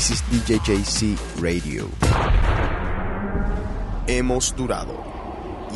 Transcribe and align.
This 0.00 0.12
is 0.12 0.22
DJJC 0.30 1.42
Radio. 1.42 1.84
Hemos 4.06 4.56
durado 4.56 4.94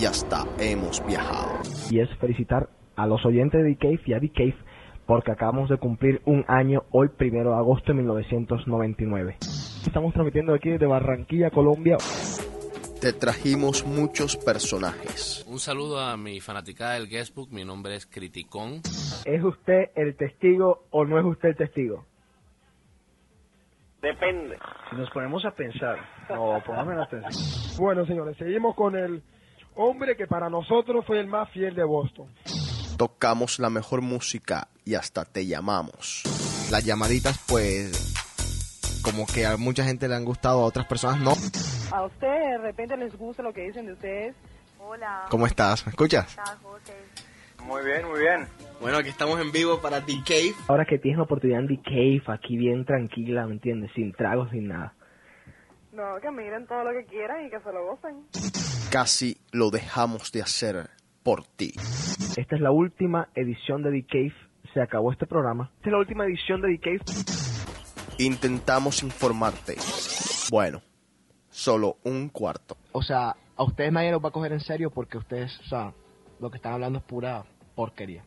y 0.00 0.06
hasta 0.06 0.46
hemos 0.58 1.04
viajado. 1.04 1.60
Y 1.90 2.00
es 2.00 2.08
felicitar 2.18 2.70
a 2.96 3.06
los 3.06 3.22
oyentes 3.26 3.62
de 3.62 3.74
The 3.74 4.00
y 4.06 4.14
a 4.14 4.20
The 4.20 4.54
porque 5.04 5.30
acabamos 5.30 5.68
de 5.68 5.76
cumplir 5.76 6.22
un 6.24 6.42
año 6.48 6.84
hoy, 6.90 7.08
primero 7.08 7.50
de 7.50 7.56
agosto 7.56 7.92
de 7.92 7.98
1999. 7.98 9.36
Estamos 9.86 10.14
transmitiendo 10.14 10.54
aquí 10.54 10.70
desde 10.70 10.86
Barranquilla, 10.86 11.50
Colombia. 11.50 11.98
Te 13.02 13.12
trajimos 13.12 13.84
muchos 13.84 14.38
personajes. 14.38 15.44
Un 15.46 15.58
saludo 15.58 16.00
a 16.00 16.16
mi 16.16 16.40
fanaticada 16.40 16.94
del 16.94 17.10
Guestbook, 17.10 17.50
mi 17.50 17.66
nombre 17.66 17.96
es 17.96 18.06
Criticón. 18.06 18.80
¿Es 19.26 19.44
usted 19.44 19.90
el 19.94 20.16
testigo 20.16 20.86
o 20.88 21.04
no 21.04 21.18
es 21.18 21.26
usted 21.26 21.50
el 21.50 21.56
testigo? 21.56 22.06
Depende. 24.04 24.58
Si 24.90 24.96
nos 24.96 25.08
ponemos 25.10 25.42
a 25.46 25.50
pensar, 25.52 25.96
no, 26.28 26.62
pongamos 26.66 27.06
atención. 27.06 27.78
Bueno, 27.78 28.04
señores, 28.04 28.36
seguimos 28.36 28.76
con 28.76 28.94
el 28.96 29.22
hombre 29.76 30.14
que 30.14 30.26
para 30.26 30.50
nosotros 30.50 31.06
fue 31.06 31.20
el 31.20 31.26
más 31.26 31.48
fiel 31.52 31.74
de 31.74 31.84
Boston. 31.84 32.28
Tocamos 32.98 33.58
la 33.58 33.70
mejor 33.70 34.02
música 34.02 34.68
y 34.84 34.94
hasta 34.94 35.24
te 35.24 35.46
llamamos. 35.46 36.22
Las 36.70 36.84
llamaditas, 36.84 37.42
pues, 37.48 38.12
como 39.02 39.24
que 39.26 39.46
a 39.46 39.56
mucha 39.56 39.84
gente 39.84 40.06
le 40.06 40.16
han 40.16 40.26
gustado, 40.26 40.60
a 40.60 40.66
otras 40.66 40.86
personas 40.86 41.20
no. 41.20 41.32
A 41.90 42.04
ustedes 42.04 42.50
de 42.50 42.58
repente 42.58 42.98
les 42.98 43.16
gusta 43.16 43.42
lo 43.42 43.54
que 43.54 43.62
dicen 43.62 43.86
de 43.86 43.94
ustedes. 43.94 44.36
Hola. 44.80 45.24
¿Cómo 45.30 45.46
estás? 45.46 45.86
¿Me 45.86 45.90
escuchas? 45.90 46.36
Muy 47.66 47.82
bien, 47.82 48.06
muy 48.06 48.20
bien. 48.20 48.46
Bueno, 48.80 48.98
aquí 48.98 49.08
estamos 49.08 49.40
en 49.40 49.50
vivo 49.50 49.80
para 49.80 50.04
The 50.04 50.12
Cave. 50.24 50.54
Ahora 50.68 50.84
que 50.84 50.98
tienes 50.98 51.16
la 51.16 51.24
oportunidad 51.24 51.60
en 51.60 51.68
The 51.68 51.80
Cave, 51.82 52.22
aquí 52.26 52.56
bien 52.56 52.84
tranquila, 52.84 53.46
¿me 53.46 53.54
entiendes? 53.54 53.90
Sin 53.94 54.12
tragos, 54.12 54.50
sin 54.50 54.68
nada. 54.68 54.94
No, 55.92 56.20
que 56.20 56.30
miren 56.30 56.66
todo 56.66 56.84
lo 56.84 56.90
que 56.90 57.06
quieran 57.06 57.46
y 57.46 57.50
que 57.50 57.60
se 57.60 57.72
lo 57.72 57.86
gocen. 57.86 58.26
Casi 58.90 59.38
lo 59.52 59.70
dejamos 59.70 60.30
de 60.32 60.42
hacer 60.42 60.90
por 61.22 61.44
ti. 61.44 61.72
Esta 62.36 62.56
es 62.56 62.60
la 62.60 62.70
última 62.70 63.28
edición 63.34 63.82
de 63.82 63.90
The 63.92 64.06
Cave. 64.06 64.34
Se 64.74 64.82
acabó 64.82 65.10
este 65.12 65.26
programa. 65.26 65.70
Esta 65.76 65.88
es 65.88 65.92
la 65.92 65.98
última 65.98 66.26
edición 66.26 66.60
de 66.60 66.76
The 66.76 66.80
Cave. 66.80 67.00
Intentamos 68.18 69.02
informarte. 69.02 69.76
Bueno, 70.50 70.82
solo 71.48 71.96
un 72.04 72.28
cuarto. 72.28 72.76
O 72.92 73.02
sea, 73.02 73.34
a 73.56 73.64
ustedes 73.64 73.92
nadie 73.92 74.10
los 74.10 74.22
va 74.22 74.28
a 74.28 74.32
coger 74.32 74.52
en 74.52 74.60
serio 74.60 74.90
porque 74.90 75.16
ustedes, 75.16 75.58
o 75.60 75.64
sea, 75.64 75.94
lo 76.40 76.50
que 76.50 76.56
están 76.56 76.74
hablando 76.74 76.98
es 76.98 77.04
pura 77.04 77.44
porquería. 77.74 78.24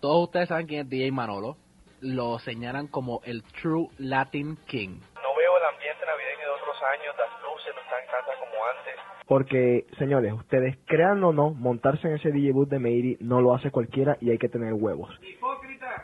Todos 0.00 0.24
ustedes 0.24 0.48
saben 0.48 0.66
quién 0.66 0.82
es 0.82 0.88
DJ 0.88 1.12
Manolo. 1.12 1.56
Lo 2.00 2.38
señalan 2.38 2.86
como 2.86 3.20
el 3.24 3.42
True 3.42 3.88
Latin 3.98 4.56
King. 4.66 5.00
No 5.14 5.34
veo 5.36 5.56
el 5.56 5.64
ambiente 5.74 6.06
navideño 6.06 6.44
de 6.44 6.60
otros 6.60 6.76
años, 6.94 7.14
las 7.18 7.42
luces 7.42 7.74
no 7.74 7.80
están 7.82 8.06
tantas 8.10 8.36
como 8.38 8.64
antes. 8.78 8.94
Porque, 9.26 9.86
señores, 9.98 10.32
ustedes 10.32 10.78
crean 10.86 11.22
o 11.24 11.32
no, 11.32 11.50
montarse 11.50 12.06
en 12.06 12.14
ese 12.14 12.30
DJ 12.30 12.52
booth 12.52 12.68
de 12.68 12.78
Meiri 12.78 13.16
no 13.20 13.40
lo 13.40 13.54
hace 13.54 13.70
cualquiera 13.70 14.16
y 14.20 14.30
hay 14.30 14.38
que 14.38 14.48
tener 14.48 14.72
huevos. 14.72 15.10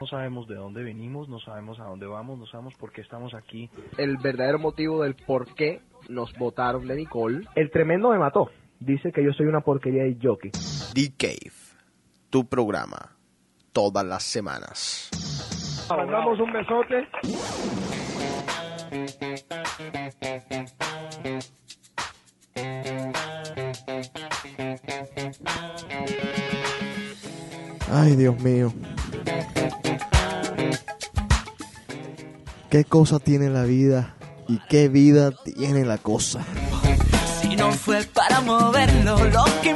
No 0.00 0.06
sabemos 0.06 0.48
de 0.48 0.56
dónde 0.56 0.82
venimos, 0.82 1.28
no 1.28 1.38
sabemos 1.38 1.78
a 1.78 1.84
dónde 1.84 2.06
vamos, 2.06 2.38
no 2.38 2.46
sabemos 2.46 2.74
por 2.74 2.92
qué 2.92 3.00
estamos 3.00 3.32
aquí. 3.34 3.70
El 3.96 4.16
verdadero 4.16 4.58
motivo 4.58 5.02
del 5.02 5.14
por 5.14 5.54
qué 5.54 5.80
nos 6.08 6.32
votaron 6.34 6.86
de 6.86 6.96
Nicole. 6.96 7.46
El 7.54 7.70
tremendo 7.70 8.10
me 8.10 8.18
mató. 8.18 8.50
Dice 8.80 9.12
que 9.12 9.24
yo 9.24 9.32
soy 9.32 9.46
una 9.46 9.60
porquería 9.60 10.02
de 10.02 10.18
jockey. 10.20 10.50
The 10.94 11.12
Cave, 11.16 11.52
tu 12.34 12.44
programa, 12.44 13.14
todas 13.72 14.04
las 14.04 14.24
semanas. 14.24 15.08
Mandamos 15.88 16.40
un 16.40 16.52
besote. 16.52 17.08
Ay, 27.92 28.16
Dios 28.16 28.36
mío. 28.40 28.72
¿Qué 32.68 32.82
cosa 32.82 33.20
tiene 33.20 33.48
la 33.48 33.62
vida 33.62 34.16
y 34.48 34.58
qué 34.68 34.88
vida 34.88 35.30
tiene 35.44 35.84
la 35.84 35.98
cosa? 35.98 36.44
Si 37.40 37.54
no 37.54 37.70
fue 37.70 38.02
para 38.02 38.40
moverlo, 38.40 39.24
lo 39.26 39.44
que 39.62 39.74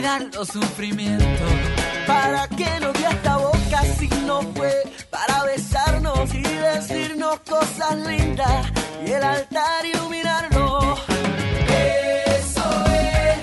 olvidar 0.00 0.22
los 0.34 0.48
sufrimientos. 0.48 1.52
¿Para 2.06 2.48
que 2.48 2.80
no 2.80 2.92
vi 2.92 3.04
esta 3.04 3.36
boca 3.36 3.82
si 3.98 4.08
no 4.26 4.40
fue 4.54 4.72
para 5.10 5.44
besarnos 5.44 6.34
y 6.34 6.42
decirnos 6.42 7.40
cosas 7.40 7.96
lindas 7.98 8.66
y 9.06 9.12
el 9.12 9.22
altar 9.22 9.84
iluminarlo? 9.84 10.96
Eso 11.68 12.84
es, 12.86 13.38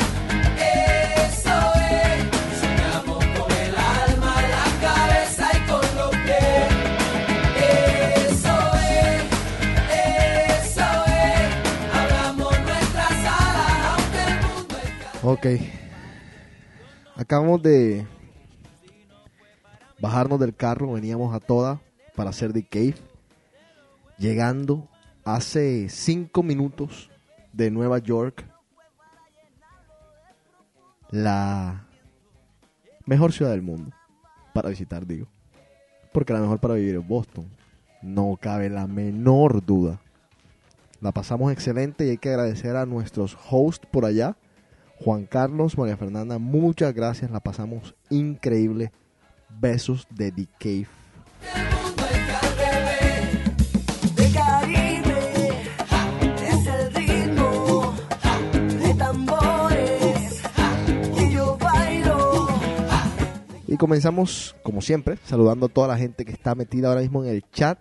eso 0.57 1.59
es, 1.91 2.59
soñamos 2.59 3.23
con 3.37 3.51
el 3.51 3.75
alma, 3.75 4.35
la 4.41 4.87
cabeza 4.87 5.49
y 5.53 5.59
con 5.69 5.85
los 5.95 6.09
pies. 6.25 6.69
Eso 8.31 8.57
es, 9.05 9.23
eso 10.65 11.05
es, 11.05 11.93
hablamos 11.93 12.59
nuestras 12.61 13.11
alas, 13.11 13.79
aunque 13.91 14.21
el 14.27 14.39
mundo 14.41 14.75
es 14.83 15.23
Ok. 15.23 15.76
Acabamos 17.17 17.63
de 17.63 18.05
bajarnos 19.99 20.39
del 20.39 20.55
carro, 20.55 20.93
veníamos 20.93 21.33
a 21.33 21.39
toda 21.39 21.81
para 22.15 22.29
hacer 22.29 22.53
The 22.53 22.63
Cave. 22.63 22.95
Llegando 24.19 24.87
hace 25.25 25.89
cinco 25.89 26.43
minutos 26.43 27.09
de 27.53 27.71
Nueva 27.71 27.97
York, 27.97 28.45
la 31.09 31.87
mejor 33.07 33.33
ciudad 33.33 33.49
del 33.49 33.63
mundo 33.63 33.91
para 34.53 34.69
visitar, 34.69 35.07
digo. 35.07 35.25
Porque 36.13 36.33
la 36.33 36.39
mejor 36.39 36.59
para 36.59 36.75
vivir 36.75 36.97
es 36.97 37.07
Boston. 37.07 37.49
No 38.03 38.37
cabe 38.39 38.69
la 38.69 38.85
menor 38.85 39.65
duda. 39.65 39.99
La 41.01 41.11
pasamos 41.11 41.51
excelente 41.51 42.05
y 42.05 42.09
hay 42.11 42.17
que 42.19 42.29
agradecer 42.29 42.75
a 42.75 42.85
nuestros 42.85 43.35
hosts 43.49 43.87
por 43.89 44.05
allá. 44.05 44.35
Juan 44.99 45.25
Carlos, 45.25 45.77
María 45.77 45.97
Fernanda, 45.97 46.37
muchas 46.39 46.93
gracias. 46.93 47.31
La 47.31 47.39
pasamos 47.39 47.95
increíble. 48.09 48.91
Besos 49.49 50.07
de 50.09 50.31
The 50.31 50.47
Cave. 50.59 50.87
Y 63.69 63.75
comenzamos, 63.75 64.55
como 64.63 64.81
siempre, 64.81 65.17
saludando 65.25 65.67
a 65.67 65.69
toda 65.69 65.89
la 65.89 65.97
gente 65.97 66.25
que 66.25 66.31
está 66.31 66.55
metida 66.55 66.87
ahora 66.87 67.01
mismo 67.01 67.23
en 67.23 67.29
el 67.29 67.43
chat. 67.51 67.77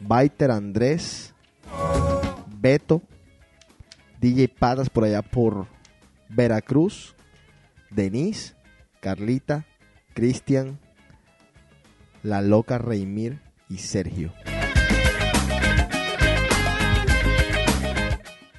Baiter 0.00 0.52
Andrés, 0.52 1.34
Beto, 2.60 3.02
DJ 4.26 4.48
Patas 4.48 4.90
por 4.90 5.04
allá 5.04 5.22
por 5.22 5.68
Veracruz, 6.28 7.14
Denise, 7.92 8.54
Carlita, 8.98 9.66
Cristian, 10.14 10.80
La 12.24 12.42
Loca 12.42 12.76
Reimir 12.76 13.38
y 13.68 13.78
Sergio. 13.78 14.32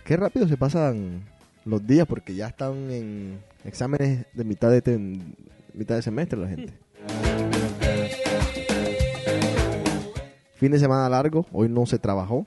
Qué 0.06 0.16
rápido 0.16 0.48
se 0.48 0.56
pasan 0.56 1.26
los 1.66 1.86
días 1.86 2.08
porque 2.08 2.34
ya 2.34 2.48
están 2.48 2.90
en 2.90 3.42
exámenes 3.66 4.26
de 4.34 4.44
mitad 4.46 4.70
de, 4.70 5.20
mitad 5.74 5.96
de 5.96 6.02
semestre 6.02 6.40
la 6.40 6.48
gente. 6.48 6.74
Fin 10.56 10.72
de 10.72 10.80
semana 10.80 11.10
largo, 11.10 11.46
hoy 11.52 11.68
no 11.68 11.86
se 11.86 12.00
trabajó. 12.00 12.46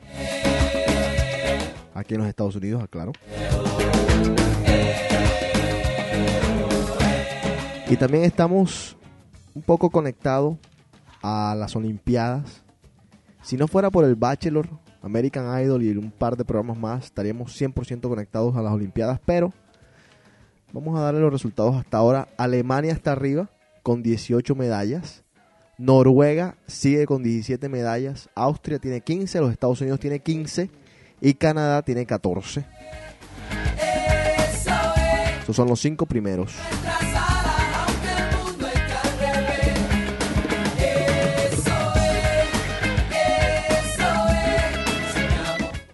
Aquí 2.01 2.15
en 2.15 2.21
los 2.21 2.29
Estados 2.29 2.57
Unidos, 2.57 2.83
aclaro. 2.83 3.13
Y 7.91 7.97
también 7.97 8.25
estamos 8.25 8.97
un 9.55 9.61
poco 9.63 9.91
conectados 9.91 10.57
a 11.23 11.55
las 11.59 11.77
Olimpiadas. 11.77 12.63
Si 13.43 13.59
no 13.59 13.69
fuera 13.69 13.91
por 13.91 14.05
el 14.05 14.15
Bachelor, 14.15 14.67
American 15.03 15.63
Idol 15.63 15.83
y 15.83 15.91
un 15.91 16.11
par 16.11 16.39
de 16.39 16.45
programas 16.45 16.79
más, 16.79 17.05
estaríamos 17.05 17.61
100% 17.61 18.01
conectados 18.09 18.57
a 18.57 18.63
las 18.63 18.73
Olimpiadas. 18.73 19.21
Pero 19.27 19.53
vamos 20.73 20.99
a 20.99 21.03
darle 21.03 21.21
los 21.21 21.33
resultados 21.33 21.77
hasta 21.77 21.99
ahora. 21.99 22.29
Alemania 22.39 22.93
está 22.93 23.13
arriba 23.13 23.51
con 23.83 24.03
18 24.03 24.55
medallas. 24.55 25.23
Noruega 25.77 26.57
sigue 26.67 27.05
con 27.05 27.23
17 27.23 27.69
medallas. 27.69 28.31
Austria 28.35 28.79
tiene 28.79 29.03
15. 29.03 29.41
Los 29.41 29.53
Estados 29.53 29.81
Unidos 29.83 30.01
tiene 30.01 30.21
15 30.21 30.71
y 31.21 31.35
Canadá 31.35 31.83
tiene 31.83 32.07
14. 32.07 32.65
Esos 35.43 35.57
son 35.57 35.69
los 35.69 35.81
cinco 35.81 36.07
primeros. 36.07 36.55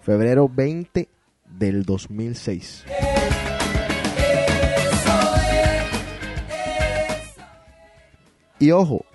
Febrero 0.03 0.47
20 0.47 1.09
del 1.45 1.83
2006. 1.83 2.85
Y 8.59 8.71
ojo, 8.71 9.05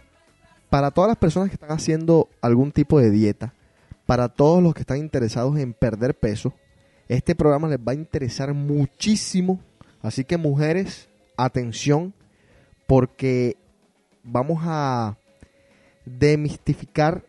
para 0.69 0.91
todas 0.91 1.08
las 1.08 1.17
personas 1.17 1.49
que 1.49 1.55
están 1.55 1.73
haciendo 1.73 2.29
algún 2.43 2.73
tipo 2.73 3.00
de 3.00 3.11
dieta, 3.11 3.55
para 4.12 4.29
todos 4.29 4.62
los 4.62 4.75
que 4.75 4.81
están 4.81 4.99
interesados 4.99 5.56
en 5.56 5.73
perder 5.73 6.14
peso, 6.14 6.53
este 7.09 7.35
programa 7.35 7.67
les 7.67 7.79
va 7.79 7.93
a 7.93 7.94
interesar 7.94 8.53
muchísimo. 8.53 9.59
Así 10.03 10.26
que 10.26 10.37
mujeres, 10.37 11.09
atención, 11.35 12.12
porque 12.87 13.56
vamos 14.23 14.64
a 14.67 15.17
demistificar 16.05 17.25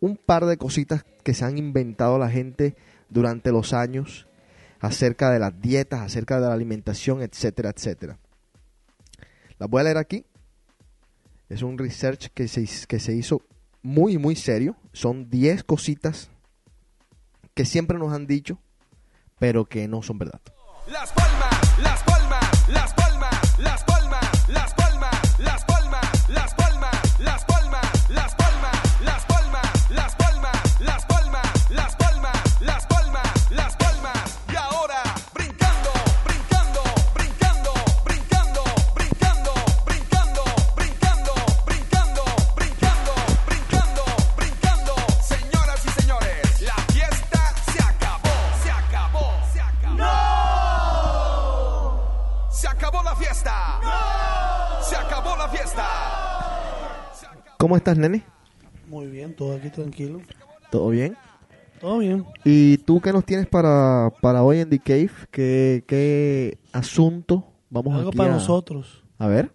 un 0.00 0.16
par 0.16 0.46
de 0.46 0.56
cositas 0.56 1.04
que 1.22 1.34
se 1.34 1.44
han 1.44 1.58
inventado 1.58 2.18
la 2.18 2.30
gente 2.30 2.74
durante 3.10 3.52
los 3.52 3.74
años 3.74 4.26
acerca 4.80 5.30
de 5.30 5.38
las 5.38 5.60
dietas, 5.60 6.00
acerca 6.00 6.40
de 6.40 6.46
la 6.46 6.54
alimentación, 6.54 7.20
etcétera, 7.20 7.74
etcétera. 7.76 8.18
Las 9.58 9.68
voy 9.68 9.82
a 9.82 9.84
leer 9.84 9.98
aquí. 9.98 10.24
Es 11.50 11.60
un 11.60 11.76
research 11.76 12.30
que 12.32 12.48
se, 12.48 12.66
que 12.86 12.98
se 12.98 13.12
hizo 13.12 13.42
muy, 13.88 14.18
muy 14.18 14.36
serio. 14.36 14.76
Son 14.92 15.30
10 15.30 15.64
cositas 15.64 16.30
que 17.54 17.64
siempre 17.64 17.98
nos 17.98 18.12
han 18.12 18.26
dicho, 18.26 18.58
pero 19.38 19.64
que 19.64 19.88
no 19.88 20.02
son 20.02 20.18
verdad. 20.18 20.40
Las 20.88 21.10
palmas, 21.12 21.78
las 21.82 22.02
palmas, 22.02 22.68
las 22.68 22.92
palmas, 22.92 23.07
¿Cómo 57.58 57.76
estás, 57.76 57.98
nene? 57.98 58.22
Muy 58.88 59.06
bien, 59.08 59.34
todo 59.34 59.54
aquí 59.56 59.68
tranquilo. 59.70 60.20
¿Todo 60.70 60.88
bien? 60.90 61.16
Todo 61.80 61.98
bien. 61.98 62.24
¿Y 62.44 62.78
tú 62.78 63.00
qué 63.00 63.12
nos 63.12 63.24
tienes 63.24 63.46
para, 63.46 64.12
para 64.20 64.42
hoy 64.42 64.60
en 64.60 64.70
The 64.70 64.78
Cave? 64.78 65.10
¿Qué, 65.30 65.84
qué 65.86 66.58
asunto 66.72 67.52
vamos 67.70 67.94
Algo 67.94 68.08
aquí 68.10 68.18
para 68.18 68.30
a- 68.32 68.34
nosotros. 68.34 69.04
A 69.18 69.26
ver, 69.26 69.50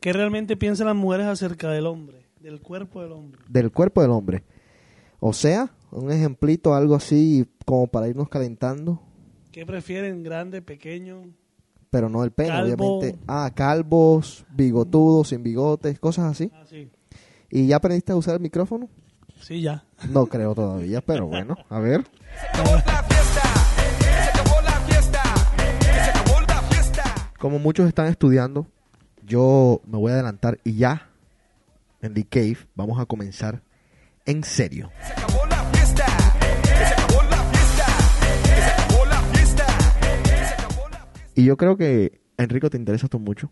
¿Qué 0.00 0.12
realmente 0.12 0.56
piensan 0.56 0.86
las 0.86 0.96
mujeres 0.96 1.26
acerca 1.26 1.70
del 1.70 1.86
hombre? 1.86 2.26
Del 2.40 2.60
cuerpo 2.60 3.02
del 3.02 3.12
hombre. 3.12 3.40
del 3.48 3.72
cuerpo 3.72 4.02
del 4.02 4.10
hombre. 4.10 4.44
O 5.18 5.32
sea, 5.32 5.70
un 5.90 6.12
ejemplito, 6.12 6.74
algo 6.74 6.94
así 6.94 7.46
como 7.64 7.86
para 7.86 8.08
irnos 8.08 8.28
calentando, 8.28 9.00
¿Qué 9.50 9.64
prefieren? 9.64 10.22
¿Grande, 10.22 10.60
pequeño? 10.62 11.22
pero 11.90 12.08
no 12.08 12.24
el 12.24 12.32
pene, 12.32 12.48
Calvo. 12.50 12.98
obviamente. 12.98 13.18
Ah, 13.28 13.50
calvos, 13.54 14.44
bigotudos, 14.50 15.28
sin 15.28 15.42
bigotes, 15.44 15.98
cosas 16.00 16.24
así. 16.32 16.50
Ah, 16.52 16.64
sí. 16.68 16.90
¿Y 17.50 17.66
ya 17.66 17.76
aprendiste 17.76 18.12
a 18.12 18.16
usar 18.16 18.34
el 18.34 18.40
micrófono? 18.40 18.88
Sí, 19.40 19.60
ya. 19.60 19.84
No 20.08 20.26
creo 20.26 20.54
todavía, 20.54 21.00
pero 21.00 21.26
bueno, 21.26 21.56
a 21.68 21.78
ver. 21.78 22.04
Como 27.38 27.58
muchos 27.58 27.86
están 27.86 28.06
estudiando, 28.06 28.66
yo 29.26 29.82
me 29.86 29.98
voy 29.98 30.12
a 30.12 30.14
adelantar 30.14 30.58
y 30.64 30.76
ya 30.76 31.10
en 32.00 32.14
The 32.14 32.24
Cave 32.24 32.58
vamos 32.74 32.98
a 32.98 33.06
comenzar 33.06 33.62
en 34.24 34.44
serio. 34.44 34.90
Y 41.34 41.44
yo 41.44 41.56
creo 41.56 41.76
que, 41.76 42.20
Enrico, 42.36 42.70
te 42.70 42.76
interesa 42.76 43.06
esto 43.06 43.18
mucho. 43.18 43.50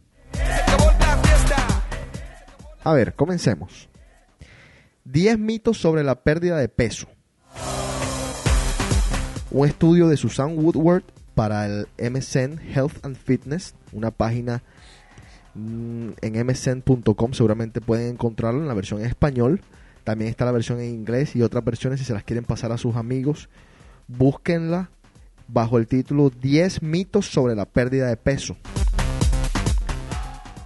A 2.85 2.93
ver, 2.93 3.15
comencemos. 3.15 3.89
10 5.05 5.39
mitos 5.39 5.79
sobre 5.79 6.03
la 6.03 6.23
pérdida 6.23 6.59
de 6.59 6.69
peso. 6.69 7.07
Un 9.51 9.69
estudio 9.69 10.09
de 10.09 10.17
Susan 10.17 10.57
Woodward 10.57 11.05
para 11.35 11.67
el 11.67 11.87
MSN 11.99 12.59
Health 12.75 13.05
and 13.05 13.17
Fitness, 13.17 13.75
una 13.93 14.11
página 14.11 14.63
mm, 15.55 16.11
en 16.21 16.47
msn.com, 16.47 17.33
seguramente 17.33 17.81
pueden 17.81 18.09
encontrarlo 18.09 18.61
en 18.61 18.69
la 18.69 18.75
versión 18.75 19.01
en 19.01 19.07
español. 19.07 19.61
También 20.05 20.31
está 20.31 20.45
la 20.45 20.53
versión 20.53 20.81
en 20.81 20.91
inglés 20.91 21.37
y 21.37 21.43
otras 21.43 21.65
versiones 21.65 22.01
si 22.01 22.07
se 22.07 22.15
las 22.15 22.25
quieren 22.25 22.45
pasar 22.45 22.73
a 22.73 22.79
sus 22.79 22.97
amigos. 22.97 23.49
Búsquenla 24.09 24.91
bajo 25.47 25.79
el 25.79 25.87
título 25.87 26.31
10 26.31 26.83
mitos 26.83 27.27
sobre 27.27 27.55
la 27.55 27.67
pérdida 27.67 28.09
de 28.09 28.17
peso. 28.17 28.57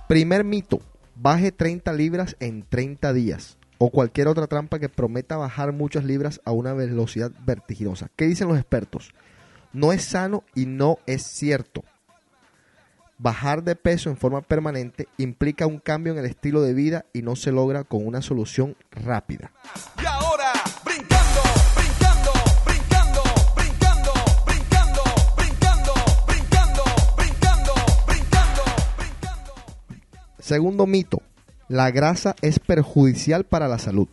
Primer 0.09 0.45
mito, 0.45 0.81
baje 1.17 1.53
30 1.53 1.93
libras 1.93 2.37
en 2.41 2.63
30 2.63 3.13
días. 3.13 3.59
O 3.79 3.91
cualquier 3.91 4.29
otra 4.29 4.47
trampa 4.47 4.79
que 4.79 4.89
prometa 4.89 5.37
bajar 5.37 5.73
muchas 5.73 6.05
libras 6.05 6.41
a 6.45 6.53
una 6.53 6.73
velocidad 6.73 7.31
vertiginosa. 7.45 8.09
¿Qué 8.17 8.27
dicen 8.27 8.49
los 8.49 8.59
expertos? 8.59 9.13
No 9.73 9.93
es 9.93 10.03
sano 10.03 10.45
y 10.55 10.65
no 10.65 10.99
es 11.07 11.23
cierto. 11.23 11.85
Bajar 13.19 13.63
de 13.63 13.77
peso 13.77 14.11
en 14.11 14.17
forma 14.17 14.43
permanente 14.43 15.09
implica 15.19 15.67
un 15.67 15.79
cambio 15.79 16.13
en 16.13 16.19
el 16.19 16.27
estilo 16.27 16.63
de 16.63 16.75
vida 16.75 17.05
y 17.13 17.23
no 17.23 17.37
se 17.37 17.53
logra 17.53 17.85
con 17.85 18.07
una 18.07 18.23
solución 18.23 18.77
rápida. 18.91 19.53
Segundo 30.47 30.87
mito, 30.87 31.23
la 31.67 31.91
grasa 31.91 32.37
es 32.41 32.61
perjudicial 32.61 33.43
para 33.43 33.67
la 33.67 33.81
salud. 33.81 34.07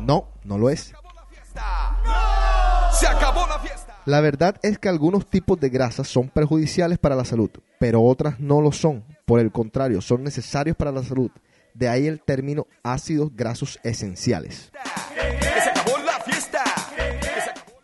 No, 0.00 0.26
no 0.42 0.58
lo 0.58 0.70
es. 0.70 0.92
Se 2.98 3.06
acabó 3.06 3.46
la 3.46 3.60
fiesta. 3.60 4.00
La 4.06 4.20
verdad 4.20 4.56
es 4.60 4.80
que 4.80 4.88
algunos 4.88 5.30
tipos 5.30 5.60
de 5.60 5.68
grasas 5.68 6.08
son 6.08 6.30
perjudiciales 6.30 6.98
para 6.98 7.14
la 7.14 7.24
salud, 7.24 7.50
pero 7.78 8.02
otras 8.02 8.40
no 8.40 8.60
lo 8.60 8.72
son. 8.72 9.04
Por 9.24 9.38
el 9.38 9.52
contrario, 9.52 10.00
son 10.00 10.24
necesarios 10.24 10.76
para 10.76 10.90
la 10.90 11.04
salud. 11.04 11.30
De 11.74 11.88
ahí 11.88 12.08
el 12.08 12.20
término 12.20 12.66
ácidos 12.82 13.30
grasos 13.36 13.78
esenciales. 13.84 14.72
Que 15.14 15.60
se 15.60 15.70
acabó 15.70 15.96
la 15.98 16.18
fiesta. 16.24 16.64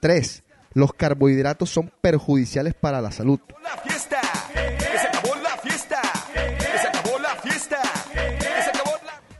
3. 0.01 0.43
Los 0.75 0.93
carbohidratos 0.95 1.71
son 1.71 1.93
perjudiciales 2.01 2.75
para 2.75 3.01
la 3.01 3.13
salud. 3.13 3.39
La 3.63 3.83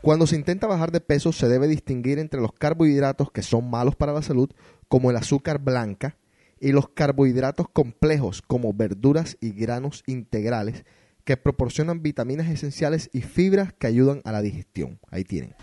Cuando 0.03 0.27
se 0.27 0.35
intenta 0.35 0.67
bajar 0.67 0.91
de 0.91 0.99
peso 0.99 1.31
se 1.31 1.47
debe 1.47 1.65
distinguir 1.65 2.19
entre 2.19 2.41
los 2.41 2.51
carbohidratos 2.51 3.31
que 3.31 3.41
son 3.41 3.69
malos 3.69 3.95
para 3.95 4.11
la 4.11 4.21
salud, 4.21 4.49
como 4.89 5.09
el 5.09 5.15
azúcar 5.15 5.59
blanca, 5.59 6.17
y 6.59 6.73
los 6.73 6.89
carbohidratos 6.89 7.69
complejos, 7.71 8.41
como 8.41 8.73
verduras 8.73 9.37
y 9.39 9.51
granos 9.51 10.03
integrales, 10.05 10.83
que 11.23 11.37
proporcionan 11.37 12.03
vitaminas 12.03 12.49
esenciales 12.49 13.09
y 13.13 13.21
fibras 13.21 13.71
que 13.71 13.87
ayudan 13.87 14.21
a 14.25 14.33
la 14.33 14.41
digestión. 14.41 14.99
Ahí 15.09 15.23
tienen. 15.23 15.55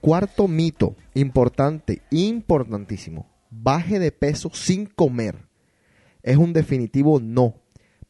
Cuarto 0.00 0.48
mito, 0.48 0.96
importante, 1.14 2.00
importantísimo. 2.10 3.28
Baje 3.50 3.98
de 3.98 4.12
peso 4.12 4.50
sin 4.52 4.86
comer. 4.86 5.46
Es 6.22 6.36
un 6.36 6.52
definitivo 6.52 7.20
no. 7.20 7.54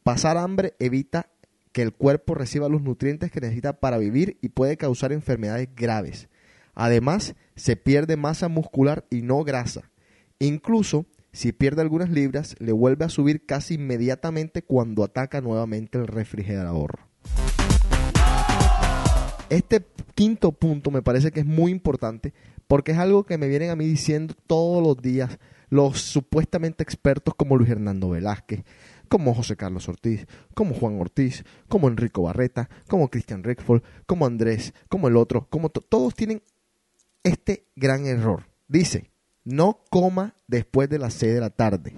Pasar 0.03 0.37
hambre 0.37 0.73
evita 0.79 1.29
que 1.73 1.81
el 1.81 1.93
cuerpo 1.93 2.33
reciba 2.33 2.69
los 2.69 2.81
nutrientes 2.81 3.31
que 3.31 3.41
necesita 3.41 3.79
para 3.79 3.97
vivir 3.97 4.37
y 4.41 4.49
puede 4.49 4.77
causar 4.77 5.11
enfermedades 5.11 5.69
graves. 5.75 6.29
Además, 6.73 7.35
se 7.55 7.75
pierde 7.75 8.15
masa 8.15 8.47
muscular 8.47 9.05
y 9.09 9.21
no 9.21 9.43
grasa. 9.43 9.91
Incluso, 10.39 11.05
Si 11.33 11.53
pierde 11.53 11.81
algunas 11.81 12.09
libras, 12.09 12.55
le 12.59 12.73
vuelve 12.73 13.05
a 13.05 13.09
subir 13.09 13.45
casi 13.45 13.75
inmediatamente 13.75 14.63
cuando 14.63 15.03
ataca 15.03 15.39
nuevamente 15.39 15.97
el 15.97 16.07
refrigerador. 16.07 17.10
Este 19.51 19.85
quinto 20.15 20.53
punto 20.53 20.91
me 20.91 21.01
parece 21.01 21.31
que 21.31 21.41
es 21.41 21.45
muy 21.45 21.71
importante 21.71 22.33
porque 22.67 22.93
es 22.93 22.97
algo 22.97 23.25
que 23.25 23.37
me 23.37 23.47
vienen 23.49 23.69
a 23.69 23.75
mí 23.75 23.85
diciendo 23.85 24.33
todos 24.47 24.81
los 24.81 24.97
días 25.01 25.39
los 25.69 25.99
supuestamente 26.01 26.83
expertos 26.83 27.35
como 27.35 27.57
Luis 27.57 27.69
Hernando 27.69 28.09
Velázquez, 28.09 28.63
como 29.09 29.33
José 29.33 29.57
Carlos 29.57 29.89
Ortiz, 29.89 30.25
como 30.53 30.73
Juan 30.73 30.99
Ortiz, 31.01 31.43
como 31.67 31.89
Enrico 31.89 32.21
Barreta, 32.23 32.69
como 32.87 33.09
Christian 33.09 33.43
Rickford, 33.43 33.83
como 34.05 34.25
Andrés, 34.25 34.73
como 34.87 35.09
el 35.09 35.17
otro, 35.17 35.47
como 35.49 35.67
to- 35.69 35.81
todos 35.81 36.13
tienen 36.15 36.41
este 37.23 37.67
gran 37.75 38.05
error. 38.05 38.45
Dice, 38.69 39.11
no 39.43 39.81
coma 39.89 40.33
después 40.47 40.89
de 40.89 40.99
las 40.99 41.13
6 41.15 41.33
de 41.33 41.39
la 41.41 41.49
tarde. 41.49 41.93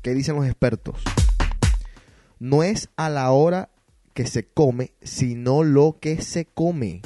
¿Qué 0.00 0.14
dicen 0.14 0.36
los 0.36 0.46
expertos? 0.46 1.02
No 2.38 2.62
es 2.62 2.88
a 2.96 3.08
la 3.10 3.30
hora 3.30 3.68
que 4.12 4.26
se 4.26 4.46
come, 4.46 4.92
sino 5.02 5.62
lo 5.62 5.98
que 6.00 6.22
se 6.22 6.46
come. 6.46 7.02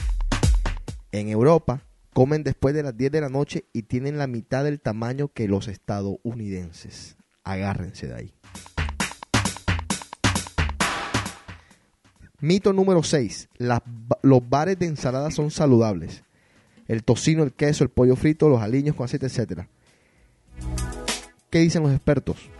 En 1.12 1.28
Europa 1.28 1.82
comen 2.12 2.42
después 2.42 2.74
de 2.74 2.82
las 2.82 2.96
10 2.96 3.12
de 3.12 3.20
la 3.20 3.28
noche 3.28 3.64
y 3.72 3.82
tienen 3.82 4.18
la 4.18 4.26
mitad 4.26 4.64
del 4.64 4.80
tamaño 4.80 5.28
que 5.28 5.48
los 5.48 5.68
estadounidenses. 5.68 7.16
Agárrense 7.44 8.08
de 8.08 8.14
ahí. 8.14 8.34
Mito 12.40 12.72
número 12.72 13.02
6. 13.02 13.48
los 14.22 14.48
bares 14.48 14.78
de 14.78 14.86
ensalada 14.86 15.30
son 15.30 15.50
saludables. 15.50 16.22
El 16.86 17.02
tocino, 17.02 17.42
el 17.42 17.52
queso, 17.52 17.82
el 17.82 17.90
pollo 17.90 18.14
frito, 18.14 18.48
los 18.48 18.60
aliños 18.60 18.94
con 18.94 19.04
aceite, 19.04 19.26
etc. 19.26 19.66
¿Qué 21.50 21.60
dicen 21.60 21.82
los 21.82 21.92
expertos? 21.92 22.50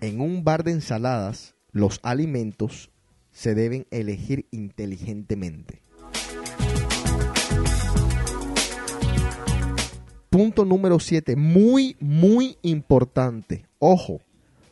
En 0.00 0.20
un 0.20 0.44
bar 0.44 0.64
de 0.64 0.72
ensaladas, 0.72 1.51
los 1.72 2.00
alimentos 2.02 2.90
se 3.32 3.54
deben 3.54 3.86
elegir 3.90 4.46
inteligentemente. 4.50 5.80
Punto 10.28 10.64
número 10.64 10.98
7, 10.98 11.36
muy, 11.36 11.96
muy 12.00 12.56
importante. 12.62 13.66
Ojo, 13.78 14.20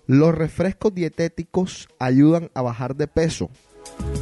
los 0.06 0.34
refrescos 0.34 0.94
dietéticos 0.94 1.88
ayudan 1.98 2.50
a 2.54 2.62
bajar 2.62 2.96
de 2.96 3.08
peso. 3.08 3.50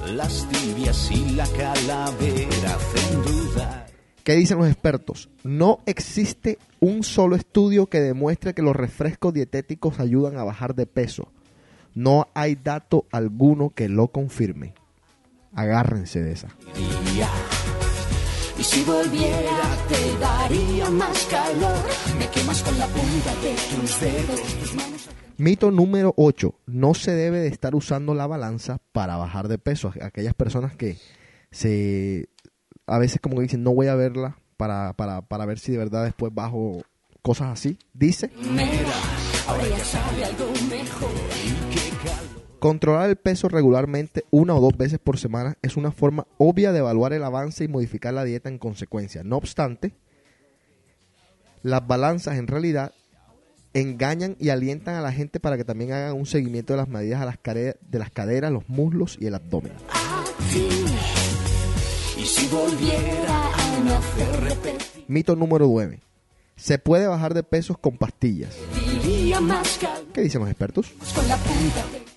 Las 0.06 0.49
tibias 0.49 1.11
y 1.11 1.35
la 1.35 1.47
calavera 1.47 2.75
hacen 2.75 3.23
dudar. 3.23 3.87
¿Qué 4.25 4.35
dicen 4.35 4.58
los 4.58 4.68
expertos? 4.68 5.30
No 5.42 5.78
existe 5.87 6.58
un 6.80 7.02
solo 7.02 7.37
estudio 7.37 7.87
que 7.87 8.00
demuestre 8.00 8.52
que 8.52 8.62
los 8.62 8.76
refrescos 8.76 9.32
dietéticos 9.32 10.00
ayudan 10.00 10.37
a 10.38 10.44
bajar 10.44 10.75
de 10.75 10.87
peso. 10.87 11.32
No 11.99 12.28
hay 12.33 12.55
dato 12.55 13.07
alguno 13.11 13.71
que 13.71 13.88
lo 13.88 14.07
confirme. 14.12 14.73
Agárrense 15.52 16.23
de 16.23 16.31
esa. 16.31 16.47
Y 18.57 18.62
si 18.62 18.85
volviera 18.85 19.62
te 19.88 20.19
daría 20.21 20.90
más 20.90 21.25
calor. 21.25 21.75
Me 22.17 22.28
quemas 22.28 22.62
con 22.62 22.78
la 22.78 22.87
punta 22.87 23.35
de 23.43 23.57
tus 23.75 24.00
dedos. 24.00 24.40
Tus 24.61 24.75
manos 24.76 25.09
Mito 25.38 25.73
número 25.73 26.14
8. 26.17 26.55
No 26.67 26.95
se 26.95 27.17
debe 27.17 27.40
de 27.40 27.49
estar 27.49 27.75
usando 27.75 28.14
la 28.14 28.28
balanza 28.28 28.78
para 28.93 29.17
bajar 29.17 29.49
de 29.49 29.59
peso. 29.59 29.93
Aquellas 30.00 30.35
personas 30.35 30.76
que 30.76 30.99
se 31.50 32.28
a 32.87 32.99
veces 32.99 33.21
como 33.21 33.35
que 33.35 33.43
dicen 33.43 33.64
no 33.64 33.75
voy 33.75 33.88
a 33.88 33.97
verla 33.97 34.38
para, 34.57 34.93
para, 34.93 35.23
para 35.23 35.47
ver 35.47 35.59
si 35.59 35.73
de 35.73 35.78
verdad 35.78 36.05
después 36.05 36.33
bajo 36.33 36.81
cosas 37.23 37.49
así. 37.49 37.76
Dice. 37.93 38.31
ahora 39.49 39.67
ya 39.69 39.85
sabe 39.85 40.25
algo 40.25 40.52
mejor. 40.71 41.58
Controlar 42.59 43.09
el 43.09 43.17
peso 43.17 43.49
regularmente 43.49 44.25
una 44.31 44.55
o 44.55 44.61
dos 44.61 44.77
veces 44.77 44.99
por 44.99 45.19
semana 45.19 45.57
es 45.62 45.77
una 45.77 45.93
forma 45.93 46.27
obvia 46.38 46.73
de 46.73 46.81
evaluar 46.81 47.12
el 47.12 47.23
avance 47.23 47.65
y 47.65 47.69
modificar 47.69 48.15
la 48.15 48.25
dieta 48.25 48.49
en 48.49 48.59
consecuencia. 48.59 49.23
No 49.23 49.37
obstante, 49.37 49.93
las 51.62 51.87
balanzas 51.87 52.37
en 52.37 52.49
realidad 52.49 52.93
engañan 53.75 54.37
y 54.41 54.49
alientan 54.49 54.97
a 54.97 55.00
la 55.00 55.12
gente 55.12 55.38
para 55.38 55.57
que 55.57 55.65
también 55.65 55.93
hagan 55.93 56.15
un 56.15 56.27
seguimiento 56.27 56.73
de 56.73 56.79
las 56.79 56.88
medidas 56.88 57.23
a 57.23 57.27
las 57.27 57.38
de 57.43 57.99
las 57.99 58.11
caderas, 58.11 58.50
los 58.50 58.69
muslos 58.69 59.17
y 59.21 59.27
el 59.27 59.37
abdomen. 59.37 59.73
Y 62.19 62.25
si 62.25 62.49
volviera 62.49 63.53
a 63.55 63.81
nacer 63.85 64.41
repetir, 64.41 65.05
Mito 65.07 65.37
número 65.37 65.67
9. 65.67 66.00
Se 66.57 66.79
puede 66.79 67.07
bajar 67.07 67.35
de 67.35 67.45
pesos 67.45 67.79
con 67.79 67.97
pastillas. 67.97 68.57
¿Qué 70.12 70.23
dicen 70.23 70.40
los 70.40 70.50
expertos? 70.50 70.92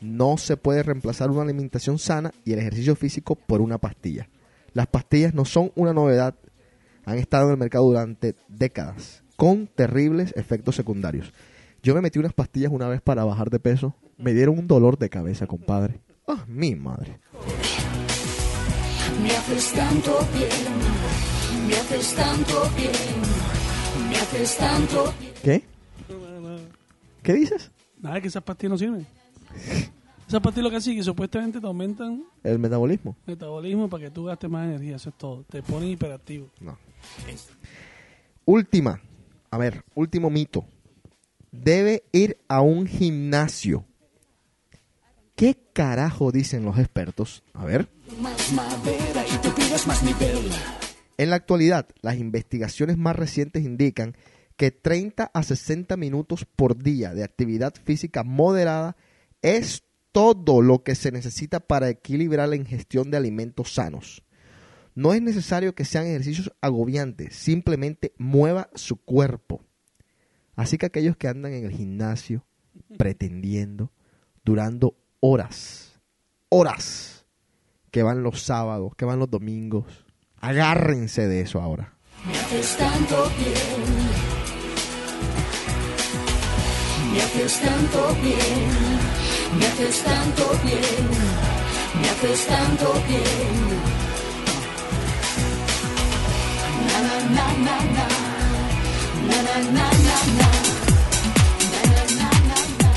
No 0.01 0.37
se 0.37 0.57
puede 0.57 0.81
reemplazar 0.81 1.29
una 1.29 1.43
alimentación 1.43 1.99
sana 1.99 2.31
y 2.45 2.53
el 2.53 2.59
ejercicio 2.59 2.95
físico 2.95 3.35
por 3.35 3.61
una 3.61 3.77
pastilla. 3.77 4.27
Las 4.73 4.87
pastillas 4.87 5.33
no 5.33 5.45
son 5.45 5.71
una 5.75 5.93
novedad, 5.93 6.33
han 7.05 7.19
estado 7.19 7.45
en 7.45 7.51
el 7.51 7.57
mercado 7.57 7.85
durante 7.85 8.35
décadas, 8.47 9.21
con 9.35 9.67
terribles 9.67 10.33
efectos 10.35 10.75
secundarios. 10.75 11.31
Yo 11.83 11.93
me 11.93 12.01
metí 12.01 12.17
unas 12.17 12.33
pastillas 12.33 12.71
una 12.71 12.87
vez 12.87 13.01
para 13.01 13.23
bajar 13.23 13.49
de 13.49 13.59
peso, 13.59 13.95
me 14.17 14.33
dieron 14.33 14.57
un 14.57 14.67
dolor 14.67 14.97
de 14.97 15.09
cabeza, 15.09 15.45
compadre. 15.45 15.99
Ah, 16.27 16.45
mi 16.47 16.73
madre. 16.75 17.19
Me 19.21 19.29
haces 19.31 19.73
tanto 19.73 20.27
bien, 20.33 21.67
me 21.67 21.73
haces 21.75 22.15
tanto 22.15 22.63
bien, 22.75 24.09
me 24.09 24.15
haces 24.15 24.57
tanto 24.57 25.13
bien. 25.19 25.33
¿Qué? 25.43 25.80
¿Qué 27.23 27.33
dices? 27.33 27.71
Nada, 27.99 28.19
que 28.21 28.27
esas 28.27 28.43
pastillas 28.43 28.71
no 28.71 28.77
sirven. 28.77 29.07
Esas 30.27 30.41
pastillas 30.41 30.63
lo 30.63 30.69
que 30.71 30.75
hacen 30.77 30.95
que 30.95 31.03
supuestamente 31.03 31.59
te 31.59 31.67
aumentan 31.67 32.23
El 32.43 32.57
metabolismo. 32.59 33.15
metabolismo 33.25 33.89
para 33.89 34.05
que 34.05 34.11
tú 34.11 34.25
gastes 34.25 34.49
más 34.49 34.65
energía. 34.67 34.95
Eso 34.95 35.09
es 35.09 35.17
todo. 35.17 35.43
Te 35.43 35.61
ponen 35.61 35.89
hiperactivo. 35.89 36.49
No. 36.59 36.77
Última. 38.45 39.01
A 39.49 39.57
ver, 39.57 39.83
último 39.93 40.29
mito. 40.29 40.65
Debe 41.51 42.03
ir 42.13 42.37
a 42.47 42.61
un 42.61 42.87
gimnasio. 42.87 43.85
¿Qué 45.35 45.57
carajo 45.73 46.31
dicen 46.31 46.63
los 46.63 46.77
expertos? 46.77 47.43
A 47.53 47.65
ver. 47.65 47.89
Más 48.21 48.53
madera 48.53 49.25
y 49.27 49.37
tú 49.41 49.53
pides 49.53 49.85
más 49.87 50.01
nivel. 50.03 50.49
En 51.17 51.29
la 51.29 51.35
actualidad, 51.35 51.87
las 52.01 52.17
investigaciones 52.17 52.97
más 52.97 53.15
recientes 53.15 53.63
indican 53.63 54.15
que 54.61 54.69
30 54.69 55.31
a 55.33 55.41
60 55.41 55.97
minutos 55.97 56.45
por 56.45 56.77
día 56.77 57.15
de 57.15 57.23
actividad 57.23 57.73
física 57.83 58.21
moderada 58.21 58.95
es 59.41 59.81
todo 60.11 60.61
lo 60.61 60.83
que 60.83 60.93
se 60.93 61.11
necesita 61.11 61.59
para 61.61 61.89
equilibrar 61.89 62.47
la 62.47 62.57
ingestión 62.57 63.09
de 63.09 63.17
alimentos 63.17 63.73
sanos. 63.73 64.21
No 64.93 65.15
es 65.15 65.21
necesario 65.23 65.73
que 65.73 65.83
sean 65.83 66.05
ejercicios 66.05 66.53
agobiantes, 66.61 67.35
simplemente 67.35 68.13
mueva 68.19 68.69
su 68.75 68.97
cuerpo. 68.97 69.65
Así 70.55 70.77
que 70.77 70.85
aquellos 70.85 71.17
que 71.17 71.27
andan 71.27 71.53
en 71.53 71.65
el 71.65 71.71
gimnasio 71.71 72.45
pretendiendo, 72.99 73.91
durando 74.45 74.95
horas, 75.21 75.99
horas, 76.49 77.25
que 77.89 78.03
van 78.03 78.21
los 78.21 78.43
sábados, 78.43 78.93
que 78.95 79.05
van 79.05 79.17
los 79.17 79.31
domingos, 79.31 80.05
agárrense 80.37 81.27
de 81.27 81.41
eso 81.41 81.59
ahora. 81.59 81.95
Me 82.27 82.37
haces 82.37 82.77
tanto 82.77 83.27
bien, 83.39 84.10
me 87.11 87.21
haces 87.21 87.59
tanto 87.59 88.15
bien, 88.21 88.69
me 89.57 89.65
haces 89.65 90.03
tanto 90.03 90.43
bien, 90.63 91.07
me 92.01 92.07
haces 92.09 92.45
tanto 92.47 92.93
bien. 93.07 93.55
Na 96.87 96.99
na 97.07 97.15
na 97.35 97.45
na 97.65 97.75
na, 97.95 98.05
na 99.27 99.37
na 99.47 99.55
na 99.75 99.85
na 100.05 100.17
na, 100.39 100.49
na 101.71 101.81
na 101.91 102.03
na 102.19 102.29
na 102.49 102.59
na. 102.81 102.91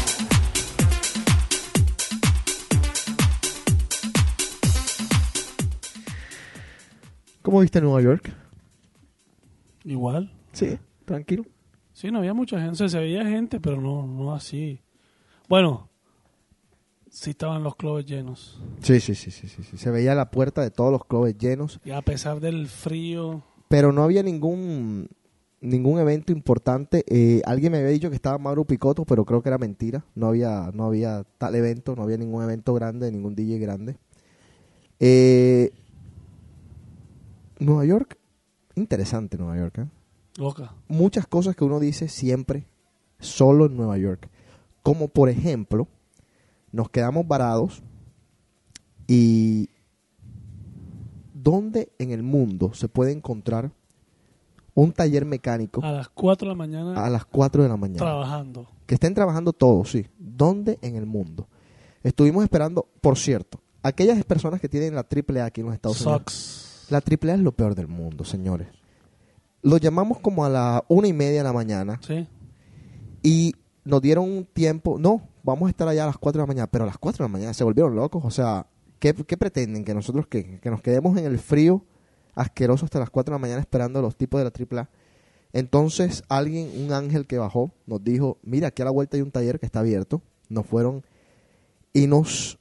¿Cómo 7.42 7.60
viste 7.60 7.80
Nueva 7.80 8.00
York? 8.02 8.30
Igual. 9.84 10.30
Sí, 10.52 10.78
tranquilo. 11.04 11.44
Sí, 11.94 12.10
no 12.10 12.18
había 12.18 12.34
mucha 12.34 12.58
gente. 12.58 12.72
O 12.72 12.76
sea, 12.76 12.88
se 12.88 12.98
veía 12.98 13.24
gente, 13.24 13.60
pero 13.60 13.80
no, 13.80 14.06
no 14.06 14.34
así. 14.34 14.80
Bueno, 15.48 15.88
sí 17.08 17.30
estaban 17.30 17.62
los 17.62 17.76
clubes 17.76 18.04
llenos. 18.04 18.60
Sí, 18.82 19.00
sí, 19.00 19.14
sí, 19.14 19.30
sí, 19.30 19.48
sí, 19.48 19.62
sí. 19.62 19.78
Se 19.78 19.90
veía 19.90 20.14
la 20.14 20.30
puerta 20.30 20.60
de 20.60 20.70
todos 20.70 20.90
los 20.90 21.04
clubes 21.06 21.38
llenos, 21.38 21.80
Y 21.84 21.92
a 21.92 22.02
pesar 22.02 22.40
del 22.40 22.66
frío, 22.66 23.42
pero 23.68 23.92
no 23.92 24.02
había 24.02 24.22
ningún 24.22 25.08
ningún 25.60 25.98
evento 25.98 26.32
importante. 26.32 27.04
Eh, 27.08 27.40
alguien 27.46 27.72
me 27.72 27.78
había 27.78 27.90
dicho 27.90 28.10
que 28.10 28.16
estaba 28.16 28.38
Mauro 28.38 28.64
Picotto, 28.64 29.04
pero 29.04 29.24
creo 29.24 29.42
que 29.42 29.48
era 29.48 29.58
mentira. 29.58 30.04
No 30.14 30.26
había 30.26 30.70
no 30.74 30.84
había 30.84 31.24
tal 31.38 31.54
evento, 31.54 31.94
no 31.94 32.02
había 32.02 32.16
ningún 32.16 32.42
evento 32.42 32.74
grande, 32.74 33.10
ningún 33.10 33.34
DJ 33.34 33.58
grande. 33.58 33.96
Eh, 34.98 35.70
Nueva 37.60 37.84
York, 37.84 38.18
interesante 38.74 39.38
Nueva 39.38 39.56
York, 39.56 39.78
¿eh? 39.78 39.86
Loca. 40.36 40.72
muchas 40.88 41.26
cosas 41.26 41.54
que 41.56 41.64
uno 41.64 41.78
dice 41.80 42.08
siempre 42.08 42.66
solo 43.20 43.66
en 43.66 43.76
Nueva 43.76 43.98
York. 43.98 44.28
Como 44.82 45.08
por 45.08 45.28
ejemplo, 45.28 45.88
nos 46.72 46.90
quedamos 46.90 47.26
varados 47.26 47.82
y 49.06 49.70
¿dónde 51.32 51.92
en 51.98 52.10
el 52.10 52.22
mundo 52.22 52.72
se 52.74 52.88
puede 52.88 53.12
encontrar 53.12 53.70
un 54.74 54.92
taller 54.92 55.24
mecánico 55.24 55.80
A 55.84 55.92
las 55.92 56.08
4 56.08 56.48
de 56.48 56.52
la 56.52 56.58
mañana 56.58 57.04
a 57.04 57.08
las 57.08 57.24
4 57.26 57.62
de 57.62 57.68
la 57.68 57.76
mañana? 57.76 57.98
trabajando. 58.00 58.66
Que 58.86 58.94
estén 58.94 59.14
trabajando 59.14 59.52
todos, 59.52 59.90
sí. 59.92 60.06
¿Dónde 60.18 60.78
en 60.82 60.96
el 60.96 61.06
mundo? 61.06 61.48
Estuvimos 62.02 62.42
esperando, 62.44 62.86
por 63.00 63.16
cierto, 63.16 63.60
aquellas 63.82 64.22
personas 64.24 64.60
que 64.60 64.68
tienen 64.68 64.94
la 64.94 65.06
AAA 65.08 65.44
aquí 65.46 65.60
en 65.60 65.66
los 65.68 65.74
Estados 65.74 66.00
Unidos. 66.02 66.22
Sucks. 66.22 66.86
La 66.90 66.98
AAA 66.98 67.34
es 67.34 67.40
lo 67.40 67.52
peor 67.52 67.74
del 67.74 67.88
mundo, 67.88 68.24
señores. 68.24 68.68
Lo 69.64 69.78
llamamos 69.78 70.20
como 70.20 70.44
a 70.44 70.48
la 70.48 70.84
una 70.88 71.08
y 71.08 71.12
media 71.12 71.38
de 71.38 71.44
la 71.44 71.52
mañana 71.52 71.98
Sí. 72.06 72.28
y 73.22 73.54
nos 73.84 74.00
dieron 74.00 74.30
un 74.30 74.44
tiempo. 74.44 74.98
No, 74.98 75.28
vamos 75.42 75.66
a 75.66 75.70
estar 75.70 75.88
allá 75.88 76.04
a 76.04 76.06
las 76.06 76.18
4 76.18 76.38
de 76.40 76.42
la 76.44 76.46
mañana, 76.46 76.66
pero 76.70 76.84
a 76.84 76.86
las 76.86 76.98
4 76.98 77.24
de 77.24 77.28
la 77.28 77.32
mañana 77.32 77.52
se 77.54 77.64
volvieron 77.64 77.96
locos. 77.96 78.22
O 78.24 78.30
sea, 78.30 78.66
¿qué, 78.98 79.12
qué 79.14 79.36
pretenden? 79.36 79.84
¿Que 79.84 79.92
nosotros 79.94 80.26
que, 80.26 80.60
que 80.60 80.70
nos 80.70 80.80
quedemos 80.82 81.16
en 81.18 81.24
el 81.24 81.38
frío 81.38 81.82
asqueroso 82.34 82.84
hasta 82.84 82.98
las 83.00 83.10
4 83.10 83.32
de 83.32 83.34
la 83.36 83.40
mañana 83.40 83.60
esperando 83.60 83.98
a 83.98 84.02
los 84.02 84.16
tipos 84.16 84.38
de 84.40 84.44
la 84.44 84.52
AAA? 84.80 84.88
Entonces, 85.52 86.24
alguien, 86.28 86.68
un 86.84 86.92
ángel 86.92 87.26
que 87.26 87.38
bajó, 87.38 87.70
nos 87.86 88.02
dijo: 88.04 88.38
Mira, 88.42 88.68
aquí 88.68 88.82
a 88.82 88.86
la 88.86 88.90
vuelta 88.90 89.16
hay 89.16 89.22
un 89.22 89.30
taller 89.30 89.60
que 89.60 89.66
está 89.66 89.80
abierto. 89.80 90.20
Nos 90.48 90.66
fueron 90.66 91.02
y 91.92 92.06
nos 92.06 92.58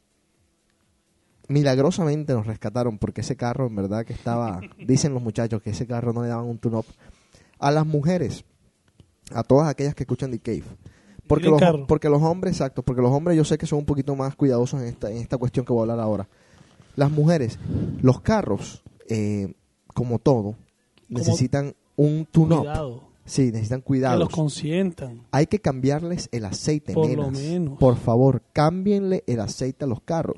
milagrosamente 1.47 2.33
nos 2.33 2.47
rescataron 2.47 2.97
porque 2.97 3.21
ese 3.21 3.35
carro 3.35 3.67
en 3.67 3.75
verdad 3.75 4.05
que 4.05 4.13
estaba, 4.13 4.61
dicen 4.85 5.13
los 5.13 5.21
muchachos 5.23 5.61
que 5.61 5.71
ese 5.71 5.85
carro 5.87 6.13
no 6.13 6.21
le 6.23 6.29
daban 6.29 6.45
un 6.45 6.57
tune-up 6.57 6.85
a 7.59 7.71
las 7.71 7.85
mujeres, 7.85 8.43
a 9.33 9.43
todas 9.43 9.67
aquellas 9.69 9.95
que 9.95 10.03
escuchan 10.03 10.31
The 10.31 10.39
Cave. 10.39 10.63
Porque 11.27 11.47
los, 11.47 11.61
porque 11.87 12.09
los 12.09 12.21
hombres, 12.21 12.53
exacto, 12.53 12.83
porque 12.83 13.01
los 13.01 13.11
hombres 13.11 13.37
yo 13.37 13.45
sé 13.45 13.57
que 13.57 13.65
son 13.65 13.79
un 13.79 13.85
poquito 13.85 14.15
más 14.15 14.35
cuidadosos 14.35 14.81
en 14.81 14.87
esta, 14.87 15.09
en 15.09 15.17
esta 15.17 15.37
cuestión 15.37 15.65
que 15.65 15.71
voy 15.71 15.79
a 15.79 15.83
hablar 15.83 15.99
ahora. 16.01 16.27
Las 16.95 17.09
mujeres, 17.09 17.57
los 18.01 18.19
carros, 18.19 18.83
eh, 19.09 19.53
como 19.87 20.19
todo, 20.19 20.55
necesitan 21.07 21.73
un 21.95 22.27
tune-up. 22.29 22.59
Cuidado. 22.59 23.03
Sí, 23.25 23.51
necesitan 23.53 23.79
Que 23.79 23.85
cuidados. 23.85 24.19
los 24.19 24.29
consientan. 24.29 25.21
Hay 25.31 25.47
que 25.47 25.59
cambiarles 25.59 26.27
el 26.33 26.43
aceite, 26.43 26.93
Por 26.93 27.09
lo 27.09 27.31
nenas. 27.31 27.39
menos. 27.41 27.79
Por 27.79 27.95
favor, 27.95 28.41
cámbienle 28.51 29.23
el 29.25 29.39
aceite 29.39 29.85
a 29.85 29.87
los 29.87 30.01
carros. 30.01 30.35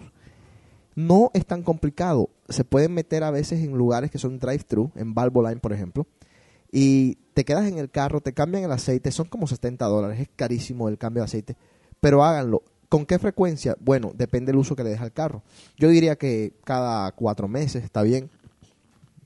No 0.96 1.30
es 1.34 1.46
tan 1.46 1.62
complicado. 1.62 2.30
Se 2.50 2.64
pueden 2.64 2.94
meter 2.94 3.24
a 3.24 3.32
veces 3.32 3.64
en 3.64 3.78
lugares 3.78 4.10
que 4.10 4.18
son 4.18 4.40
drive-thru, 4.40 4.92
en 4.96 5.14
Valvoline, 5.14 5.60
por 5.60 5.74
ejemplo, 5.74 6.08
y 6.72 7.16
te 7.34 7.46
quedas 7.46 7.68
en 7.68 7.78
el 7.78 7.92
carro, 7.92 8.22
te 8.22 8.34
cambian 8.34 8.64
el 8.64 8.72
aceite, 8.72 9.12
son 9.12 9.28
como 9.28 9.48
70 9.48 9.86
dólares, 9.86 10.20
es 10.20 10.30
carísimo 10.36 10.88
el 10.90 10.98
cambio 10.98 11.22
de 11.22 11.26
aceite, 11.26 11.58
pero 12.00 12.24
háganlo. 12.24 12.64
¿Con 12.88 13.06
qué 13.06 13.20
frecuencia? 13.20 13.76
Bueno, 13.80 14.12
depende 14.16 14.52
del 14.52 14.60
uso 14.60 14.76
que 14.76 14.84
le 14.84 14.92
deja 14.92 15.04
al 15.04 15.12
carro. 15.12 15.44
Yo 15.78 15.90
diría 15.90 16.16
que 16.16 16.54
cada 16.64 17.12
cuatro 17.12 17.48
meses 17.48 17.84
está 17.84 18.04
bien, 18.04 18.30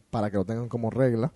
para 0.10 0.32
que 0.32 0.38
lo 0.38 0.46
tengan 0.46 0.70
como 0.70 0.90
regla. 0.90 1.34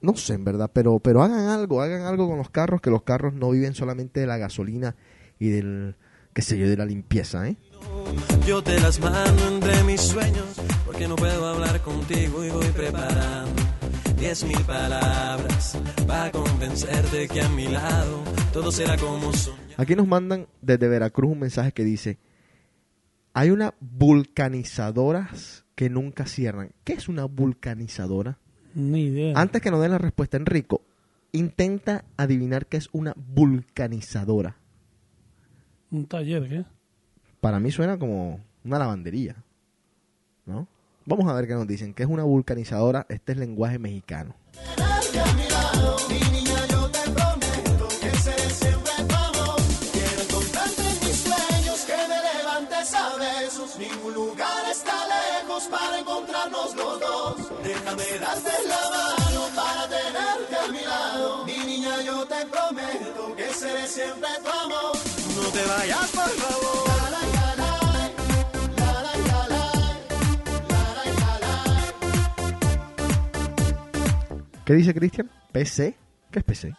No 0.00 0.16
sé, 0.16 0.34
en 0.34 0.44
verdad, 0.44 0.70
pero, 0.72 0.98
pero 0.98 1.22
hagan 1.22 1.48
algo, 1.48 1.82
hagan 1.82 2.02
algo 2.02 2.28
con 2.28 2.38
los 2.38 2.48
carros, 2.48 2.80
que 2.80 2.90
los 2.90 3.02
carros 3.02 3.34
no 3.34 3.50
viven 3.50 3.74
solamente 3.74 4.20
de 4.20 4.26
la 4.26 4.38
gasolina 4.38 4.96
y 5.38 5.50
del, 5.50 5.96
qué 6.32 6.40
sé 6.40 6.56
yo, 6.56 6.68
de 6.68 6.76
la 6.76 6.86
limpieza, 6.86 7.46
¿eh? 7.46 7.56
Yo 8.46 8.62
te 8.62 8.80
las 8.80 8.98
mando 9.00 9.48
entre 9.48 9.84
mis 9.84 10.00
sueños, 10.00 10.60
porque 10.84 11.06
no 11.06 11.16
puedo 11.16 11.46
hablar 11.46 11.80
contigo 11.82 12.44
y 12.44 12.50
voy 12.50 12.66
preparando 12.68 13.62
diez 14.18 14.44
mil 14.44 14.60
palabras 14.64 15.78
para 16.06 16.30
convencerte 16.30 17.26
que 17.28 17.40
a 17.40 17.48
mi 17.48 17.68
lado 17.68 18.22
todo 18.52 18.70
será 18.70 18.96
como 18.98 19.32
son. 19.32 19.54
Aquí 19.76 19.94
nos 19.94 20.06
mandan 20.06 20.46
desde 20.60 20.88
Veracruz 20.88 21.32
un 21.32 21.40
mensaje 21.40 21.72
que 21.72 21.84
dice, 21.84 22.18
hay 23.32 23.50
una 23.50 23.74
vulcanizadoras 23.80 25.64
que 25.74 25.88
nunca 25.88 26.26
cierran. 26.26 26.72
¿Qué 26.84 26.92
es 26.92 27.08
una 27.08 27.24
vulcanizadora? 27.24 28.38
Ni 28.74 29.04
idea. 29.04 29.32
Antes 29.36 29.62
que 29.62 29.70
nos 29.70 29.80
den 29.80 29.92
la 29.92 29.98
respuesta, 29.98 30.36
Enrico, 30.36 30.82
intenta 31.32 32.04
adivinar 32.16 32.66
qué 32.66 32.76
es 32.76 32.88
una 32.92 33.14
vulcanizadora. 33.16 34.56
Un 35.90 36.06
taller, 36.06 36.48
¿qué? 36.48 36.64
Para 37.40 37.58
mí 37.58 37.70
suena 37.70 37.98
como 37.98 38.40
una 38.64 38.78
lavandería, 38.78 39.34
¿no? 40.44 40.66
Vamos 41.06 41.26
a 41.28 41.32
ver 41.32 41.46
qué 41.46 41.54
nos 41.54 41.66
dicen. 41.66 41.94
¿Qué 41.94 42.02
es 42.02 42.08
una 42.08 42.22
vulcanizadora? 42.24 43.06
Este 43.08 43.32
es 43.32 43.38
lenguaje 43.38 43.78
mexicano. 43.78 44.34
Mi 46.08 46.20
niña, 46.30 46.66
yo 46.68 46.90
te 46.90 47.00
prometo 47.10 47.88
que 48.00 48.10
seré 48.18 48.50
siempre 48.50 48.92
tu 49.08 49.14
amor. 49.14 49.56
Quiero 49.92 50.22
encontrarte 50.22 50.82
en 50.82 51.00
mis 51.00 51.16
sueños, 51.16 51.80
que 51.86 51.96
me 52.08 52.38
levantes 52.38 52.94
a 52.94 53.16
besos. 53.16 53.78
Ningún 53.78 54.14
lugar 54.14 54.70
está 54.70 54.94
lejos 55.08 55.64
para 55.64 55.98
encontrarnos 55.98 56.76
los 56.76 57.00
dos. 57.00 57.36
Déjame 57.62 58.04
darte 58.20 58.52
la 58.68 58.82
mano 58.90 59.48
para 59.56 59.88
tenerte 59.88 60.56
a 60.56 60.68
mi 60.70 60.84
lado. 60.84 61.46
Mi 61.46 61.58
niña, 61.58 62.02
yo 62.02 62.26
te 62.26 62.44
prometo 62.46 63.34
que 63.34 63.48
seré 63.54 63.86
siempre 63.88 64.28
tu 64.44 64.50
amor. 64.50 64.92
No 65.36 65.48
te 65.48 65.64
vayas, 65.66 66.10
por 66.10 66.28
favor. 66.28 66.59
¿Qué 74.70 74.76
dice 74.76 74.94
Cristian? 74.94 75.28
¿PC? 75.50 75.96
¿Qué 76.30 76.38
es 76.38 76.44
PC? 76.44 76.72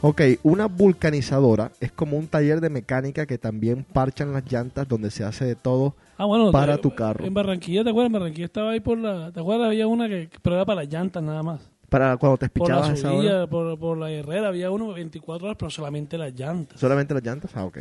Ok, 0.00 0.20
una 0.44 0.66
vulcanizadora 0.66 1.72
es 1.80 1.90
como 1.90 2.16
un 2.16 2.28
taller 2.28 2.60
de 2.60 2.70
mecánica 2.70 3.26
que 3.26 3.36
también 3.36 3.84
parchan 3.92 4.32
las 4.32 4.44
llantas 4.50 4.86
donde 4.86 5.10
se 5.10 5.24
hace 5.24 5.44
de 5.44 5.56
todo 5.56 5.96
Ah, 6.16 6.24
bueno, 6.24 6.52
para 6.52 6.76
te- 6.76 6.82
tu 6.82 6.94
carro. 6.94 7.24
En 7.24 7.34
Barranquilla, 7.34 7.82
¿te 7.82 7.90
acuerdas? 7.90 8.06
En 8.08 8.12
Barranquilla 8.12 8.44
estaba 8.44 8.70
ahí 8.70 8.80
por 8.80 8.98
la... 8.98 9.32
¿Te 9.32 9.40
acuerdas? 9.40 9.66
Había 9.68 9.88
una 9.88 10.08
que... 10.08 10.30
Pero 10.40 10.54
era 10.56 10.64
para 10.64 10.82
las 10.84 10.92
llantas 10.92 11.22
nada 11.22 11.42
más. 11.42 11.68
Para 11.88 12.16
cuando 12.16 12.36
te 12.38 12.48
Por 12.48 12.68
la 12.68 12.74
espichabas 12.76 12.90
a 12.90 12.92
esa 12.94 13.08
hora. 13.12 13.18
subida, 13.22 13.46
por, 13.48 13.78
por 13.78 13.98
la 13.98 14.10
Herrera, 14.10 14.48
había 14.48 14.70
uno 14.70 14.92
24 14.92 15.46
horas, 15.46 15.56
pero 15.58 15.70
solamente 15.70 16.16
las 16.16 16.32
llantas. 16.32 16.78
¿Solamente 16.78 17.14
las 17.14 17.22
llantas? 17.24 17.50
Ah, 17.56 17.64
ok. 17.64 17.78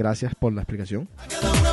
Gracias 0.00 0.34
por 0.34 0.50
la 0.54 0.62
explicación. 0.62 1.06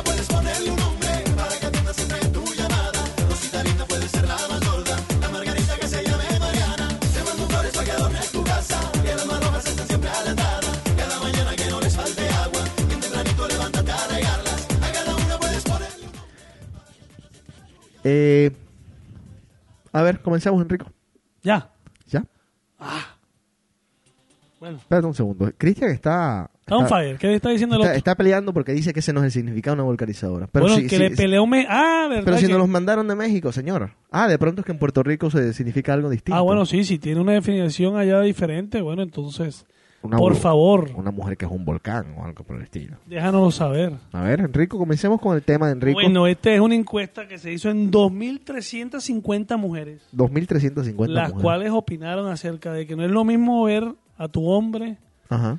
Puedes 0.04 0.26
ponerle 0.26 0.70
un 0.70 0.76
nombre 0.76 1.08
para 1.34 1.48
que 1.58 1.64
atienda 1.64 1.94
siempre 1.94 2.18
tu 2.28 2.44
llamada. 2.54 3.02
Rosita 3.26 3.64
linda 3.64 3.86
puede 3.86 4.06
ser 4.06 4.28
la 4.28 4.36
más 4.36 4.60
gorda. 4.68 4.96
La 5.22 5.28
margarita 5.30 5.78
que 5.80 5.88
se 5.88 6.04
llame 6.04 6.38
Mariana. 6.38 6.88
Te 7.00 7.24
mando 7.24 7.46
flores 7.48 7.72
para 7.72 7.84
que 7.86 7.90
adornes 7.92 8.30
tu 8.30 8.44
casa. 8.44 8.92
Que 9.02 9.14
las 9.14 9.24
más 9.24 9.42
rojas 9.42 9.66
estén 9.66 9.86
siempre 9.86 10.10
adelantadas. 10.10 10.82
Cada 10.94 11.20
mañana 11.20 11.56
que 11.56 11.70
no 11.70 11.80
les 11.80 11.96
falte 11.96 12.28
agua. 12.28 12.64
Bien 12.86 13.00
tempranito 13.00 13.48
levántate 13.48 13.92
a 13.92 14.06
regarlas. 14.08 14.68
A 14.76 14.92
cada 14.92 15.16
una 15.16 15.38
puedes 15.38 15.64
ponerle 15.64 16.04
un 16.04 16.12
Eh, 18.04 18.52
a 19.90 20.02
ver, 20.02 20.20
comencemos, 20.20 20.60
Enrico. 20.60 20.84
Ya. 21.42 21.70
¿Ya? 22.06 22.26
Bueno. 24.60 24.76
Espérate 24.76 25.06
un 25.06 25.14
segundo. 25.14 25.50
Cristian 25.56 25.92
está... 25.92 26.50
Está 26.70 26.76
on 26.76 26.88
fire. 26.88 27.16
¿Qué 27.18 27.26
le 27.28 27.34
está 27.34 27.50
diciendo 27.50 27.76
el 27.76 27.80
está, 27.82 27.90
otro? 27.90 27.98
está 27.98 28.14
peleando 28.14 28.52
porque 28.52 28.72
dice 28.72 28.92
que 28.92 29.00
ese 29.00 29.12
no 29.12 29.20
es 29.20 29.26
el 29.26 29.32
significado 29.32 29.76
de 29.76 29.82
una 29.82 29.88
vulcanizadora. 29.88 30.46
Pero 30.52 30.66
bueno, 30.66 30.80
sí, 30.80 30.86
que 30.86 30.98
le 30.98 31.10
peleó 31.10 31.46
me... 31.46 31.66
Ah, 31.68 32.06
¿verdad? 32.08 32.24
Pero 32.24 32.36
si 32.38 32.46
que- 32.46 32.52
nos 32.52 32.58
los 32.60 32.68
mandaron 32.68 33.08
de 33.08 33.14
México, 33.14 33.50
señor. 33.52 33.92
Ah, 34.10 34.28
de 34.28 34.38
pronto 34.38 34.60
es 34.62 34.66
que 34.66 34.72
en 34.72 34.78
Puerto 34.78 35.02
Rico 35.02 35.30
se 35.30 35.52
significa 35.52 35.92
algo 35.94 36.10
distinto. 36.10 36.36
Ah, 36.38 36.42
bueno, 36.42 36.64
sí, 36.66 36.84
si 36.84 36.98
tiene 36.98 37.20
una 37.20 37.32
definición 37.32 37.96
allá 37.96 38.20
diferente, 38.20 38.80
bueno, 38.80 39.02
entonces, 39.02 39.66
Una 40.02 40.16
por 40.16 40.36
favor, 40.36 40.90
Una 40.94 41.10
mujer 41.10 41.36
que 41.36 41.44
es 41.44 41.50
un 41.50 41.64
volcán 41.64 42.14
o 42.18 42.24
algo 42.24 42.44
por 42.44 42.56
el 42.56 42.62
estilo. 42.62 42.98
déjanoslo 43.06 43.50
saber. 43.50 43.94
A 44.12 44.22
ver, 44.22 44.40
Enrico, 44.40 44.78
comencemos 44.78 45.20
con 45.20 45.34
el 45.36 45.42
tema 45.42 45.66
de 45.66 45.72
Enrico. 45.72 46.00
Bueno, 46.00 46.26
esta 46.28 46.52
es 46.52 46.60
una 46.60 46.74
encuesta 46.76 47.26
que 47.26 47.36
se 47.38 47.52
hizo 47.52 47.68
en 47.70 47.90
2.350 47.90 49.56
mujeres, 49.58 50.02
2.350 50.14 51.08
las 51.08 51.28
mujeres. 51.30 51.42
cuales 51.42 51.70
opinaron 51.72 52.28
acerca 52.30 52.72
de 52.72 52.86
que 52.86 52.96
no 52.96 53.04
es 53.04 53.10
lo 53.10 53.24
mismo 53.24 53.64
ver 53.64 53.92
a 54.16 54.28
tu 54.28 54.46
hombre 54.48 54.96
Ajá. 55.28 55.58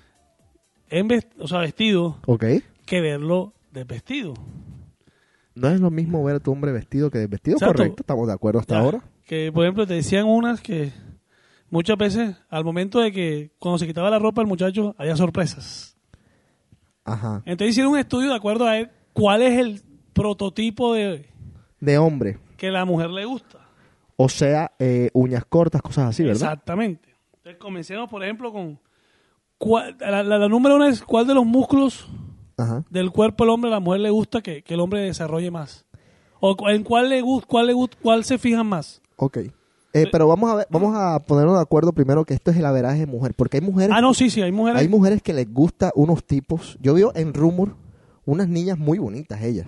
En 0.90 1.08
vest- 1.10 1.32
o 1.40 1.48
sea, 1.48 1.60
vestido 1.60 2.20
que 2.86 3.02
verlo 3.02 3.54
desvestido. 3.72 4.34
No 5.56 5.70
es 5.70 5.80
lo 5.80 5.92
mismo 5.92 6.24
ver 6.24 6.38
a 6.38 6.40
tu 6.40 6.52
hombre 6.52 6.72
vestido 6.72 7.10
que 7.12 7.18
desvestido, 7.20 7.58
Exacto. 7.58 7.76
correcto. 7.78 8.04
Estamos 8.04 8.28
de 8.28 8.34
acuerdo 8.34 8.60
hasta 8.60 8.76
Ya, 8.76 8.82
ahora. 8.82 9.04
Que, 9.26 9.52
por 9.52 9.64
ejemplo, 9.66 9.86
te 9.86 9.94
decían 9.96 10.26
unas 10.26 10.62
que 10.62 10.92
muchas 11.70 11.98
veces, 11.98 12.36
al 12.50 12.64
momento 12.64 13.00
de 13.00 13.12
que 13.12 13.52
cuando 13.60 13.78
se 13.78 13.86
quitaba 13.88 14.10
la 14.10 14.20
ropa 14.20 14.42
el 14.42 14.48
muchacho, 14.48 14.96
había 14.98 15.16
sorpresas. 15.16 15.98
Ajá. 17.04 17.42
Entonces 17.46 17.72
hicieron 17.72 17.94
un 17.94 18.00
estudio 18.00 18.30
de 18.30 18.36
acuerdo 18.36 18.66
a 18.68 18.78
él 18.78 18.90
cuál 19.14 19.42
es 19.42 19.58
el 19.60 19.82
prototipo 20.14 20.94
de 20.94 21.28
De 21.80 21.98
hombre. 21.98 22.38
que 22.58 22.72
la 22.72 22.86
mujer 22.86 23.10
le 23.10 23.26
gusta. 23.26 23.60
O 24.16 24.30
sea, 24.30 24.72
eh, 24.80 25.10
uñas 25.14 25.46
cortas, 25.46 25.82
cosas 25.82 26.10
así, 26.10 26.24
¿verdad? 26.24 26.36
Exactamente. 26.54 27.10
Entonces 27.38 27.58
comencemos, 27.58 28.10
por 28.10 28.24
ejemplo, 28.24 28.52
con... 28.52 28.80
cuál- 29.60 29.96
la, 30.00 30.24
la- 30.24 30.38
la 30.40 30.48
número 30.50 30.78
uno 30.78 30.86
es 30.88 31.04
cuál 31.04 31.28
de 31.28 31.36
los 31.36 31.46
músculos 31.46 32.08
Ajá. 32.58 32.84
del 32.90 33.12
cuerpo 33.12 33.44
del 33.44 33.52
hombre 33.52 33.70
a 33.70 33.76
la 33.76 33.80
mujer 33.80 34.00
le 34.02 34.10
gusta 34.10 34.42
que, 34.42 34.64
que 34.64 34.74
el 34.74 34.80
hombre 34.80 35.02
desarrolle 35.02 35.52
más? 35.52 35.86
¿O 36.40 36.56
en 36.70 36.84
cuál 36.84 37.10
le 37.10 37.22
gusta, 37.22 37.48
cuál 37.48 37.68
le 37.68 37.74
gusta, 37.74 37.98
cuál 38.02 38.24
se 38.24 38.38
fijan 38.40 38.66
más? 38.66 39.02
Ok. 39.18 39.38
Eh, 39.92 40.06
pero 40.12 40.28
vamos 40.28 40.52
a 40.52 40.56
ver, 40.56 40.68
vamos 40.70 40.96
a 40.96 41.20
ponernos 41.20 41.56
de 41.56 41.62
acuerdo 41.62 41.92
primero 41.94 42.24
que 42.24 42.34
esto 42.34 42.52
es 42.52 42.58
el 42.58 42.66
averaje 42.66 43.00
de 43.02 43.06
mujer, 43.08 43.34
porque 43.36 43.58
hay 43.58 43.62
mujeres, 43.62 43.94
Ah, 43.98 44.02
no, 44.02 44.14
sí, 44.14 44.30
sí, 44.30 44.42
hay 44.42 44.52
mujeres. 44.52 44.80
hay 44.82 44.88
mujeres 44.88 45.22
que 45.22 45.34
les 45.34 45.52
gusta 45.52 45.92
unos 45.96 46.24
tipos. 46.26 46.78
Yo 46.82 46.94
veo 46.94 47.12
en 47.16 47.34
Rumor 47.34 47.76
unas 48.26 48.48
niñas 48.48 48.78
muy 48.78 49.00
bonitas 49.00 49.42
ellas, 49.42 49.68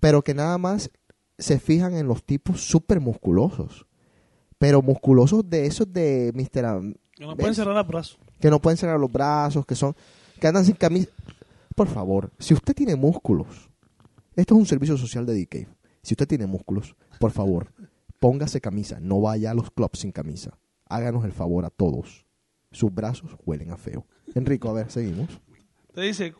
pero 0.00 0.22
que 0.22 0.32
nada 0.34 0.56
más 0.58 0.90
se 1.36 1.58
fijan 1.60 1.94
en 1.94 2.08
los 2.08 2.24
tipos 2.24 2.62
súper 2.62 3.00
musculosos, 3.00 3.86
pero 4.58 4.80
musculosos 4.82 5.48
de 5.48 5.66
esos 5.66 5.92
de 5.92 6.32
Mr. 6.34 6.94
Que 7.18 7.26
no 7.26 7.36
pueden 7.36 7.54
cerrar 7.54 7.74
los 7.74 7.86
brazos. 7.86 8.18
que 8.40 8.50
no 8.50 8.60
pueden 8.60 8.76
cerrar 8.76 8.98
los 9.00 9.10
brazos, 9.12 9.66
que 9.66 9.74
son 9.74 9.94
que 10.40 10.46
andan 10.46 10.64
sin 10.64 10.76
camisa. 10.76 11.08
Por 11.74 11.88
favor, 11.88 12.30
si 12.38 12.54
usted 12.54 12.74
tiene 12.74 12.96
músculos, 12.96 13.68
esto 14.36 14.54
es 14.54 14.60
un 14.60 14.66
servicio 14.66 14.96
social 14.96 15.26
de 15.26 15.34
DK. 15.42 15.68
Si 16.02 16.14
usted 16.14 16.26
tiene 16.28 16.46
músculos, 16.46 16.94
por 17.18 17.32
favor, 17.32 17.72
póngase 18.20 18.60
camisa, 18.60 18.98
no 19.00 19.20
vaya 19.20 19.50
a 19.50 19.54
los 19.54 19.70
clubs 19.70 19.98
sin 19.98 20.12
camisa. 20.12 20.56
Háganos 20.88 21.24
el 21.24 21.32
favor 21.32 21.64
a 21.64 21.70
todos. 21.70 22.24
Sus 22.70 22.94
brazos 22.94 23.30
huelen 23.44 23.70
a 23.72 23.76
feo. 23.76 24.06
Enrico, 24.34 24.70
a 24.70 24.72
ver, 24.74 24.90
seguimos. 24.90 25.28
Te 25.92 26.02
dice, 26.02 26.34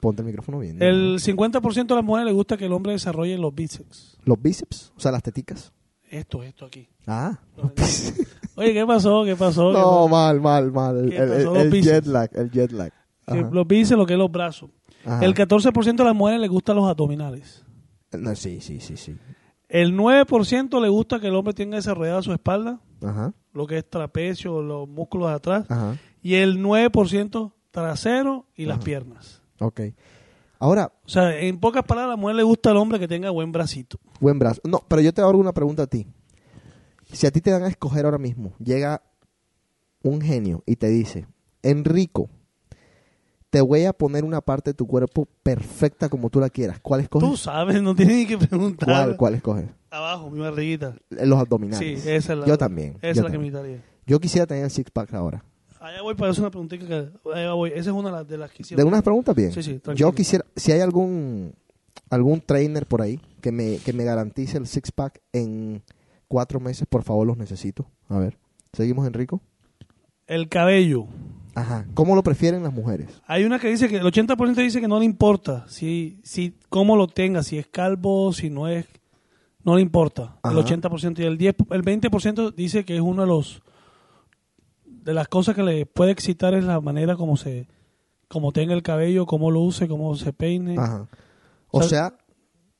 Ponte 0.00 0.22
el 0.22 0.26
micrófono 0.26 0.58
bien. 0.58 0.82
el 0.82 1.20
50% 1.20 1.86
de 1.86 1.94
las 1.94 2.04
mujeres 2.04 2.26
le 2.26 2.32
gusta 2.32 2.56
que 2.56 2.66
el 2.66 2.72
hombre 2.72 2.92
desarrolle 2.92 3.38
los 3.38 3.54
bíceps. 3.54 4.18
Los 4.24 4.40
bíceps, 4.42 4.92
o 4.96 5.00
sea, 5.00 5.12
las 5.12 5.22
teticas. 5.22 5.72
Esto, 6.10 6.42
esto 6.42 6.66
aquí. 6.66 6.88
Ah. 7.06 7.38
Oye, 8.56 8.72
¿qué 8.72 8.86
pasó? 8.86 9.24
¿Qué 9.24 9.36
pasó? 9.36 9.68
¿Qué 9.72 9.78
No, 9.78 9.84
pasó? 9.84 10.08
mal, 10.08 10.40
mal, 10.40 10.72
mal. 10.72 10.96
El, 10.98 11.10
¿Qué 11.10 11.16
el- 11.16 11.28
pasó? 11.28 11.56
el 11.56 11.62
Los 11.64 11.70
bíceps. 11.70 11.86
jet 11.94 12.06
lag, 12.06 12.30
el 12.34 12.50
jet 12.50 12.72
lag. 12.72 12.92
Los 13.52 13.66
bíceps, 13.66 13.98
lo 13.98 14.06
que 14.06 14.12
es 14.14 14.18
los 14.18 14.30
brazos. 14.30 14.70
Ajá. 15.04 15.24
El 15.24 15.34
14% 15.34 15.96
de 15.96 16.04
las 16.04 16.14
mujeres 16.14 16.40
le 16.40 16.48
gustan 16.48 16.76
los 16.76 16.88
abdominales. 16.88 17.64
No, 18.12 18.34
sí, 18.36 18.60
sí, 18.60 18.80
sí, 18.80 18.96
sí. 18.96 19.16
El 19.68 19.94
9% 19.96 20.80
le 20.80 20.88
gusta 20.88 21.18
que 21.20 21.26
el 21.28 21.34
hombre 21.34 21.52
tenga 21.52 21.76
desarrollada 21.76 22.22
su 22.22 22.32
espalda, 22.32 22.80
Ajá, 23.02 23.32
lo 23.52 23.66
que 23.66 23.78
es 23.78 23.90
trapecio, 23.90 24.62
los 24.62 24.88
músculos 24.88 25.28
de 25.30 25.34
atrás. 25.34 25.66
ajá. 25.68 25.96
Y 26.22 26.34
el 26.36 26.58
9% 26.62 27.52
trasero 27.70 28.46
y 28.54 28.66
las 28.66 28.78
piernas. 28.78 29.42
Ok. 29.58 29.80
Ahora, 30.60 30.92
O 31.04 31.08
sea, 31.08 31.36
en 31.38 31.58
pocas 31.58 31.82
palabras, 31.82 32.12
a 32.12 32.16
la 32.16 32.20
mujer 32.20 32.36
le 32.36 32.42
gusta 32.44 32.70
al 32.70 32.76
hombre 32.78 32.98
que 32.98 33.08
tenga 33.08 33.28
buen 33.30 33.52
bracito. 33.52 33.98
Buen 34.20 34.38
brazo. 34.38 34.60
No, 34.64 34.80
pero 34.88 35.02
yo 35.02 35.12
te 35.12 35.20
hago 35.20 35.32
una 35.36 35.52
pregunta 35.52 35.82
a 35.82 35.86
ti. 35.86 36.06
Si 37.14 37.26
a 37.26 37.30
ti 37.30 37.40
te 37.40 37.50
dan 37.50 37.62
a 37.62 37.68
escoger 37.68 38.04
ahora 38.04 38.18
mismo, 38.18 38.54
llega 38.58 39.02
un 40.02 40.20
genio 40.20 40.62
y 40.66 40.76
te 40.76 40.88
dice, 40.88 41.26
Enrico, 41.62 42.28
te 43.50 43.60
voy 43.60 43.84
a 43.84 43.92
poner 43.92 44.24
una 44.24 44.40
parte 44.40 44.70
de 44.70 44.74
tu 44.74 44.86
cuerpo 44.86 45.28
perfecta 45.42 46.08
como 46.08 46.28
tú 46.28 46.40
la 46.40 46.50
quieras. 46.50 46.80
¿Cuál 46.80 47.00
escoges? 47.02 47.28
Tú 47.28 47.36
sabes, 47.36 47.80
no 47.82 47.94
tienes 47.94 48.16
ni 48.16 48.26
que 48.26 48.36
preguntar. 48.38 48.88
¿Cuál, 48.88 49.16
cuál 49.16 49.34
escoges? 49.34 49.66
Abajo, 49.90 50.28
mi 50.30 50.40
barriguita. 50.40 50.96
Los 51.10 51.38
abdominales. 51.38 52.02
Sí, 52.02 52.08
esa 52.10 52.32
es 52.32 52.38
la- 52.40 52.46
Yo 52.46 52.58
también. 52.58 52.96
esa 53.00 53.20
es 53.20 53.24
la 53.24 53.30
que 53.30 53.38
me 53.38 53.44
gustaría. 53.44 53.82
Yo 54.06 54.18
quisiera 54.20 54.46
tener 54.46 54.64
el 54.64 54.70
six 54.70 54.90
pack 54.90 55.14
ahora. 55.14 55.44
Allá 55.80 56.02
voy 56.02 56.14
para 56.14 56.30
hacer 56.32 56.42
una 56.42 56.50
preguntita 56.50 56.86
que... 56.86 57.10
Allá 57.32 57.52
voy. 57.52 57.70
Esa 57.70 57.90
es 57.90 57.96
una 57.96 58.08
de 58.10 58.16
las, 58.16 58.28
de 58.28 58.38
las 58.38 58.50
que 58.50 58.62
hicieron. 58.62 58.82
¿De 58.84 58.88
unas 58.88 59.02
preguntas 59.02 59.34
bien? 59.36 59.52
Sí, 59.52 59.62
sí, 59.62 59.78
tranquilo. 59.78 60.08
Yo 60.10 60.14
quisiera, 60.14 60.44
si 60.56 60.72
hay 60.72 60.80
algún 60.80 61.54
algún 62.10 62.40
trainer 62.40 62.86
por 62.86 63.02
ahí 63.02 63.20
que 63.40 63.52
me, 63.52 63.78
que 63.78 63.92
me 63.92 64.04
garantice 64.04 64.58
el 64.58 64.66
six 64.66 64.90
pack 64.92 65.20
en 65.32 65.82
cuatro 66.34 66.58
meses, 66.58 66.84
por 66.90 67.04
favor, 67.04 67.24
los 67.28 67.36
necesito. 67.36 67.86
A 68.08 68.18
ver, 68.18 68.38
seguimos, 68.72 69.06
Enrico. 69.06 69.40
El 70.26 70.48
cabello. 70.48 71.06
Ajá. 71.54 71.86
¿Cómo 71.94 72.16
lo 72.16 72.24
prefieren 72.24 72.64
las 72.64 72.72
mujeres? 72.72 73.22
Hay 73.28 73.44
una 73.44 73.60
que 73.60 73.68
dice 73.68 73.88
que 73.88 73.98
el 73.98 74.02
80% 74.02 74.56
dice 74.56 74.80
que 74.80 74.88
no 74.88 74.98
le 74.98 75.04
importa 75.04 75.64
si, 75.68 76.18
si 76.24 76.58
cómo 76.70 76.96
lo 76.96 77.06
tenga, 77.06 77.44
si 77.44 77.56
es 77.56 77.68
calvo, 77.68 78.32
si 78.32 78.50
no 78.50 78.66
es, 78.66 78.84
no 79.62 79.76
le 79.76 79.82
importa. 79.82 80.40
Ajá. 80.42 80.58
El 80.58 80.64
80% 80.64 81.20
y 81.20 81.22
el 81.22 81.38
10, 81.38 81.54
el 81.70 81.84
20% 81.84 82.52
dice 82.52 82.84
que 82.84 82.96
es 82.96 83.00
uno 83.00 83.22
de 83.22 83.28
los 83.28 83.62
de 84.84 85.14
las 85.14 85.28
cosas 85.28 85.54
que 85.54 85.62
le 85.62 85.86
puede 85.86 86.10
excitar 86.10 86.52
es 86.54 86.64
la 86.64 86.80
manera 86.80 87.14
como 87.14 87.36
se 87.36 87.68
como 88.26 88.50
tenga 88.50 88.74
el 88.74 88.82
cabello, 88.82 89.24
cómo 89.24 89.52
lo 89.52 89.60
use, 89.60 89.86
cómo 89.86 90.16
se 90.16 90.32
peine. 90.32 90.74
Ajá. 90.76 91.06
O 91.70 91.80
sea, 91.84 92.16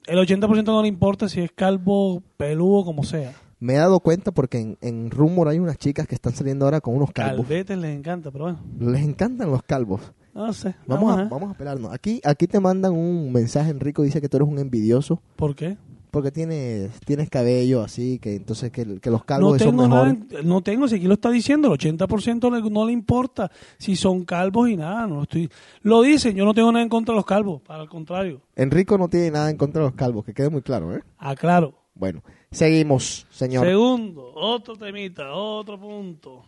el 0.07 0.19
80% 0.19 0.65
no 0.65 0.83
le 0.83 0.89
importa 0.89 1.29
si 1.29 1.41
es 1.41 1.53
calvo, 1.53 2.21
peludo, 2.37 2.85
como 2.85 3.05
sea. 3.05 3.33
Me 3.65 3.75
he 3.75 3.79
dado 3.79 4.01
cuenta 4.01 4.31
porque 4.33 4.59
en, 4.61 4.79
en 4.83 5.11
Rumor 5.11 5.49
hay 5.49 5.59
unas 5.59 5.79
chicas 5.79 6.07
que 6.07 6.15
están 6.15 6.35
saliendo 6.35 6.65
ahora 6.67 6.81
con 6.81 6.95
unos 6.95 7.11
calvos. 7.13 7.47
Calvetes 7.47 7.79
les 7.79 7.97
encanta, 7.97 8.31
pero 8.31 8.45
bueno, 8.45 8.59
Les 8.93 9.03
encantan 9.03 9.51
los 9.51 9.63
calvos. 9.63 10.01
no 10.35 10.53
sé. 10.53 10.75
Vamos, 10.87 11.17
a, 11.19 11.25
vamos 11.25 11.51
a 11.51 11.55
pelarnos. 11.57 11.93
Aquí, 11.93 12.21
aquí 12.25 12.47
te 12.47 12.61
mandan 12.61 12.93
un 12.93 13.33
mensaje, 13.33 13.71
Enrico, 13.71 14.03
dice 14.03 14.21
que 14.21 14.29
tú 14.29 14.37
eres 14.37 14.49
un 14.49 14.59
envidioso. 14.59 15.21
¿Por 15.37 15.55
qué? 15.57 15.77
Porque 16.11 16.31
tienes, 16.31 16.93
tienes 17.05 17.29
cabello 17.29 17.83
así, 17.83 18.21
que 18.21 18.37
entonces 18.37 18.71
que, 18.71 19.01
que 19.01 19.11
los 19.11 19.25
calvos 19.25 19.55
No 19.55 19.59
son 19.59 19.69
tengo, 19.77 19.89
nada, 19.89 20.05
mejores. 20.13 20.41
en- 20.43 20.49
no 20.49 20.61
tengo, 20.61 20.87
si 20.87 20.95
aquí 20.97 21.07
lo 21.09 21.15
está 21.15 21.31
diciendo, 21.31 21.67
el 21.73 21.75
80% 21.79 22.51
le- 22.53 22.71
no 22.71 22.87
le 22.87 22.93
importa 22.93 23.51
si 23.79 23.97
son 23.97 24.25
calvos 24.25 24.69
y 24.69 24.77
nada, 24.77 25.09
no 25.09 25.23
estoy, 25.23 25.51
lo 25.83 26.03
dicen, 26.03 26.37
yo 26.37 26.45
no 26.45 26.55
tengo 26.55 26.71
nada 26.71 26.85
en 26.85 26.89
contra 26.89 27.13
de 27.15 27.17
los 27.17 27.27
calvos, 27.27 27.63
para 27.63 27.83
el 27.83 27.89
contrario, 27.89 28.43
Enrico 28.55 28.97
no 28.97 29.09
tiene 29.09 29.33
nada 29.33 29.51
en 29.51 29.57
contra 29.57 29.81
de 29.83 29.89
los 29.89 29.97
calvos, 29.97 30.25
que 30.25 30.35
quede 30.35 30.51
muy 30.51 30.63
claro, 30.63 30.95
¿eh? 30.95 31.03
aclaro. 31.19 31.75
Bueno, 31.97 32.23
seguimos, 32.55 33.27
señor. 33.31 33.67
Segundo, 33.67 34.33
otro 34.35 34.77
temita, 34.77 35.33
otro 35.33 35.79
punto, 35.79 36.45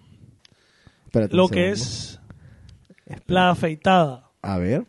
Espérate 1.04 1.34
lo 1.36 1.48
que 1.48 1.70
es 1.70 2.20
la 3.26 3.50
afeitada. 3.50 4.30
A 4.42 4.58
ver. 4.58 4.84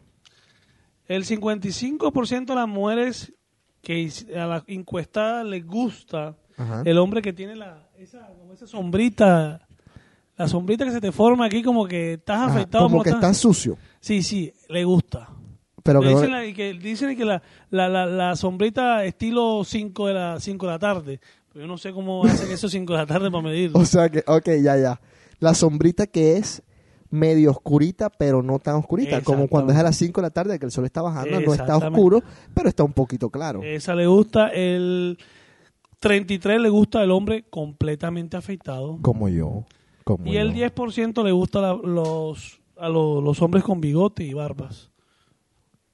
El 1.08 1.24
55% 1.26 2.46
de 2.46 2.56
las 2.56 2.68
mujeres 2.68 3.34
que 3.82 4.12
a 4.36 4.46
la 4.46 4.64
encuestada 4.68 5.44
les 5.44 5.66
gusta 5.66 6.36
Ajá. 6.58 6.82
el 6.86 6.98
hombre 6.98 7.22
que 7.22 7.32
tiene 7.34 7.56
la 7.56 7.88
esa, 7.98 8.28
como 8.38 8.54
esa 8.54 8.68
sombrita, 8.68 9.66
la 10.36 10.48
sombrita 10.48 10.84
que 10.86 10.92
se 10.92 11.00
te 11.00 11.12
forma 11.12 11.46
aquí 11.46 11.64
como 11.64 11.88
que 11.88 12.14
estás 12.14 12.38
Ajá, 12.40 12.52
afeitado. 12.52 12.86
como 12.86 12.98
pero 12.98 13.04
que 13.04 13.10
estás- 13.12 13.32
está 13.38 13.42
sucio. 13.42 13.78
Sí, 14.02 14.22
sí, 14.22 14.52
le 14.68 14.84
gusta. 14.84 15.30
Pero 15.88 16.02
no- 16.02 16.10
dicen, 16.10 16.32
la, 16.32 16.54
que, 16.54 16.74
dicen 16.74 17.18
que 17.18 17.26
la, 17.26 17.42
la, 17.72 17.90
la, 17.90 18.06
la 18.06 18.36
sombrita 18.36 19.04
estilo 19.06 19.64
5 19.64 20.08
de 20.08 20.14
la 20.14 20.40
5 20.40 20.66
de 20.66 20.72
la 20.72 20.80
tarde. 20.80 21.20
Pero 21.52 21.66
yo 21.66 21.68
no 21.68 21.78
sé 21.78 21.92
cómo 21.92 22.24
hacen 22.26 22.52
esos 22.52 22.72
5 22.72 22.94
de 22.94 23.00
la 23.00 23.06
tarde 23.08 23.32
para 23.32 23.42
medirlo. 23.44 23.80
O 23.82 23.86
sea 23.86 24.10
que, 24.10 24.24
ok, 24.28 24.50
ya, 24.62 24.78
ya. 24.78 25.02
La 25.40 25.54
sombrita 25.56 26.06
que 26.08 26.38
es 26.38 26.62
medio 27.10 27.52
oscurita, 27.52 28.10
pero 28.10 28.44
no 28.44 28.60
tan 28.60 28.76
oscurita. 28.76 29.22
Como 29.22 29.48
cuando 29.48 29.72
es 29.74 29.80
a 29.80 29.84
las 29.84 29.96
5 29.96 30.20
de 30.22 30.26
la 30.28 30.32
tarde 30.32 30.60
que 30.60 30.66
el 30.66 30.72
sol 30.72 30.86
está 30.86 31.02
bajando, 31.02 31.40
no 31.42 31.54
está 31.54 31.78
oscuro, 31.78 32.22
pero 32.54 32.68
está 32.70 32.84
un 32.84 32.94
poquito 32.94 33.30
claro. 33.30 33.62
Esa 33.64 33.96
le 33.96 34.06
gusta. 34.08 34.50
El 34.50 35.18
33 36.00 36.62
le 36.62 36.70
gusta 36.70 37.04
el 37.04 37.12
hombre 37.12 37.46
completamente 37.50 38.38
afeitado. 38.38 39.00
Como 39.02 39.30
yo. 39.30 39.66
Como 40.04 40.28
Y 40.32 40.38
el 40.38 40.54
yo. 40.54 40.66
10% 40.68 41.24
le 41.24 41.32
gusta 41.32 41.62
la- 41.62 41.74
los, 41.82 42.60
a 42.78 42.88
lo- 42.90 43.22
los 43.22 43.42
hombres 43.42 43.64
con 43.64 43.82
bigote 43.82 44.24
y 44.24 44.34
barbas. 44.34 44.92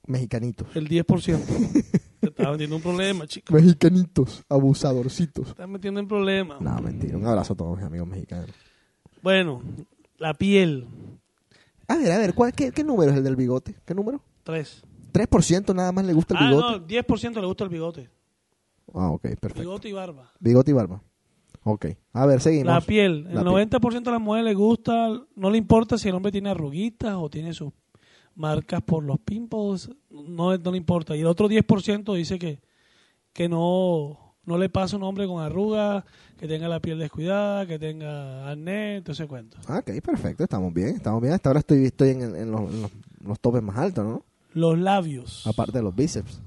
Mexicanitos. 0.07 0.67
El 0.75 0.87
10%. 0.89 1.39
Te 2.19 2.27
estás 2.29 2.51
metiendo 2.51 2.63
en 2.63 2.73
un 2.73 2.81
problema, 2.81 3.27
chico. 3.27 3.53
Mexicanitos, 3.53 4.43
abusadorcitos. 4.49 5.45
Te 5.45 5.51
estás 5.51 5.67
metiendo 5.69 5.99
en 5.99 6.07
problemas. 6.07 6.61
No, 6.61 6.79
mentira. 6.81 7.17
Un 7.17 7.25
abrazo 7.25 7.53
a 7.53 7.57
todos 7.57 7.77
mis 7.77 7.85
amigos 7.85 8.07
mexicanos. 8.07 8.49
Bueno, 9.21 9.61
la 10.17 10.33
piel. 10.33 10.87
A 11.87 11.97
ver, 11.97 12.11
a 12.11 12.17
ver, 12.17 12.33
¿cuál, 12.33 12.53
qué, 12.53 12.71
qué 12.71 12.83
número 12.83 13.11
es 13.11 13.17
el 13.17 13.23
del 13.23 13.35
bigote? 13.35 13.75
¿Qué 13.85 13.93
número? 13.93 14.21
3. 14.43 14.83
3% 15.13 15.75
nada 15.75 15.91
más 15.91 16.05
le 16.05 16.13
gusta 16.13 16.33
el 16.37 16.43
Ah, 16.43 16.49
bigote. 16.49 16.79
no, 16.79 16.87
10% 16.87 17.41
le 17.41 17.45
gusta 17.47 17.63
el 17.65 17.69
bigote. 17.69 18.09
Ah, 18.93 19.09
ok, 19.09 19.21
perfecto. 19.21 19.59
Bigote 19.59 19.89
y 19.89 19.93
barba. 19.93 20.31
Bigote 20.39 20.71
y 20.71 20.73
barba. 20.73 21.01
Ok. 21.63 21.85
A 22.13 22.25
ver, 22.25 22.41
seguimos. 22.41 22.73
La 22.73 22.81
piel. 22.81 23.25
El 23.29 23.35
La 23.35 23.43
piel. 23.43 23.69
90% 23.69 24.03
de 24.03 24.11
las 24.11 24.21
mujeres 24.21 24.45
le 24.45 24.53
gusta, 24.53 25.09
no 25.35 25.49
le 25.49 25.57
importa 25.57 25.97
si 25.97 26.09
el 26.09 26.15
hombre 26.15 26.31
tiene 26.31 26.49
arruguitas 26.49 27.15
o 27.17 27.29
tiene 27.29 27.53
sus 27.53 27.71
marcas 28.35 28.81
por 28.81 29.03
los 29.03 29.19
pimples, 29.19 29.89
no, 30.09 30.57
no 30.57 30.71
le 30.71 30.77
importa. 30.77 31.15
Y 31.15 31.21
el 31.21 31.27
otro 31.27 31.47
10% 31.49 32.13
dice 32.15 32.39
que, 32.39 32.59
que 33.33 33.47
no, 33.49 34.35
no 34.45 34.57
le 34.57 34.69
pasa 34.69 34.95
a 34.95 34.99
un 34.99 35.03
hombre 35.03 35.27
con 35.27 35.41
arrugas, 35.43 36.03
que 36.37 36.47
tenga 36.47 36.67
la 36.67 36.79
piel 36.79 36.99
descuidada, 36.99 37.65
que 37.65 37.79
tenga 37.79 38.49
acné, 38.49 39.01
todo 39.01 39.13
ese 39.13 39.27
cuento. 39.27 39.57
Ah, 39.67 39.79
Ok, 39.79 39.91
perfecto. 40.03 40.43
Estamos 40.43 40.73
bien, 40.73 40.95
estamos 40.95 41.21
bien. 41.21 41.33
Hasta 41.33 41.49
ahora 41.49 41.59
estoy, 41.59 41.85
estoy 41.85 42.09
en, 42.09 42.21
en 42.35 42.51
los, 42.51 42.61
en 42.69 42.81
los- 42.81 42.91
los 43.25 43.39
topes 43.39 43.63
más 43.63 43.77
altos, 43.77 44.03
¿no? 44.05 44.25
Los 44.53 44.77
labios. 44.77 45.47
Aparte 45.47 45.77
de 45.77 45.83
los 45.83 45.95
bíceps. 45.95 46.41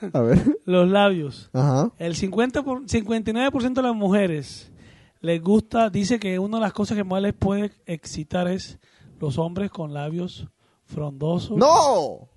A 0.12 0.20
ver. 0.20 0.58
Los 0.64 0.88
labios. 0.88 1.48
Ajá. 1.52 1.92
El 1.98 2.16
50 2.16 2.62
por- 2.64 2.84
59% 2.86 3.72
de 3.74 3.82
las 3.82 3.94
mujeres 3.94 4.72
les 5.20 5.40
gusta, 5.40 5.88
dice 5.90 6.18
que 6.18 6.40
una 6.40 6.56
de 6.56 6.62
las 6.62 6.72
cosas 6.72 6.96
que 6.96 7.04
más 7.04 7.22
les 7.22 7.34
puede 7.34 7.70
excitar 7.86 8.48
es 8.48 8.80
los 9.20 9.38
hombres 9.38 9.70
con 9.70 9.94
labios 9.94 10.48
frondosos. 10.92 11.56
¡No! 11.56 12.28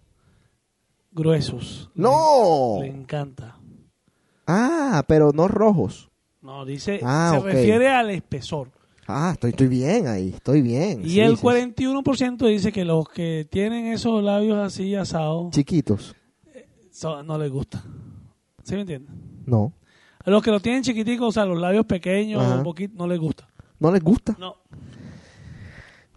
Gruesos. 1.12 1.89
¡No! 1.96 2.78
Le 2.82 2.88
encanta. 2.88 3.58
Ah, 4.48 5.04
pero 5.08 5.32
no 5.34 5.48
rojos. 5.48 6.10
No, 6.41 6.65
dice, 6.65 7.00
Ah, 7.04 7.32
se 7.38 7.39
refiere 7.46 7.89
al 7.89 8.10
espesor. 8.12 8.70
Ah, 9.08 9.32
estoy, 9.34 9.52
estoy 9.52 9.68
bien 9.68 10.08
ahí, 10.08 10.30
estoy 10.30 10.62
bien. 10.62 11.02
Y 11.06 11.12
sí, 11.12 11.20
el 11.20 11.38
sí, 11.38 11.44
41% 11.44 12.48
dice 12.48 12.72
que 12.72 12.86
los 12.86 13.08
que 13.10 13.48
tienen 13.50 13.88
esos 13.88 14.24
labios 14.24 14.58
así 14.58 14.96
asados 14.96 15.52
Chiquitos. 15.52 16.15
so- 16.91 17.22
no 17.24 17.38
les 17.38 17.52
gusta. 17.52 17.84
¿Sí 18.63 18.74
me 18.76 18.82
entiendes? 18.82 19.12
No. 19.46 19.74
A 20.24 20.30
los 20.32 20.41
que 20.41 20.50
lo 20.52 20.60
tienen 20.60 20.82
chiquiticos, 20.82 21.28
o 21.30 21.32
sea, 21.32 21.46
los 21.46 21.60
labios 21.60 21.86
pequeños, 21.86 22.44
Ajá. 22.44 22.56
un 22.58 22.63
poquito, 22.63 22.96
no 22.98 23.08
les 23.08 23.20
gusta. 23.20 23.48
¿No 23.80 23.91
les 23.91 24.04
gusta? 24.04 24.36
No. 24.39 24.56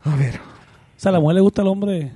A 0.02 0.16
ver. 0.16 0.36
O 0.36 0.40
sea, 1.00 1.10
a 1.10 1.12
la 1.12 1.20
mujer 1.20 1.34
le 1.36 1.40
gusta 1.42 1.60
el 1.62 1.68
hombre. 1.68 2.12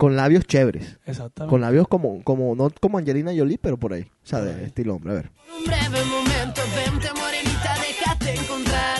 Con 0.00 0.16
labios 0.16 0.46
chéveres. 0.46 0.98
Exactamente. 1.04 1.50
Con 1.50 1.60
labios 1.60 1.86
como, 1.86 2.24
como, 2.24 2.54
no 2.54 2.70
como 2.80 2.96
Angelina 2.96 3.32
Jolie, 3.36 3.58
pero 3.58 3.76
por 3.76 3.92
ahí. 3.92 4.04
O 4.24 4.26
sea, 4.26 4.40
de 4.40 4.64
estilo 4.64 4.94
hombre. 4.94 5.10
A 5.12 5.14
ver. 5.14 5.30
Un 5.58 5.64
breve 5.66 6.04
momento, 6.06 6.62
vente 6.74 7.08
morenita, 7.20 7.74
déjate 7.86 8.34
encontrar. 8.40 8.98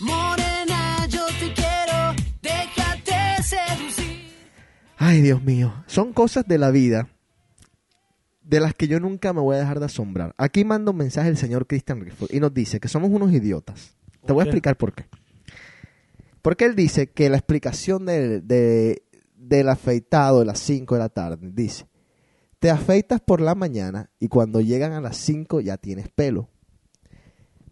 Morena, 0.00 1.06
yo 1.08 1.24
te 1.40 1.54
quiero, 1.54 2.14
déjate 2.42 3.42
seducir. 3.42 4.28
Ay, 4.98 5.22
Dios 5.22 5.42
mío. 5.42 5.72
Son 5.86 6.12
cosas 6.12 6.46
de 6.46 6.58
la 6.58 6.70
vida 6.70 7.08
de 8.42 8.60
las 8.60 8.74
que 8.74 8.88
yo 8.88 9.00
nunca 9.00 9.32
me 9.32 9.40
voy 9.40 9.56
a 9.56 9.60
dejar 9.60 9.78
de 9.80 9.86
asombrar. 9.86 10.34
Aquí 10.36 10.66
manda 10.66 10.90
un 10.90 10.98
mensaje 10.98 11.30
el 11.30 11.38
señor 11.38 11.66
Christian 11.66 12.02
Riffle 12.02 12.28
y 12.30 12.40
nos 12.40 12.52
dice 12.52 12.78
que 12.78 12.88
somos 12.88 13.08
unos 13.10 13.32
idiotas. 13.32 13.94
Te 14.26 14.34
voy 14.34 14.42
a 14.42 14.44
explicar 14.44 14.76
por 14.76 14.92
qué. 14.92 15.06
Porque 16.42 16.66
él 16.66 16.74
dice 16.76 17.06
que 17.06 17.30
la 17.30 17.38
explicación 17.38 18.04
de, 18.04 18.42
de- 18.42 19.02
del 19.42 19.68
afeitado 19.68 20.40
de 20.40 20.46
las 20.46 20.60
5 20.60 20.94
de 20.94 20.98
la 21.00 21.08
tarde 21.08 21.50
dice, 21.52 21.88
te 22.60 22.70
afeitas 22.70 23.20
por 23.20 23.40
la 23.40 23.54
mañana 23.56 24.10
y 24.20 24.28
cuando 24.28 24.60
llegan 24.60 24.92
a 24.92 25.00
las 25.00 25.16
5 25.16 25.60
ya 25.60 25.76
tienes 25.76 26.08
pelo. 26.08 26.48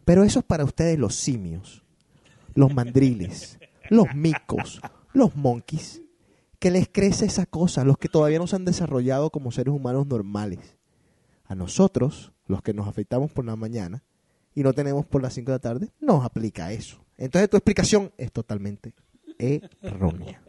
Pero 0.05 0.25
eso 0.25 0.41
es 0.41 0.45
para 0.45 0.65
ustedes 0.65 0.99
los 0.99 1.15
simios, 1.15 1.85
los 2.55 2.75
mandriles, 2.75 3.59
los 3.89 4.13
micos, 4.15 4.81
los 5.13 5.37
monkeys, 5.37 6.03
que 6.59 6.73
les 6.73 6.89
crece 6.89 7.27
esa 7.27 7.47
cosa, 7.47 7.85
los 7.85 7.99
que 7.99 8.09
todavía 8.09 8.39
no 8.39 8.49
se 8.49 8.57
han 8.57 8.65
desarrollado 8.65 9.31
como 9.31 9.53
seres 9.53 9.73
humanos 9.73 10.09
normales. 10.09 10.77
A 11.45 11.55
nosotros, 11.55 12.33
los 12.47 12.63
que 12.63 12.75
nos 12.75 12.89
afeitamos 12.89 13.31
por 13.31 13.45
la 13.45 13.55
mañana 13.55 14.03
y 14.55 14.65
no 14.65 14.73
tenemos 14.73 15.07
por 15.07 15.23
las 15.23 15.35
5 15.35 15.53
de 15.53 15.55
la 15.55 15.61
tarde, 15.61 15.93
nos 16.01 16.25
aplica 16.25 16.73
eso. 16.73 17.05
Entonces 17.17 17.49
tu 17.49 17.57
explicación 17.57 18.13
es 18.19 18.33
totalmente 18.33 18.93
errónea. 19.39 20.43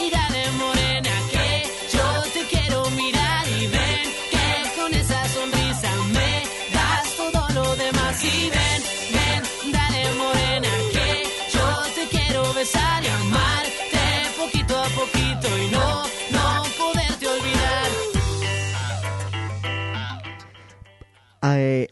Y 0.00 0.10
dale 0.10 0.50
morena 0.52 1.10
que 1.32 1.64
yo 1.92 2.22
te 2.32 2.46
quiero 2.46 2.90
mirar 2.90 3.46
y 3.48 3.66
ven 3.66 4.06
que 4.30 4.80
con 4.80 4.94
esa 4.94 5.28
sonrisa 5.28 5.90
me 6.12 6.42
das 6.72 7.16
todo 7.16 7.48
lo 7.54 7.76
demás 7.76 8.24
y 8.24 8.50
ven, 8.50 8.82
ven, 9.16 9.72
dale 9.72 10.12
morena 10.14 10.68
que 10.92 11.24
yo 11.52 11.66
te 11.94 12.06
quiero 12.08 12.52
besar 12.54 13.04
y 13.04 13.08
amarte 13.08 13.98
poquito 14.36 14.78
a 14.78 14.88
poquito 15.00 15.58
y 15.58 15.68
no, 15.70 16.02
no 16.30 16.62
poderte 16.78 17.26
olvidar. 17.26 17.88
Eh, 21.42 21.88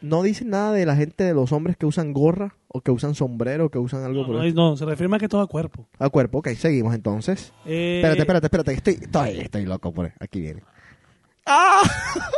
no 0.00 0.22
dicen 0.22 0.50
nada 0.50 0.72
de 0.72 0.86
la 0.86 0.96
gente 0.96 1.24
de 1.24 1.34
los 1.34 1.52
hombres 1.52 1.76
que 1.76 1.86
usan 1.86 2.12
gorra 2.12 2.54
o 2.68 2.80
que 2.80 2.90
usan 2.90 3.14
sombrero 3.14 3.66
o 3.66 3.68
que 3.70 3.78
usan 3.78 4.04
algo 4.04 4.26
por 4.26 4.36
No, 4.36 4.50
no, 4.52 4.76
se 4.76 4.84
refiere 4.84 5.08
más 5.08 5.20
que 5.20 5.28
todo 5.28 5.40
a 5.40 5.46
cuerpo. 5.46 5.86
A 5.98 6.08
cuerpo, 6.08 6.38
ok, 6.38 6.48
seguimos 6.50 6.94
entonces. 6.94 7.52
Eh, 7.66 7.96
Espérate, 7.98 8.20
espérate, 8.20 8.46
espérate, 8.46 8.72
estoy, 8.72 8.94
estoy, 9.02 9.40
estoy 9.40 9.64
loco 9.66 9.92
por 9.92 10.06
ahí. 10.06 10.12
Aquí 10.20 10.40
viene. 10.40 10.62
¡Ah! 11.46 11.82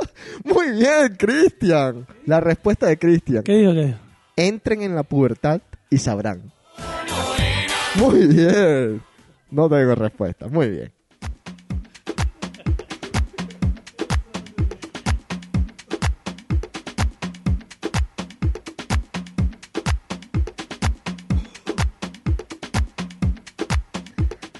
Muy 0.44 0.72
bien, 0.72 1.16
Cristian. 1.18 2.06
La 2.26 2.40
respuesta 2.40 2.86
de 2.86 2.98
Cristian. 2.98 3.42
¿Qué 3.42 3.58
dijo? 3.58 3.72
¿Qué 3.72 3.86
dijo? 3.86 3.98
Entren 4.36 4.82
en 4.82 4.94
la 4.94 5.02
pubertad 5.02 5.60
y 5.90 5.98
sabrán. 5.98 6.52
Muy 7.96 8.26
bien. 8.26 9.02
No 9.50 9.68
tengo 9.68 9.94
respuesta. 9.94 10.48
Muy 10.48 10.70
bien. 10.70 10.92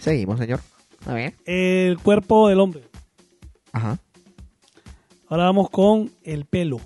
Seguimos, 0.03 0.41
señor. 0.41 0.59
A 1.07 1.15
ver. 1.15 1.35
El 1.45 1.97
cuerpo 1.99 2.49
del 2.49 2.59
hombre. 2.59 2.83
Ajá. 3.71 3.99
Ahora 5.29 5.45
vamos 5.45 5.71
con 5.71 6.11
el 6.25 6.45
pelo. 6.45 6.81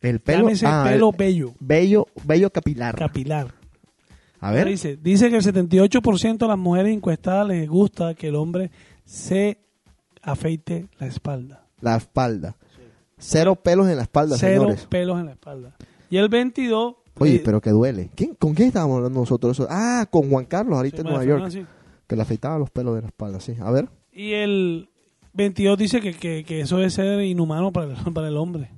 El 0.00 0.20
pelo. 0.20 0.42
Llámese 0.44 0.64
ah, 0.66 0.84
pelo 0.88 1.10
el- 1.10 1.16
bello. 1.16 1.54
Bello, 1.58 2.06
bello 2.24 2.50
capilar. 2.50 2.94
Capilar. 2.96 3.52
A 4.38 4.52
ver. 4.52 4.68
Dice, 4.68 4.96
dice 4.96 5.30
que 5.30 5.36
el 5.36 5.42
78% 5.42 6.38
de 6.38 6.46
las 6.46 6.58
mujeres 6.58 6.94
encuestadas 6.94 7.48
les 7.48 7.68
gusta 7.68 8.14
que 8.14 8.28
el 8.28 8.36
hombre 8.36 8.70
se 9.04 9.58
afeite 10.22 10.86
la 11.00 11.08
espalda. 11.08 11.66
La 11.80 11.96
espalda. 11.96 12.56
Cero 13.18 13.56
pelos 13.56 13.88
en 13.88 13.96
la 13.96 14.02
espalda, 14.02 14.36
Cero 14.38 14.62
señores. 14.62 14.86
pelos 14.86 15.18
en 15.18 15.26
la 15.26 15.32
espalda. 15.32 15.74
Y 16.08 16.18
el 16.18 16.28
22... 16.28 16.94
Oye, 17.18 17.36
eh, 17.36 17.42
pero 17.44 17.60
que 17.60 17.70
duele. 17.70 18.10
¿Quién, 18.14 18.34
¿Con 18.34 18.54
quién 18.54 18.68
estábamos 18.68 18.98
hablando 18.98 19.20
nosotros? 19.20 19.60
Ah, 19.68 20.06
con 20.10 20.30
Juan 20.30 20.44
Carlos, 20.44 20.76
ahorita 20.76 20.98
Sí, 20.98 21.00
en 21.00 21.06
Nueva 21.08 21.24
York. 21.24 21.42
Fernanda, 21.50 21.70
Que 22.06 22.16
le 22.16 22.22
afeitaba 22.22 22.58
los 22.58 22.70
pelos 22.70 22.94
de 22.94 23.02
la 23.02 23.08
espalda, 23.08 23.40
sí. 23.40 23.54
A 23.60 23.70
ver. 23.70 23.88
Y 24.12 24.32
el 24.32 24.90
22 25.32 25.78
dice 25.78 26.00
que, 26.00 26.14
que, 26.14 26.44
que 26.44 26.60
eso 26.60 26.76
debe 26.76 26.90
ser 26.90 27.20
inhumano 27.22 27.72
para 27.72 27.92
el, 27.92 27.96
para 28.14 28.28
el 28.28 28.36
hombre. 28.36 28.70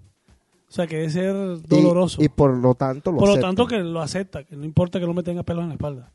O 0.68 0.72
sea, 0.72 0.86
que 0.86 0.96
debe 0.96 1.10
ser 1.10 1.62
doloroso. 1.62 2.22
Y, 2.22 2.28
por 2.28 2.56
lo 2.56 2.74
tanto 2.74 3.12
lo 3.12 3.18
Por 3.18 3.28
lo 3.28 3.38
tanto, 3.38 3.66
que 3.66 3.78
lo 3.78 4.00
acepta, 4.00 4.44
que 4.44 4.56
no 4.56 4.64
importa 4.64 4.98
que 4.98 5.04
el 5.04 5.10
hombre 5.10 5.24
tenga 5.24 5.42
pelos 5.42 5.62
en 5.62 5.68
la 5.68 5.74
espalda. 5.74 6.12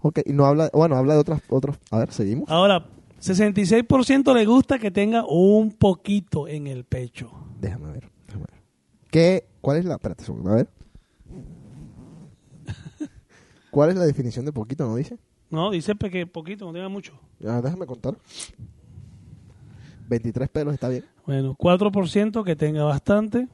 Ok, 0.00 0.20
y 0.26 0.32
no 0.32 0.46
habla, 0.46 0.70
bueno, 0.72 0.96
habla 0.96 1.14
de 1.14 1.20
otras, 1.20 1.40
otros. 1.48 1.76
A 1.90 1.98
ver, 1.98 2.12
seguimos. 2.12 2.48
Ahora, 2.50 2.86
66% 3.20 4.34
le 4.34 4.44
gusta 4.44 4.78
que 4.78 4.90
tenga 4.90 5.24
un 5.26 5.72
poquito 5.72 6.48
en 6.48 6.66
el 6.66 6.84
pecho. 6.84 7.30
Déjame 7.60 7.92
ver. 7.92 8.10
déjame 8.26 8.44
ver. 8.50 8.62
¿Qué, 9.10 9.46
¿Cuál 9.60 9.78
es 9.78 9.84
la, 9.84 9.94
espérate 9.94 10.24
a 10.24 10.54
ver. 10.54 10.68
¿Cuál 13.70 13.90
es 13.90 13.96
la 13.96 14.04
definición 14.04 14.44
de 14.44 14.52
poquito, 14.52 14.86
no 14.86 14.96
dice? 14.96 15.18
No, 15.54 15.70
dice 15.70 15.94
que 15.94 16.26
poquito, 16.26 16.66
no 16.66 16.72
tenga 16.72 16.88
mucho. 16.88 17.12
Déjame 17.38 17.86
contar. 17.86 18.16
23 20.08 20.48
pelos, 20.48 20.74
está 20.74 20.88
bien. 20.88 21.04
Bueno, 21.26 21.56
4% 21.56 22.44
que 22.44 22.56
tenga 22.56 22.84
bastante 22.84 23.48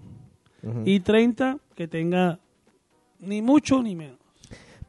y 0.85 1.01
30% 1.01 1.61
que 1.75 1.87
tenga 1.87 2.41
ni 3.21 3.43
mucho 3.43 3.83
ni 3.83 3.95
menos. 3.95 4.19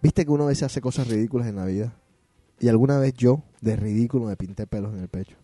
¿Viste 0.01 0.25
que 0.25 0.31
uno 0.31 0.45
a 0.45 0.47
veces 0.47 0.63
hace 0.63 0.81
cosas 0.81 1.07
ridículas 1.07 1.47
en 1.47 1.57
la 1.57 1.65
vida? 1.65 1.93
Y 2.59 2.67
alguna 2.67 2.97
vez 2.97 3.13
yo, 3.13 3.43
de 3.59 3.75
ridículo, 3.75 4.25
me 4.25 4.35
pinté 4.35 4.65
pelos 4.65 4.93
en 4.93 4.99
el 4.99 5.07
pecho. 5.07 5.35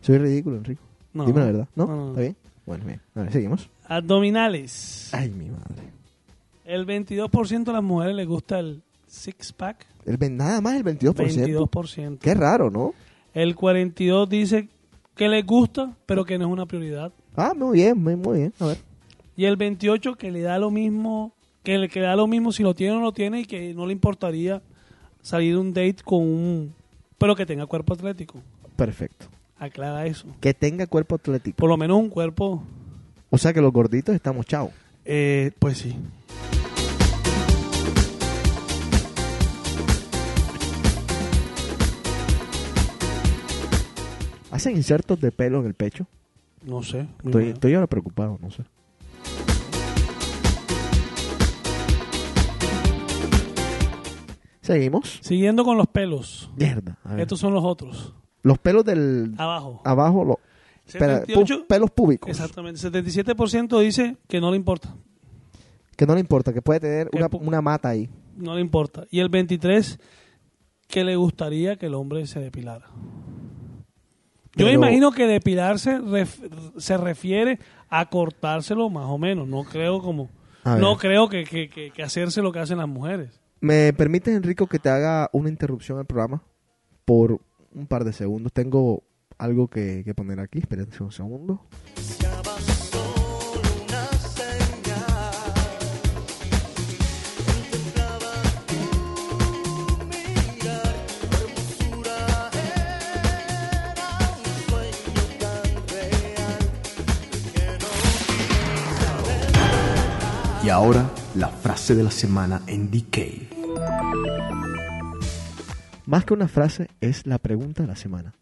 Soy 0.00 0.18
ridículo, 0.18 0.56
Enrico. 0.56 0.82
No. 1.14 1.24
Dime 1.24 1.40
la 1.40 1.46
verdad. 1.46 1.68
¿No? 1.74 1.86
No. 1.86 2.08
¿Está 2.08 2.20
bien? 2.20 2.36
Bueno, 2.66 2.84
bien. 2.84 3.00
A 3.14 3.22
ver, 3.22 3.32
seguimos. 3.32 3.70
Abdominales. 3.86 5.14
Ay, 5.14 5.30
mi 5.30 5.48
madre. 5.48 5.92
El 6.64 6.86
22% 6.86 7.64
de 7.64 7.72
las 7.72 7.82
mujeres 7.82 8.16
les 8.16 8.26
gusta 8.26 8.58
el 8.58 8.82
six 9.06 9.52
pack. 9.52 9.86
El, 10.06 10.36
nada 10.36 10.60
más 10.60 10.76
el 10.76 10.84
22%. 10.84 11.14
22%. 11.14 12.18
Qué 12.18 12.34
raro, 12.34 12.70
¿no? 12.70 12.94
El 13.34 13.56
42% 13.56 14.28
dice 14.28 14.68
que 15.14 15.28
les 15.28 15.44
gusta, 15.44 15.94
pero 16.06 16.24
que 16.24 16.38
no 16.38 16.46
es 16.46 16.52
una 16.52 16.66
prioridad. 16.66 17.12
Ah, 17.36 17.52
muy 17.54 17.78
bien, 17.78 18.02
muy, 18.02 18.16
muy 18.16 18.38
bien. 18.38 18.52
A 18.60 18.66
ver. 18.66 18.78
Y 19.36 19.44
el 19.44 19.56
28 19.56 20.14
que 20.14 20.30
le 20.30 20.40
da 20.40 20.58
lo 20.58 20.70
mismo, 20.70 21.32
que 21.62 21.76
le 21.76 21.88
que 21.88 22.00
da 22.00 22.16
lo 22.16 22.26
mismo 22.26 22.52
si 22.52 22.62
lo 22.62 22.74
tiene 22.74 22.94
o 22.94 22.96
no 22.96 23.02
lo 23.02 23.12
tiene 23.12 23.40
y 23.40 23.44
que 23.44 23.74
no 23.74 23.86
le 23.86 23.92
importaría 23.92 24.62
salir 25.20 25.54
de 25.54 25.60
un 25.60 25.74
date 25.74 25.96
con 26.04 26.22
un 26.22 26.74
pero 27.18 27.34
que 27.34 27.46
tenga 27.46 27.66
cuerpo 27.66 27.94
atlético. 27.94 28.40
Perfecto. 28.76 29.26
Aclara 29.58 30.06
eso. 30.06 30.26
Que 30.40 30.52
tenga 30.54 30.86
cuerpo 30.86 31.14
atlético. 31.16 31.56
Por 31.56 31.68
lo 31.68 31.76
menos 31.76 31.98
un 31.98 32.10
cuerpo 32.10 32.62
O 33.30 33.38
sea 33.38 33.52
que 33.52 33.60
los 33.60 33.72
gorditos 33.72 34.14
estamos 34.14 34.46
chavos. 34.46 34.72
eh, 35.04 35.50
pues 35.58 35.78
sí. 35.78 35.96
¿Hacen 44.56 44.74
insertos 44.74 45.20
de 45.20 45.32
pelo 45.32 45.60
en 45.60 45.66
el 45.66 45.74
pecho? 45.74 46.06
No 46.64 46.82
sé. 46.82 47.06
Estoy, 47.22 47.74
ahora 47.74 47.86
preocupado, 47.86 48.38
no 48.40 48.50
sé. 48.50 48.64
Seguimos. 54.62 55.18
Siguiendo 55.22 55.64
con 55.64 55.76
los 55.76 55.86
pelos. 55.86 56.50
Mierda. 56.56 56.98
a 57.04 57.10
ver. 57.12 57.20
Estos 57.20 57.38
son 57.38 57.54
los 57.54 57.64
otros. 57.64 58.14
Los 58.42 58.58
pelos 58.58 58.84
del... 58.84 59.34
Abajo. 59.38 59.80
Abajo, 59.84 60.24
lo- 60.24 60.40
espera, 60.86 61.20
78. 61.20 61.54
pu- 61.54 61.66
pelos 61.66 61.90
públicos. 61.90 62.30
Exactamente. 62.30 62.80
77% 62.80 63.78
dice 63.80 64.16
que 64.28 64.40
no 64.40 64.50
le 64.50 64.56
importa. 64.56 64.94
Que 65.96 66.06
no 66.06 66.14
le 66.14 66.20
importa, 66.20 66.52
que 66.52 66.62
puede 66.62 66.80
tener 66.80 67.10
Que 67.10 67.18
una, 67.18 67.28
una 67.40 67.62
mata 67.62 67.88
ahí. 67.90 68.08
No 68.36 68.54
le 68.54 68.60
importa. 68.60 69.04
Y 69.10 69.20
el 69.20 69.28
23 69.28 69.98
que 70.88 71.04
le 71.04 71.16
gustaría 71.16 71.76
que 71.76 71.86
el 71.86 71.94
hombre 71.94 72.26
se 72.26 72.40
depilara. 72.40 72.86
Yo 74.56 74.64
me 74.66 74.72
Pero- 74.72 74.82
imagino 74.82 75.12
que 75.12 75.26
depilarse 75.26 75.98
ref- 76.00 76.78
se 76.78 76.96
refiere 76.96 77.58
a 77.88 78.06
cortárselo 78.10 78.88
más 78.90 79.04
o 79.06 79.18
menos. 79.18 79.46
No 79.46 79.62
creo 79.64 80.00
como 80.00 80.30
no 80.80 80.96
creo 80.96 81.28
que, 81.28 81.44
que, 81.44 81.68
que- 81.68 81.90
que 81.92 82.02
hacerse 82.02 82.42
lo 82.42 82.50
que 82.52 82.58
hacen 82.58 82.78
las 82.78 82.88
mujeres. 82.88 83.40
¿Me 83.60 83.92
permites, 83.92 84.34
Enrico, 84.34 84.66
que 84.66 84.78
te 84.78 84.88
haga 84.88 85.28
una 85.32 85.48
interrupción 85.48 85.98
al 85.98 86.06
programa 86.06 86.42
por 87.04 87.40
un 87.72 87.86
par 87.86 88.04
de 88.04 88.12
segundos? 88.12 88.52
Tengo 88.52 89.02
algo 89.38 89.68
que, 89.68 90.02
poner 90.16 90.40
aquí. 90.40 90.58
Espérense 90.58 91.02
un 91.02 91.12
segundo. 91.12 91.60
Y 110.66 110.68
ahora, 110.68 111.08
la 111.36 111.46
frase 111.46 111.94
de 111.94 112.02
la 112.02 112.10
semana 112.10 112.60
en 112.66 112.90
DK. 112.90 113.18
Más 116.06 116.24
que 116.24 116.34
una 116.34 116.48
frase, 116.48 116.88
es 117.00 117.24
la 117.24 117.38
pregunta 117.38 117.84
de 117.84 117.86
la 117.86 117.94
semana. 117.94 118.34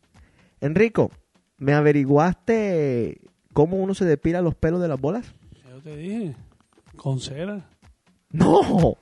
Enrico, 0.63 1.11
¿me 1.59 1.75
averiguaste 1.75 3.21
cómo 3.53 3.77
uno 3.77 3.93
se 3.93 4.07
depila 4.07 4.41
los 4.41 4.55
pelos 4.55 4.81
de 4.81 4.89
las 4.89 4.99
bolas? 4.99 5.27
Yo 5.69 5.83
te 5.83 5.99
dije, 5.99 6.35
con 6.97 7.21
cera. 7.21 7.69
¡No! 8.31 8.97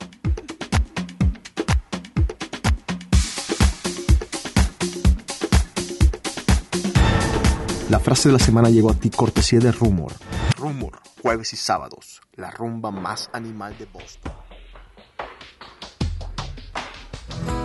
La 7.89 8.01
frase 8.01 8.31
de 8.31 8.33
la 8.33 8.41
semana 8.41 8.69
llegó 8.69 8.91
a 8.91 8.95
ti 8.95 9.11
cortesía 9.11 9.61
de 9.61 9.71
Rumor. 9.71 10.13
Rumor, 10.57 10.99
jueves 11.23 11.53
y 11.53 11.57
sábados, 11.57 12.21
la 12.37 12.51
rumba 12.51 12.90
más 12.90 13.29
animal 13.33 13.77
de 13.79 13.85
Boston. 13.87 14.33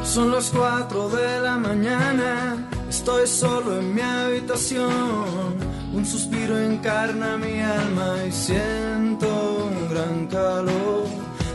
Son 0.03 0.31
las 0.31 0.49
4 0.49 1.09
de 1.09 1.41
la 1.41 1.57
mañana, 1.57 2.69
estoy 2.89 3.27
solo 3.27 3.79
en 3.79 3.95
mi 3.95 4.01
habitación. 4.01 5.55
Un 5.93 6.05
suspiro 6.05 6.59
encarna 6.59 7.37
mi 7.37 7.61
alma 7.61 8.15
y 8.27 8.31
siento 8.31 9.27
un 9.67 9.89
gran 9.89 10.27
calor. 10.27 11.05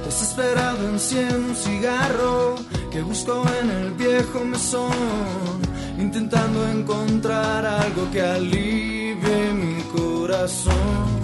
Desesperado 0.04 0.88
enciendo 0.88 1.48
un 1.48 1.56
cigarro 1.56 2.54
que 2.90 3.02
busco 3.02 3.44
en 3.60 3.70
el 3.70 3.90
viejo 3.92 4.44
mesón, 4.44 5.60
intentando 5.98 6.66
encontrar 6.68 7.64
algo 7.64 8.10
que 8.10 8.22
alivie 8.22 9.52
mi 9.52 9.82
corazón. 9.84 11.21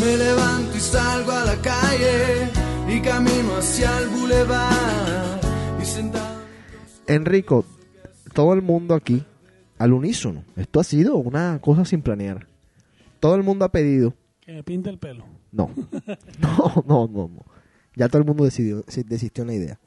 Me 0.00 0.16
levanto 0.16 0.76
y 0.76 0.80
salgo 0.80 1.32
a 1.32 1.44
la 1.44 1.56
calle 1.60 2.48
y 2.88 3.00
camino 3.00 3.56
hacia 3.56 3.98
el 3.98 4.08
bulevar 4.08 5.40
y 5.80 5.84
sentado. 5.84 6.38
Enrico, 7.06 7.64
todo 8.32 8.52
el 8.54 8.62
mundo 8.62 8.94
aquí, 8.94 9.24
al 9.78 9.92
unísono, 9.92 10.44
esto 10.56 10.80
ha 10.80 10.84
sido 10.84 11.16
una 11.16 11.58
cosa 11.60 11.84
sin 11.84 12.02
planear. 12.02 12.46
Todo 13.20 13.34
el 13.34 13.42
mundo 13.42 13.64
ha 13.64 13.72
pedido. 13.72 14.14
Que 14.40 14.52
me 14.52 14.62
pinte 14.62 14.88
el 14.90 14.98
pelo. 14.98 15.24
No, 15.50 15.70
no, 16.40 16.84
no, 16.86 17.06
no, 17.08 17.28
no. 17.28 17.44
Ya 17.96 18.08
todo 18.08 18.20
el 18.20 18.26
mundo 18.28 18.44
decidió, 18.44 18.84
se- 18.86 19.02
desistió 19.04 19.42
en 19.42 19.48
la 19.48 19.54
idea. 19.54 19.80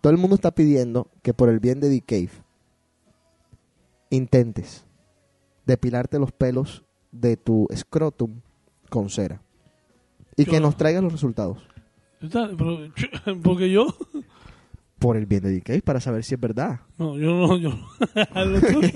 Todo 0.00 0.12
el 0.12 0.18
mundo 0.18 0.34
está 0.36 0.52
pidiendo 0.52 1.08
que 1.22 1.34
por 1.34 1.48
el 1.48 1.60
bien 1.60 1.80
de 1.80 1.90
The 1.90 2.00
Cave 2.00 2.30
intentes 4.10 4.84
depilarte 5.66 6.18
los 6.18 6.32
pelos 6.32 6.84
de 7.12 7.36
tu 7.36 7.68
scrotum 7.74 8.40
con 8.92 9.08
cera. 9.08 9.40
Y 10.36 10.44
que 10.44 10.60
nos 10.60 10.76
traigas 10.76 11.02
los 11.02 11.12
resultados. 11.12 11.58
Está- 12.20 12.50
pero- 12.56 12.78
Porque 13.42 13.70
yo. 13.70 13.86
Por 14.98 15.16
el 15.16 15.26
bien 15.26 15.42
de 15.42 15.60
Cave, 15.62 15.82
para 15.82 16.00
saber 16.00 16.22
si 16.22 16.34
es 16.34 16.40
verdad. 16.40 16.80
No, 16.98 17.16
yo 17.18 17.30
no. 17.34 17.56
Yo, 17.56 17.70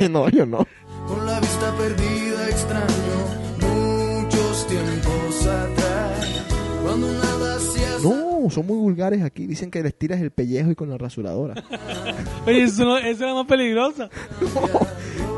no, 0.09 0.29
yo 0.31 0.47
no. 0.47 0.59
Con 1.09 1.27
la 1.27 1.41
vista 1.41 1.75
perdida 1.77 2.49
extraño 2.49 3.17
muchos 3.61 4.67
tiempos 4.69 5.47
atrás. 5.47 6.45
Cuando 6.85 7.11
nada 7.13 7.57
hacía 7.57 7.89
No, 8.05 8.49
son 8.51 8.67
muy 8.67 8.77
vulgares 8.77 9.23
aquí. 9.23 9.47
Dicen 9.47 9.71
que 9.71 9.83
les 9.83 9.95
tiras 9.99 10.21
el 10.21 10.31
pellejo 10.31 10.71
y 10.71 10.75
con 10.77 10.89
la 10.91 10.99
rasuradora. 10.99 11.55
Oye, 12.47 12.63
eso 12.65 12.85
no- 12.85 12.99
esa 12.99 13.09
es 13.11 13.21
la 13.21 13.35
más 13.35 13.47
peligrosa. 13.47 14.09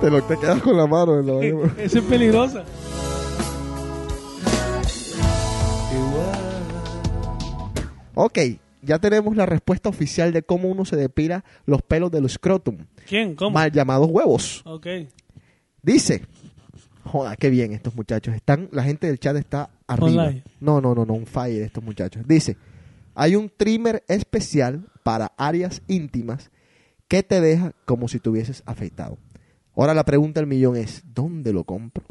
te 0.03 0.11
lo 0.11 0.23
te 0.23 0.37
quedas 0.39 0.61
con 0.63 0.77
la 0.77 0.87
mano. 0.87 1.19
en 1.19 1.27
la- 1.27 1.73
Esa 1.83 1.99
es 2.01 2.05
peligrosa. 2.05 2.65
Ok, 8.15 8.39
ya 8.83 8.99
tenemos 8.99 9.37
la 9.37 9.47
respuesta 9.47 9.89
oficial 9.89 10.33
de 10.33 10.43
cómo 10.43 10.69
uno 10.69 10.85
se 10.85 10.97
depila 10.97 11.45
los 11.67 11.83
pelos 11.83 12.11
del 12.11 12.29
scrotum. 12.29 12.79
¿Quién? 13.07 13.37
¿Cómo? 13.37 13.51
Mal 13.51 13.71
llamados 13.71 14.09
huevos. 14.11 14.63
Ok. 14.65 14.87
Dice, 15.83 16.23
joda, 17.05 17.37
qué 17.37 17.49
bien 17.49 17.73
estos 17.73 17.95
muchachos. 17.95 18.35
Están, 18.35 18.69
la 18.73 18.83
gente 18.83 19.07
del 19.07 19.21
chat 19.21 19.37
está 19.37 19.71
arriba. 19.87 20.25
Online. 20.25 20.43
No, 20.61 20.81
no, 20.81 20.95
no, 20.95 21.07
no, 21.07 21.15
un 21.15 21.27
fire 21.27 21.63
estos 21.63 21.85
muchachos. 21.85 22.27
Dice, 22.27 22.57
hay 23.15 23.37
un 23.37 23.51
trimmer 23.57 24.03
especial 24.09 24.85
para 25.03 25.33
áreas 25.37 25.83
íntimas 25.87 26.51
que 27.07 27.23
te 27.23 27.41
deja 27.41 27.73
como 27.85 28.09
si 28.09 28.19
tuvieses 28.19 28.63
afeitado. 28.67 29.17
Ahora 29.77 29.95
la 29.95 30.05
pregunta 30.05 30.41
del 30.41 30.49
millón 30.49 30.77
es, 30.77 31.05
¿dónde 31.15 31.53
lo 31.53 31.63
compro? 31.65 32.05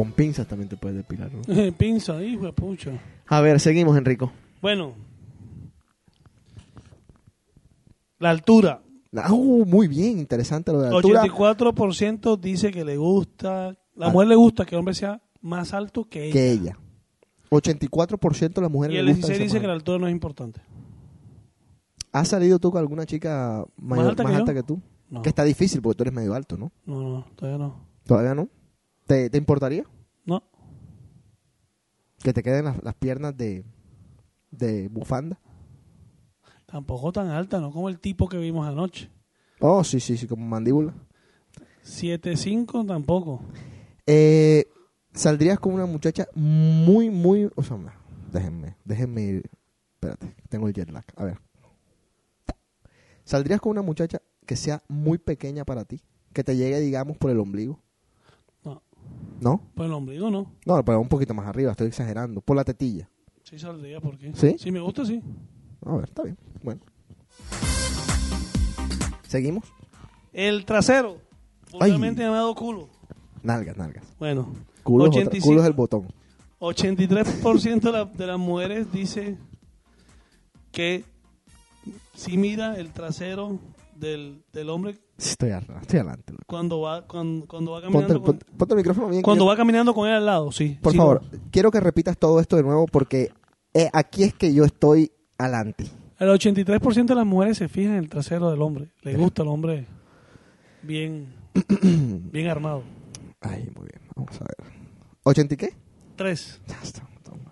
Con 0.00 0.12
pinzas 0.12 0.46
también 0.46 0.66
te 0.70 0.78
puedes 0.78 0.96
depilar. 0.96 1.30
¿no? 1.30 1.72
Pinza, 1.76 2.22
hijo 2.24 2.46
de 2.46 2.54
pucha. 2.54 2.90
A 3.26 3.42
ver, 3.42 3.60
seguimos, 3.60 3.98
Enrico. 3.98 4.32
Bueno. 4.62 4.94
La 8.18 8.30
altura. 8.30 8.80
Ah, 9.14 9.30
uh, 9.30 9.66
muy 9.66 9.88
bien, 9.88 10.18
interesante 10.18 10.72
lo 10.72 10.80
de 10.80 10.88
la 10.90 10.96
altura. 10.96 11.22
84% 11.24 12.40
dice 12.40 12.70
que 12.70 12.82
le 12.82 12.96
gusta. 12.96 13.76
La 13.94 14.06
Ah. 14.06 14.10
mujer 14.10 14.28
le 14.28 14.36
gusta 14.36 14.64
que 14.64 14.74
el 14.74 14.78
hombre 14.78 14.94
sea 14.94 15.20
más 15.42 15.74
alto 15.74 16.08
que 16.08 16.24
ella. 16.24 16.32
que 16.32 16.50
ella. 16.50 16.78
84% 17.50 18.54
de 18.54 18.62
las 18.62 18.70
mujeres 18.70 18.94
Y 18.94 18.98
el 19.00 19.04
le 19.04 19.12
gusta 19.12 19.26
16 19.26 19.38
que 19.38 19.42
dice 19.44 19.52
sea 19.52 19.60
que 19.60 19.66
la 19.66 19.74
altura 19.74 19.98
no 19.98 20.06
es 20.06 20.12
importante. 20.12 20.62
¿Has 22.10 22.28
salido 22.28 22.58
tú 22.58 22.70
con 22.70 22.80
alguna 22.80 23.04
chica 23.04 23.66
mayor, 23.76 24.06
alta 24.08 24.22
más 24.22 24.32
que 24.32 24.38
alta 24.38 24.52
yo? 24.52 24.56
que 24.56 24.62
tú? 24.62 24.80
No. 25.10 25.20
Que 25.20 25.28
está 25.28 25.44
difícil 25.44 25.82
porque 25.82 25.96
tú 25.98 26.02
eres 26.04 26.14
medio 26.14 26.32
alto, 26.32 26.56
¿no? 26.56 26.72
No, 26.86 27.02
no, 27.02 27.26
todavía 27.36 27.58
no. 27.58 27.74
¿Todavía 28.06 28.34
no? 28.34 28.48
¿Te, 29.10 29.28
te 29.28 29.38
importaría? 29.38 29.84
No. 30.24 30.40
Que 32.22 32.32
te 32.32 32.44
queden 32.44 32.66
las, 32.66 32.80
las 32.80 32.94
piernas 32.94 33.36
de, 33.36 33.64
de 34.52 34.86
bufanda. 34.86 35.40
Tampoco 36.64 37.10
tan 37.10 37.26
alta, 37.26 37.58
no 37.58 37.72
como 37.72 37.88
el 37.88 37.98
tipo 37.98 38.28
que 38.28 38.36
vimos 38.36 38.68
anoche. 38.68 39.10
Oh, 39.58 39.82
sí, 39.82 39.98
sí, 39.98 40.16
sí, 40.16 40.28
como 40.28 40.46
mandíbula. 40.46 40.94
7'5 41.84 42.86
tampoco. 42.86 43.42
Eh, 44.06 44.68
¿Saldrías 45.12 45.58
con 45.58 45.74
una 45.74 45.86
muchacha 45.86 46.28
muy, 46.36 47.10
muy... 47.10 47.50
O 47.56 47.64
sea, 47.64 47.78
no, 47.78 47.90
déjenme, 48.30 48.76
déjenme 48.84 49.22
ir. 49.22 49.50
Espérate, 49.94 50.36
tengo 50.48 50.68
el 50.68 50.72
jet 50.72 50.88
lag. 50.88 51.04
A 51.16 51.24
ver. 51.24 51.40
¿Saldrías 53.24 53.60
con 53.60 53.70
una 53.70 53.82
muchacha 53.82 54.22
que 54.46 54.54
sea 54.54 54.84
muy 54.86 55.18
pequeña 55.18 55.64
para 55.64 55.84
ti? 55.84 56.00
Que 56.32 56.44
te 56.44 56.56
llegue, 56.56 56.78
digamos, 56.78 57.16
por 57.16 57.32
el 57.32 57.40
ombligo. 57.40 57.82
No. 59.40 59.60
Por 59.74 59.86
el 59.86 59.92
ombligo 59.92 60.30
no. 60.30 60.52
No, 60.66 60.84
pero 60.84 61.00
un 61.00 61.08
poquito 61.08 61.32
más 61.34 61.46
arriba, 61.46 61.70
estoy 61.72 61.88
exagerando. 61.88 62.40
Por 62.40 62.56
la 62.56 62.64
tetilla. 62.64 63.08
Sí 63.42 63.58
saldría, 63.58 64.00
¿por 64.00 64.16
qué? 64.18 64.32
¿Sí? 64.34 64.56
Si 64.58 64.70
me 64.70 64.80
gusta, 64.80 65.04
sí. 65.04 65.22
A 65.84 65.94
ver, 65.96 66.04
está 66.04 66.22
bien. 66.22 66.36
Bueno. 66.62 66.80
¿Seguimos? 69.26 69.64
El 70.32 70.64
trasero. 70.64 71.18
Vulgarmente 71.72 72.22
llamado 72.22 72.54
culo. 72.54 72.88
Nalgas, 73.42 73.76
nalgas. 73.76 74.04
Bueno. 74.18 74.52
Culo, 74.82 75.04
es 75.04 75.10
otra- 75.10 75.20
85. 75.22 75.46
culo 75.46 75.60
es 75.60 75.66
el 75.66 75.72
botón. 75.72 76.06
83% 76.58 77.80
de, 77.80 77.92
la- 77.92 78.04
de 78.04 78.26
las 78.26 78.38
mujeres 78.38 78.92
dice 78.92 79.38
que 80.72 81.04
si 82.14 82.36
mira 82.36 82.76
el 82.76 82.92
trasero 82.92 83.58
del, 84.00 84.42
del 84.52 84.68
hombre 84.70 84.94
Sí, 85.18 85.30
Estoy, 85.32 85.50
ar- 85.50 85.66
estoy 85.82 85.98
adelante. 86.00 86.32
loco. 86.32 86.44
cuando 86.46 86.80
va 86.80 87.06
cuando, 87.06 87.46
cuando 87.46 87.72
va 87.72 87.80
Ponte, 87.82 87.92
caminando 87.92 88.14
el- 88.14 88.20
con, 88.22 88.38
ponte- 88.38 88.46
ponte 88.56 88.74
el 88.74 88.78
micrófono 88.78 89.08
bien. 89.08 89.22
cuando 89.22 89.44
yo- 89.44 89.48
va 89.48 89.56
caminando 89.56 89.94
con 89.94 90.08
él 90.08 90.14
al 90.14 90.26
lado, 90.26 90.50
sí. 90.52 90.78
Por 90.80 90.92
Sí, 90.92 90.98
favor, 90.98 91.22
no. 91.30 91.38
quiero 91.50 91.70
que 91.70 91.78
repitas 91.80 92.16
todo 92.18 92.40
esto 92.40 92.56
de 92.56 92.62
nuevo 92.62 92.86
porque 92.86 93.30
eh, 93.74 93.88
aquí 93.92 94.24
es 94.24 94.34
que 94.34 94.52
yo 94.54 94.64
estoy 94.64 95.12
adelante. 95.38 95.84
El 96.18 96.28
83% 96.28 97.06
de 97.06 97.14
las 97.14 97.26
mujeres 97.26 97.56
se 97.58 97.68
fijan 97.68 97.92
en 97.92 97.98
el 97.98 98.08
trasero 98.08 98.50
del 98.50 98.60
hombre. 98.62 98.90
Le 99.02 99.14
gusta 99.16 99.42
el 99.42 99.48
hombre 99.48 99.86
bien 100.82 101.34
bien 102.32 102.48
armado. 102.48 102.82
Ay, 103.40 103.70
muy 103.74 103.86
bien. 103.88 104.00
Vamos 104.16 104.36
a 104.40 104.44
ver. 104.44 104.72
¿80 105.24 105.52
y 105.52 105.56
qué? 105.56 105.74
3. 106.16 106.60
Ya 106.66 106.78
está. 106.82 107.06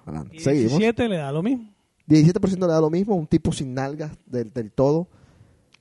adelante. 0.04 0.36
Y 0.36 0.40
Seguimos. 0.40 0.78
17 0.78 1.08
le 1.08 1.16
da 1.16 1.32
lo 1.32 1.42
mismo. 1.42 1.72
17% 2.06 2.60
le 2.60 2.66
da 2.72 2.80
lo 2.80 2.88
mismo, 2.90 3.14
un 3.14 3.26
tipo 3.26 3.52
sin 3.52 3.74
nalgas 3.74 4.12
del, 4.26 4.50
del 4.52 4.72
todo. 4.72 5.08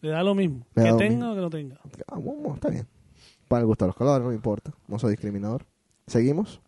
Le 0.02 0.10
da 0.10 0.24
lo 0.24 0.36
mismo. 0.36 0.66
Le 0.76 0.84
que 0.84 0.94
tenga 0.94 1.10
mismo. 1.10 1.32
o 1.32 1.36
que 1.36 1.42
no 1.42 1.50
tenga. 1.50 1.80
Ah, 2.08 2.18
bueno, 2.18 2.56
está 2.56 2.70
bien. 2.70 2.88
Para 3.48 3.62
el 3.62 3.68
gusto 3.68 3.86
de 3.86 3.90
los 3.90 3.96
colores, 3.96 4.24
no 4.24 4.30
me 4.30 4.36
importa. 4.36 4.72
No 4.88 5.00
soy 5.00 5.12
discriminador. 5.12 5.66
¿Seguimos? 6.06 6.62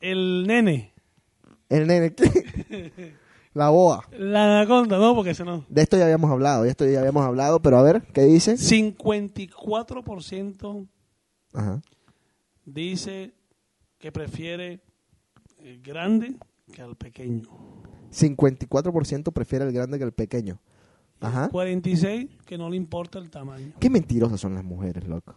El 0.00 0.46
nene. 0.46 0.92
El 1.68 1.86
nene. 1.86 2.14
¿qué? 2.14 3.14
La 3.54 3.68
boa. 3.68 4.08
La 4.18 4.60
anaconda, 4.60 4.98
no, 4.98 5.14
porque 5.14 5.30
ese 5.30 5.44
no. 5.44 5.64
De 5.68 5.82
esto 5.82 5.98
ya 5.98 6.04
habíamos 6.04 6.30
hablado, 6.30 6.62
de 6.62 6.70
esto 6.70 6.86
ya 6.86 7.00
habíamos 7.00 7.22
hablado, 7.24 7.60
pero 7.60 7.76
a 7.76 7.82
ver, 7.82 8.02
¿qué 8.14 8.22
dice? 8.22 8.54
54% 8.54 10.88
Ajá. 11.52 11.82
dice 12.64 13.34
que 13.98 14.10
prefiere 14.10 14.80
el 15.58 15.82
grande 15.82 16.36
que 16.72 16.80
al 16.80 16.96
pequeño. 16.96 17.42
54% 18.10 19.32
prefiere 19.32 19.66
el 19.66 19.72
grande 19.72 19.98
que 19.98 20.04
el 20.04 20.12
pequeño. 20.12 20.58
Ajá. 21.26 21.50
46% 21.50 22.28
que 22.44 22.58
no 22.58 22.68
le 22.70 22.76
importa 22.76 23.18
el 23.18 23.30
tamaño. 23.30 23.72
Qué 23.80 23.88
mentirosas 23.90 24.40
son 24.40 24.54
las 24.54 24.64
mujeres, 24.64 25.06
loco. 25.06 25.34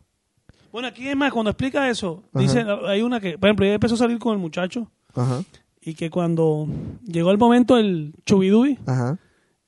Bueno, 0.71 0.87
aquí 0.89 1.07
es 1.07 1.15
más, 1.15 1.31
cuando 1.31 1.51
explica 1.51 1.89
eso, 1.89 2.23
Ajá. 2.33 2.39
dice, 2.41 2.65
hay 2.87 3.01
una 3.01 3.19
que, 3.19 3.37
por 3.37 3.47
ejemplo, 3.47 3.65
ella 3.65 3.75
empezó 3.75 3.95
a 3.95 3.99
salir 3.99 4.19
con 4.19 4.33
el 4.33 4.39
muchacho 4.39 4.91
Ajá. 5.13 5.41
y 5.81 5.93
que 5.93 6.09
cuando 6.09 6.67
llegó 7.05 7.31
el 7.31 7.37
momento 7.37 7.75
del 7.77 8.13
chubidubi, 8.25 8.77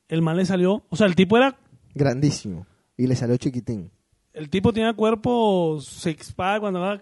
el 0.09 0.21
man 0.21 0.35
le 0.37 0.45
salió, 0.45 0.83
o 0.89 0.95
sea, 0.95 1.07
el 1.07 1.15
tipo 1.15 1.37
era, 1.37 1.55
Grandísimo. 1.95 2.65
Y 2.97 3.07
le 3.07 3.15
salió 3.15 3.37
chiquitín. 3.37 3.89
el 4.33 4.49
tipo 4.49 4.73
tenía 4.73 4.93
cuerpo 4.93 5.79
six 5.81 6.33
pack 6.33 6.59
cuando 6.59 6.79
va 6.81 7.01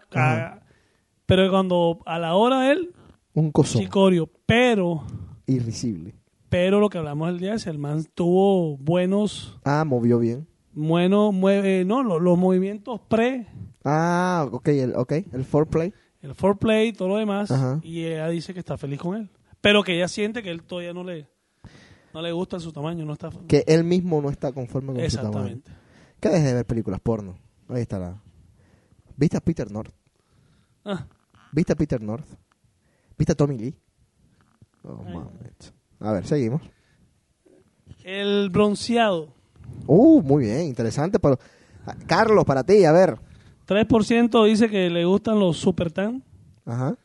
pero 1.26 1.50
cuando 1.50 2.00
a 2.06 2.20
la 2.20 2.36
hora 2.36 2.62
de 2.62 2.72
él, 2.74 2.94
Un 3.34 3.52
cosón. 3.52 3.82
chicorio, 3.82 4.30
pero, 4.46 5.04
Irrisible. 5.48 6.14
Pero 6.58 6.80
lo 6.80 6.88
que 6.90 6.98
hablamos 6.98 7.28
el 7.28 7.38
día 7.38 7.54
es 7.56 7.68
el 7.68 7.78
man 7.78 8.06
tuvo 8.16 8.78
buenos, 8.78 9.60
Ah, 9.66 9.84
movió 9.84 10.20
bien. 10.20 10.48
buenos, 10.72 11.34
mueve, 11.34 11.84
no, 11.84 12.02
los, 12.02 12.22
los 12.22 12.38
movimientos 12.38 13.02
pre, 13.10 13.46
Ah, 13.84 14.48
ok, 14.50 14.68
el, 14.70 14.96
okay, 14.96 15.26
el 15.34 15.44
foreplay. 15.44 15.94
el 16.22 16.34
foreplay, 16.34 16.94
todo 16.94 17.10
lo 17.10 17.18
demás, 17.18 17.52
Ajá. 17.52 17.82
y 17.84 18.06
ella 18.06 18.30
dice 18.30 18.54
que 18.54 18.60
está 18.62 18.78
feliz 18.78 19.02
con 19.02 19.18
él, 19.18 19.30
pero 19.60 19.84
que 19.84 19.96
ella 19.98 20.08
siente 20.08 20.42
que 20.42 20.50
él 20.50 20.64
todavía 20.64 20.94
no 20.94 21.04
le, 21.04 21.28
no 22.14 22.22
le 22.22 22.32
gusta 22.32 22.58
su 22.62 22.72
tamaño, 22.72 23.04
no 23.04 23.12
está, 23.12 23.30
Que 23.50 23.66
él 23.68 23.84
mismo 23.84 24.22
no 24.22 24.30
está 24.30 24.54
conforme 24.54 24.94
con 24.94 25.10
su 25.10 25.18
tamaño. 25.18 25.28
exactamente. 25.58 25.72
Que 26.22 26.30
deje 26.30 26.44
de 26.48 26.54
ver 26.54 26.66
películas 26.66 27.02
porno. 27.02 27.38
Ahí 27.68 27.82
está 27.82 28.00
la... 28.00 28.22
¿Viste 29.18 29.36
a 29.36 29.42
Peter 29.42 29.70
North? 29.70 29.94
Ah. 30.86 31.06
¿Viste 31.52 31.74
a 31.74 31.76
Peter 31.76 32.02
North? 32.02 32.26
¿Viste 33.18 33.34
a 33.34 33.36
Tommy 33.36 33.58
Lee? 33.58 33.76
Oh, 34.84 35.04
mames. 35.04 35.74
A 36.00 36.12
ver, 36.12 36.26
seguimos. 36.26 36.62
El 38.04 38.50
bronceado. 38.50 39.30
Uh, 39.88 40.22
muy 40.22 40.46
bien, 40.46 40.62
interesante. 40.62 41.20
Pero, 41.20 41.40
ah, 41.86 41.96
Carlos, 42.08 42.46
para 42.46 42.64
ti, 42.64 42.84
a 42.86 42.92
ver. 42.92 43.18
3% 43.68 44.46
dice 44.46 44.70
que 44.70 44.90
le 44.90 45.06
gustan 45.06 45.40
los 45.40 45.58
super 45.58 45.92
tan. 45.92 46.24
Ajá. 46.66 46.96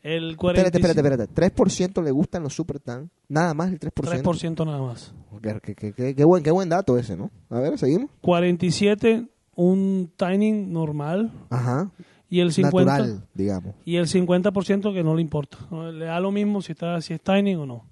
El 0.00 0.36
45%, 0.36 0.48
Espérate, 0.56 0.78
espérate, 0.78 1.24
espérate. 1.24 1.34
3% 1.34 2.02
le 2.02 2.10
gustan 2.10 2.42
los 2.42 2.54
super 2.54 2.78
tan. 2.80 3.10
Nada 3.28 3.52
más 3.54 3.70
el 3.70 3.78
3%. 3.78 4.22
3% 4.22 4.64
nada 4.66 4.80
más. 4.80 5.12
Qué, 5.42 5.60
qué- 5.60 5.74
qué- 5.74 5.92
qué- 5.92 6.14
qué 6.14 6.24
buen, 6.24 6.42
qué 6.42 6.50
buen 6.50 6.68
dato 6.68 6.96
ese, 6.98 7.16
¿no? 7.16 7.30
A 7.50 7.60
ver, 7.60 7.78
seguimos. 7.78 8.10
47 8.20 9.26
un 9.54 10.10
timing 10.16 10.72
normal 10.72 11.32
Ajá. 11.50 11.90
y 12.30 12.40
el 12.40 12.52
50 12.52 12.84
Natural, 12.98 13.26
digamos. 13.34 13.74
y 13.84 13.96
el 13.96 14.06
50% 14.06 14.92
que 14.92 15.02
no 15.02 15.14
le 15.16 15.22
importa. 15.22 15.58
Le 15.92 16.04
da 16.06 16.20
lo 16.20 16.30
mismo 16.30 16.62
si 16.62 16.72
está 16.72 17.00
si 17.00 17.12
es 17.14 17.20
timing 17.20 17.56
o 17.58 17.66
no. 17.66 17.84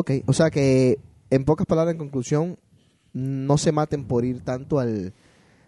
Ok, 0.00 0.12
o 0.26 0.32
sea 0.32 0.48
que, 0.50 1.00
en 1.30 1.44
pocas 1.44 1.66
palabras, 1.66 1.92
en 1.94 1.98
conclusión, 1.98 2.56
no 3.12 3.58
se 3.58 3.72
maten 3.72 4.04
por 4.04 4.24
ir 4.24 4.42
tanto 4.42 4.78
al, 4.78 5.12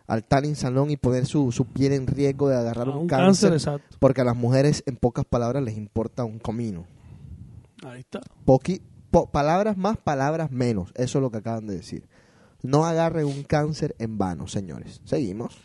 al 0.06 0.22
tanning 0.24 0.54
salón 0.54 0.90
y 0.90 0.96
poner 0.96 1.26
su, 1.26 1.50
su 1.50 1.64
piel 1.64 1.94
en 1.94 2.06
riesgo 2.06 2.48
de 2.48 2.56
agarrar 2.56 2.86
A 2.86 2.90
un, 2.92 2.98
un 2.98 3.06
cáncer, 3.08 3.50
cáncer, 3.50 3.80
porque 3.98 4.20
a 4.20 4.24
las 4.24 4.36
mujeres, 4.36 4.84
en 4.86 4.94
pocas 4.96 5.24
palabras, 5.24 5.64
les 5.64 5.76
importa 5.76 6.24
un 6.24 6.38
comino. 6.38 6.84
Ahí 7.82 8.00
está. 8.00 8.20
Poqui- 8.46 8.82
po- 9.10 9.30
palabras 9.30 9.76
más, 9.76 9.96
palabras 9.96 10.52
menos. 10.52 10.92
Eso 10.94 11.18
es 11.18 11.22
lo 11.22 11.30
que 11.32 11.38
acaban 11.38 11.66
de 11.66 11.74
decir. 11.76 12.06
No 12.62 12.84
agarren 12.84 13.26
un 13.26 13.42
cáncer 13.42 13.96
en 13.98 14.16
vano, 14.16 14.46
señores. 14.46 15.00
Seguimos. 15.04 15.58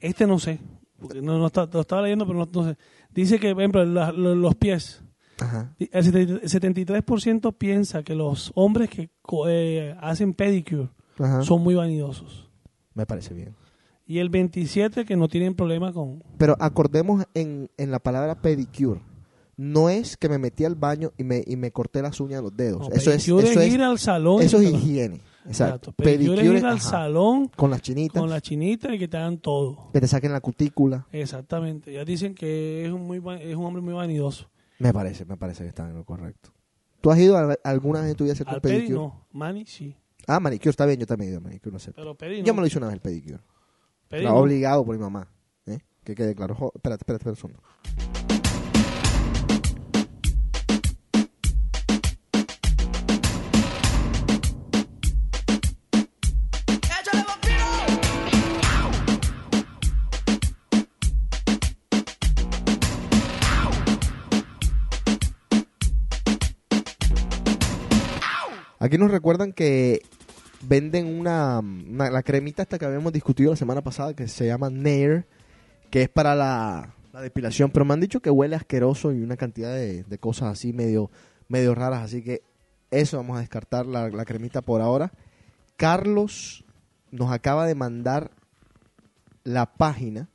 Este 0.00 0.26
no 0.26 0.38
sé. 0.38 0.60
porque 0.98 1.20
No, 1.20 1.36
no 1.38 1.46
está, 1.48 1.66
lo 1.70 1.80
estaba 1.82 2.00
leyendo, 2.02 2.26
pero 2.26 2.38
no, 2.38 2.48
no 2.50 2.64
sé. 2.70 2.78
Dice 3.10 3.38
que, 3.38 3.52
por 3.52 3.62
ejemplo, 3.62 3.84
la- 3.84 4.12
lo- 4.12 4.34
los 4.34 4.54
pies. 4.54 5.02
Ajá. 5.40 5.74
El 5.78 6.04
70 6.04 6.42
73% 6.42 7.54
piensa 7.56 8.02
que 8.02 8.14
los 8.14 8.52
hombres 8.54 8.90
que 8.90 9.10
co- 9.22 9.48
eh, 9.48 9.96
hacen 10.00 10.34
pedicure 10.34 10.88
Ajá. 11.18 11.42
son 11.42 11.62
muy 11.62 11.74
vanidosos. 11.74 12.48
Me 12.94 13.06
parece 13.06 13.34
bien. 13.34 13.54
Y 14.06 14.18
el 14.18 14.30
27% 14.30 15.06
que 15.06 15.16
no 15.16 15.28
tienen 15.28 15.54
problema 15.54 15.92
con... 15.92 16.22
Pero 16.38 16.56
acordemos 16.60 17.24
en, 17.34 17.70
en 17.78 17.90
la 17.90 17.98
palabra 18.00 18.40
pedicure. 18.40 19.00
No 19.56 19.88
es 19.88 20.16
que 20.16 20.28
me 20.28 20.38
metí 20.38 20.64
al 20.64 20.74
baño 20.74 21.12
y 21.16 21.24
me, 21.24 21.42
y 21.46 21.56
me 21.56 21.70
corté 21.70 22.02
las 22.02 22.18
uñas 22.20 22.38
de 22.40 22.42
los 22.42 22.56
dedos. 22.56 22.88
No, 22.88 22.94
eso 22.94 23.10
es, 23.12 23.24
pedicure 23.24 23.50
eso 23.50 23.60
es 23.60 23.66
es, 23.68 23.74
ir 23.74 23.82
al 23.82 23.98
salón. 23.98 24.42
eso 24.42 24.58
es 24.58 24.70
higiene. 24.72 25.20
Exacto. 25.46 25.92
Pedicure, 25.92 26.40
es 26.42 26.46
ir 26.48 26.64
al 26.66 26.76
ajá. 26.76 26.90
salón 26.90 27.48
Con 27.56 27.70
las 27.70 27.80
chinitas. 27.82 28.20
con 28.20 28.30
la 28.30 28.40
chinita 28.40 28.94
y 28.94 28.98
que 28.98 29.08
te 29.08 29.16
hagan 29.16 29.38
todo. 29.38 29.90
Que 29.92 30.00
te 30.00 30.08
saquen 30.08 30.32
la 30.32 30.40
cutícula. 30.40 31.06
Exactamente. 31.12 31.92
Ya 31.92 32.04
dicen 32.04 32.34
que 32.34 32.84
es 32.86 32.92
un, 32.92 33.02
muy, 33.06 33.18
es 33.40 33.54
un 33.56 33.64
hombre 33.64 33.82
muy 33.82 33.94
vanidoso. 33.94 34.48
Me 34.82 34.92
parece, 34.92 35.24
me 35.24 35.36
parece 35.36 35.62
que 35.62 35.68
están 35.68 35.90
en 35.90 35.96
lo 35.96 36.04
correcto. 36.04 36.52
¿Tú 37.00 37.10
has 37.10 37.18
ido 37.18 37.36
a- 37.36 37.56
alguna 37.64 38.00
vez 38.00 38.10
en 38.10 38.16
tu 38.16 38.24
vida 38.24 38.32
a 38.32 38.34
hacerte 38.34 38.50
Al 38.50 38.56
un 38.56 38.62
pedi 38.62 38.76
pedicure? 38.78 38.98
no. 38.98 39.26
Mani 39.32 39.64
sí. 39.66 39.96
Ah, 40.26 40.38
manicure 40.40 40.70
está 40.70 40.86
bien, 40.86 41.00
yo 41.00 41.06
también 41.06 41.28
he 41.28 41.32
ido 41.32 41.38
a 41.38 41.42
manicure. 41.42 41.72
No 41.72 41.78
sé. 41.78 41.92
Pero 41.92 42.14
pedi 42.16 42.38
Yo 42.42 42.46
no. 42.52 42.54
me 42.54 42.60
lo 42.62 42.66
hice 42.66 42.78
una 42.78 42.86
vez 42.88 42.94
el 42.94 43.00
pedicure. 43.00 43.38
Era 44.10 44.30
no. 44.30 44.36
obligado 44.36 44.84
por 44.84 44.94
mi 44.96 45.00
mamá. 45.02 45.28
¿eh? 45.66 45.78
Que 46.04 46.14
quede 46.14 46.34
claro. 46.34 46.54
Jo- 46.54 46.72
espérate, 46.74 47.02
espérate, 47.02 47.30
espérate 47.30 47.30
un 47.30 47.36
segundo. 47.36 48.21
Aquí 68.92 68.98
nos 68.98 69.10
recuerdan 69.10 69.54
que 69.54 70.02
venden 70.68 71.06
una, 71.06 71.62
la 71.62 72.22
cremita 72.22 72.60
esta 72.60 72.78
que 72.78 72.84
habíamos 72.84 73.14
discutido 73.14 73.52
la 73.52 73.56
semana 73.56 73.80
pasada 73.80 74.12
que 74.12 74.28
se 74.28 74.46
llama 74.46 74.68
Nair, 74.68 75.24
que 75.88 76.02
es 76.02 76.10
para 76.10 76.34
la, 76.34 76.94
la 77.10 77.22
depilación, 77.22 77.70
pero 77.70 77.86
me 77.86 77.94
han 77.94 78.00
dicho 78.00 78.20
que 78.20 78.28
huele 78.28 78.54
asqueroso 78.54 79.10
y 79.10 79.22
una 79.22 79.38
cantidad 79.38 79.74
de, 79.74 80.04
de 80.04 80.18
cosas 80.18 80.50
así 80.50 80.74
medio, 80.74 81.10
medio 81.48 81.74
raras, 81.74 82.02
así 82.02 82.22
que 82.22 82.42
eso 82.90 83.16
vamos 83.16 83.38
a 83.38 83.40
descartar 83.40 83.86
la, 83.86 84.10
la 84.10 84.26
cremita 84.26 84.60
por 84.60 84.82
ahora. 84.82 85.10
Carlos 85.78 86.62
nos 87.10 87.32
acaba 87.32 87.66
de 87.66 87.74
mandar 87.74 88.30
la 89.42 89.72
página 89.72 90.28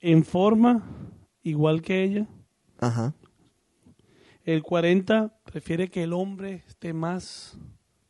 en 0.00 0.24
forma 0.24 0.84
igual 1.42 1.82
que 1.82 2.04
ella. 2.04 2.26
Ajá. 2.78 3.14
El 4.44 4.62
40 4.62 5.34
prefiere 5.44 5.88
que 5.88 6.02
el 6.02 6.12
hombre 6.12 6.62
esté 6.68 6.92
más, 6.92 7.58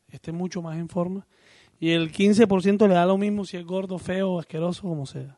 esté 0.09 0.31
mucho 0.31 0.61
más 0.61 0.77
en 0.77 0.89
forma. 0.89 1.25
Y 1.79 1.91
el 1.91 2.11
15% 2.11 2.87
le 2.87 2.93
da 2.93 3.05
lo 3.05 3.17
mismo 3.17 3.45
si 3.45 3.57
es 3.57 3.65
gordo, 3.65 3.97
feo, 3.97 4.39
asqueroso, 4.39 4.81
como 4.83 5.05
sea. 5.05 5.37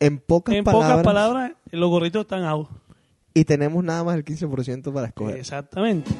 En 0.00 0.18
pocas 0.18 0.54
en 0.56 0.64
palabras. 0.64 0.90
pocas 0.90 1.04
palabras, 1.04 1.52
los 1.70 1.88
gorritos 1.88 2.22
están 2.22 2.44
out. 2.44 2.68
Y 3.34 3.44
tenemos 3.44 3.82
nada 3.82 4.04
más 4.04 4.14
el 4.16 4.24
15% 4.24 4.92
para 4.92 5.08
escoger. 5.08 5.38
Exactamente. 5.38 6.10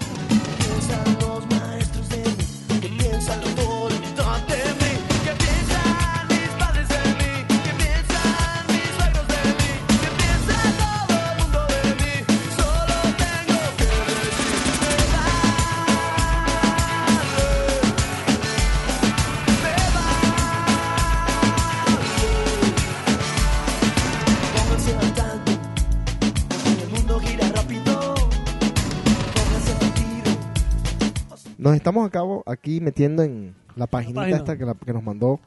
Nos 31.58 31.74
estamos 31.74 32.06
a 32.06 32.10
cabo 32.10 32.42
aquí 32.46 32.80
metiendo 32.80 33.22
en 33.22 33.54
la 33.76 33.86
paginita 33.86 34.20
página. 34.22 34.36
esta 34.36 34.56
que, 34.58 34.64
la- 34.64 34.74
que 34.74 34.92
nos 34.92 35.02
mandó 35.02 35.40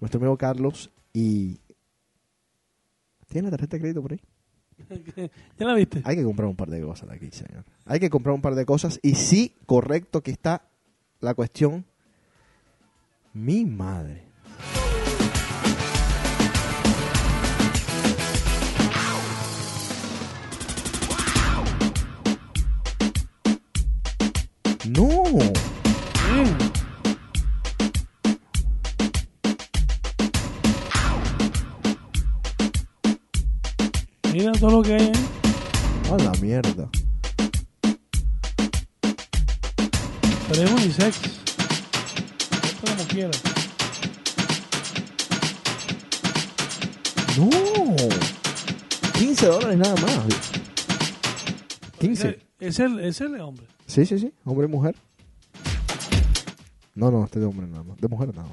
nuestro 0.00 0.18
amigo 0.18 0.36
Carlos 0.36 0.90
y... 1.12 1.60
¿Tiene 3.28 3.46
la 3.46 3.50
tarjeta 3.52 3.76
de 3.76 3.80
crédito 3.80 4.02
por 4.02 4.12
ahí? 4.12 4.20
¿Ya 5.58 5.66
la 5.66 5.74
viste? 5.74 6.02
Hay 6.04 6.16
que 6.16 6.22
comprar 6.24 6.48
un 6.48 6.54
par 6.56 6.68
de 6.70 6.80
cosas 6.80 7.10
aquí, 7.10 7.30
señor. 7.32 7.64
Hay 7.84 7.98
que 7.98 8.08
comprar 8.10 8.34
un 8.34 8.40
par 8.42 8.54
de 8.54 8.64
cosas. 8.64 9.00
Y 9.02 9.14
sí, 9.16 9.56
correcto, 9.66 10.22
que 10.22 10.30
está 10.30 10.68
la 11.20 11.34
cuestión. 11.34 11.84
Mi 13.32 13.64
madre. 13.64 14.25
No. 24.96 25.22
Mira 34.32 34.52
todo 34.52 34.70
lo 34.70 34.82
que 34.82 34.94
hay. 34.94 35.02
¿eh? 35.02 35.12
A 36.10 36.16
la 36.16 36.32
mierda. 36.40 36.88
Pero 40.48 40.62
es 40.62 40.70
unisex. 40.70 41.16
Esto 42.64 42.86
como 42.86 43.04
quiera. 43.08 43.30
No. 47.36 47.96
15 49.12 49.46
dólares 49.46 49.76
nada 49.76 49.96
más. 49.96 50.24
15. 51.98 52.38
Es 52.60 52.78
el, 52.78 53.00
es 53.00 53.20
el 53.20 53.38
hombre. 53.42 53.75
Sí, 53.86 54.04
sí, 54.04 54.18
sí. 54.18 54.32
Hombre 54.44 54.66
y 54.66 54.70
mujer. 54.70 54.96
No, 56.94 57.10
no, 57.10 57.24
este 57.24 57.40
de 57.40 57.46
hombre 57.46 57.66
nada. 57.66 57.84
De 57.98 58.08
mujer 58.08 58.34
nada. 58.34 58.48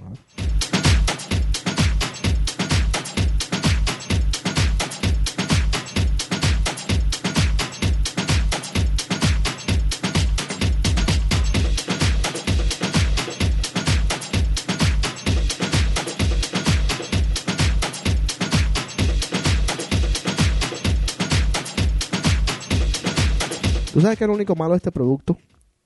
¿Tú 23.94 24.02
sabes 24.02 24.18
qué 24.18 24.24
es 24.24 24.28
lo 24.28 24.34
único 24.34 24.56
malo 24.56 24.72
de 24.72 24.78
este 24.78 24.92
producto? 24.92 25.38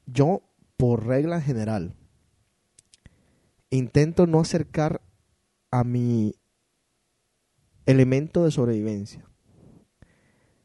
Yo, 0.06 0.42
por 0.78 1.06
regla 1.06 1.42
general, 1.42 1.94
intento 3.70 4.26
no 4.26 4.40
acercar 4.40 5.02
a 5.72 5.84
mi 5.84 6.34
elemento 7.86 8.46
de 8.46 8.52
sobrevivencia, 8.52 9.26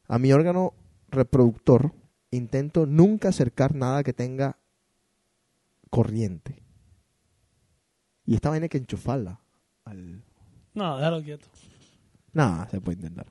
a 0.07 0.21
mi 0.21 0.33
órgano 0.33 0.75
reproductor, 1.09 1.93
intento 2.31 2.87
nunca 2.87 3.31
acercar 3.31 3.75
nada 3.75 4.05
que 4.05 4.13
tenga 4.13 4.57
corriente. 5.91 6.63
Y 8.25 8.37
esta 8.37 8.51
vaina 8.51 8.67
hay 8.67 8.69
que 8.69 8.79
enchufarla. 8.79 9.41
Al... 9.85 10.23
No, 10.75 10.97
déjalo 10.97 11.21
quieto. 11.25 11.49
Nada, 12.33 12.69
se 12.69 12.81
puede 12.81 12.99
intentar. 12.99 13.27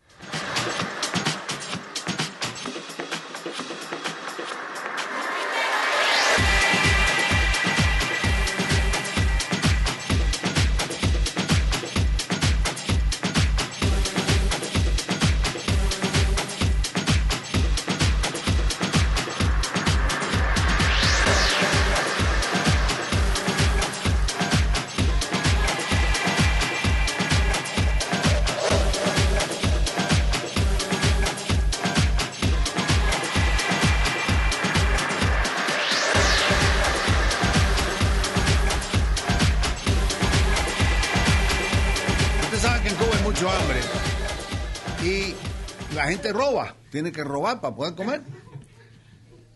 Tiene 46.92 47.12
que 47.12 47.24
robar 47.24 47.62
para 47.62 47.76
poder 47.76 47.96
comer. 47.96 48.22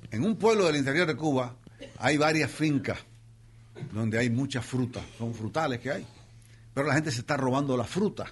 En 0.09 0.23
un 0.23 0.37
pueblo 0.37 0.65
del 0.65 0.77
interior 0.77 1.05
de 1.05 1.15
Cuba 1.15 1.55
hay 1.99 2.17
varias 2.17 2.49
fincas 2.49 2.97
donde 3.91 4.17
hay 4.17 4.29
muchas 4.29 4.65
frutas, 4.65 5.03
son 5.17 5.33
frutales 5.33 5.79
que 5.79 5.91
hay, 5.91 6.07
pero 6.73 6.87
la 6.87 6.93
gente 6.93 7.11
se 7.11 7.19
está 7.19 7.37
robando 7.37 7.75
la 7.75 7.83
fruta 7.83 8.25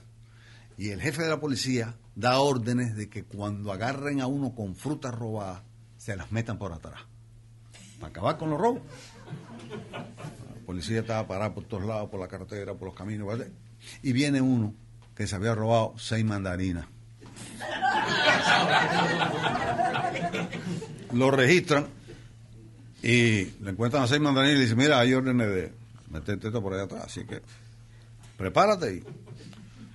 y 0.78 0.90
el 0.90 1.02
jefe 1.02 1.24
de 1.24 1.30
la 1.30 1.40
policía 1.40 1.96
da 2.16 2.40
órdenes 2.40 2.96
de 2.96 3.10
que 3.10 3.24
cuando 3.24 3.72
agarren 3.72 4.22
a 4.22 4.28
uno 4.28 4.56
con 4.56 4.76
frutas 4.76 5.14
robadas 5.14 5.62
se 5.98 6.16
las 6.16 6.32
metan 6.32 6.58
por 6.58 6.72
atrás 6.72 7.02
para 8.00 8.10
acabar 8.10 8.38
con 8.38 8.50
los 8.50 8.60
robos. 8.60 8.82
La 9.90 10.66
policía 10.66 11.00
estaba 11.00 11.28
parada 11.28 11.54
por 11.54 11.66
todos 11.66 11.86
lados, 11.86 12.10
por 12.10 12.20
la 12.20 12.28
carretera, 12.28 12.74
por 12.74 12.90
los 12.90 12.96
caminos. 12.96 13.40
Y 14.02 14.14
viene 14.14 14.42
uno 14.42 14.74
que 15.16 15.28
se 15.28 15.36
había 15.36 15.56
robado 15.56 15.94
seis 15.98 16.26
mandarinas. 16.26 16.86
Lo 21.14 21.30
registran 21.32 21.88
y 23.02 23.46
le 23.62 23.72
encuentran 23.72 24.04
a 24.04 24.08
seis 24.08 24.22
mandarinas 24.22 24.56
y 24.56 24.58
le 24.58 24.64
dicen, 24.64 24.78
mira, 24.78 25.00
hay 25.00 25.14
órdenes 25.14 25.48
de 25.48 25.74
meterte 26.10 26.48
esto 26.48 26.62
por 26.62 26.74
allá 26.74 26.84
atrás. 26.84 27.04
Así 27.06 27.26
que 27.26 27.42
prepárate 28.38 28.96
y. 28.96 29.04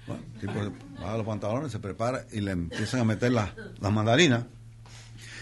Bueno, 0.06 0.22
el 0.34 0.40
tipo 0.40 0.72
baja 1.00 1.16
los 1.18 1.26
pantalones, 1.26 1.72
se 1.72 1.78
prepara 1.78 2.24
y 2.32 2.40
le 2.40 2.52
empiezan 2.52 3.00
a 3.00 3.04
meter 3.04 3.32
las 3.32 3.50
las 3.80 3.92
mandarinas. 3.92 4.44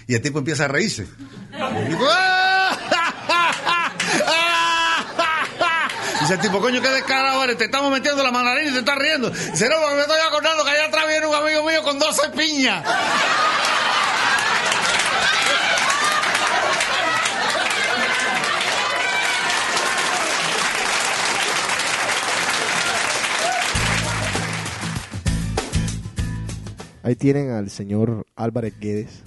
Y 0.09 0.15
el 0.15 0.23
tipo 0.23 0.39
empieza 0.39 0.65
a 0.65 0.69
reírse. 0.69 1.07
Y 1.53 1.95
¡Ah! 2.09 3.06
Dice 6.27 6.35
el 6.35 6.41
tipo, 6.41 6.61
coño, 6.61 6.83
qué 6.83 6.89
descarado 6.89 7.45
eres, 7.45 7.57
te 7.57 7.67
estamos 7.67 7.89
metiendo 7.89 8.21
la 8.25 8.33
mandarina 8.33 8.69
y 8.69 8.73
te 8.73 8.81
estás 8.81 8.99
riendo. 8.99 9.31
Dice, 9.31 9.69
no, 9.69 9.77
porque 9.81 9.95
me 9.95 10.01
estoy 10.01 10.19
acordando 10.27 10.65
que 10.65 10.71
allá 10.73 10.87
atrás 10.87 11.05
viene 11.07 11.25
un 11.25 11.35
amigo 11.37 11.63
mío 11.63 11.85
con 11.85 12.01
12 12.01 12.31
piñas. 12.31 12.85
Ahí 27.05 27.15
tienen 27.15 27.53
al 27.53 27.71
señor 27.71 28.27
Álvarez 28.35 28.75
Guedes. 28.81 29.23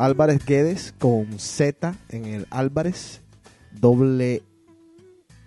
Álvarez 0.00 0.46
Guedes 0.46 0.94
con 0.98 1.38
Z 1.38 1.94
en 2.08 2.24
el 2.24 2.46
Álvarez, 2.48 3.20
doble, 3.70 4.42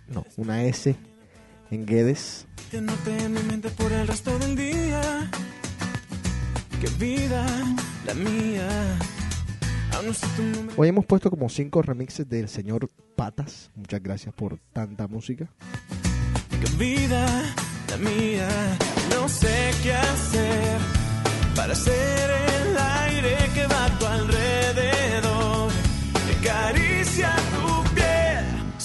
no, 0.07 0.23
una 0.37 0.63
S 0.65 0.95
en 1.71 1.85
Guedes. 1.87 2.45
Que 2.69 2.79
no 2.79 2.93
en 3.07 3.33
mi 3.33 3.41
mente 3.41 3.69
por 3.69 3.91
el 3.91 4.07
resto 4.07 4.37
del 4.37 4.55
día. 4.55 5.31
Qué 6.79 6.87
vida 7.03 7.43
la 8.05 8.13
mía. 8.13 8.99
No 10.05 10.13
sé. 10.13 10.27
Hoy 10.77 10.89
hemos 10.89 11.05
puesto 11.05 11.31
como 11.31 11.49
cinco 11.49 11.81
remixes 11.81 12.29
del 12.29 12.47
señor 12.47 12.89
Patas. 13.15 13.71
Muchas 13.73 14.03
gracias 14.03 14.35
por 14.35 14.59
tanta 14.71 15.07
música. 15.07 15.49
Qué 16.61 16.77
vida 16.77 17.25
la 17.89 17.97
mía. 17.97 18.49
No 19.09 19.27
sé 19.27 19.71
qué 19.81 19.93
hacer 19.93 20.77
para 21.55 21.73
ser 21.73 22.42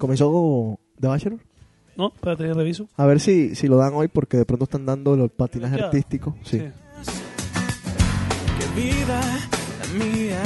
¿Comenzó 0.00 0.80
The 0.98 1.08
Bachelor? 1.08 1.40
No, 1.96 2.08
espérate, 2.14 2.48
ya 2.48 2.54
reviso. 2.54 2.88
A 2.96 3.04
ver 3.04 3.20
si, 3.20 3.54
si 3.54 3.68
lo 3.68 3.76
dan 3.76 3.92
hoy 3.92 4.08
porque 4.08 4.38
de 4.38 4.46
pronto 4.46 4.64
están 4.64 4.86
dando 4.86 5.12
el 5.12 5.28
patinaje 5.28 5.80
artístico. 5.80 6.34
Sí. 6.42 6.58
Sí. 6.58 7.12
Qué 8.58 8.80
vida 8.80 9.20
la 9.78 10.04
mía. 10.04 10.42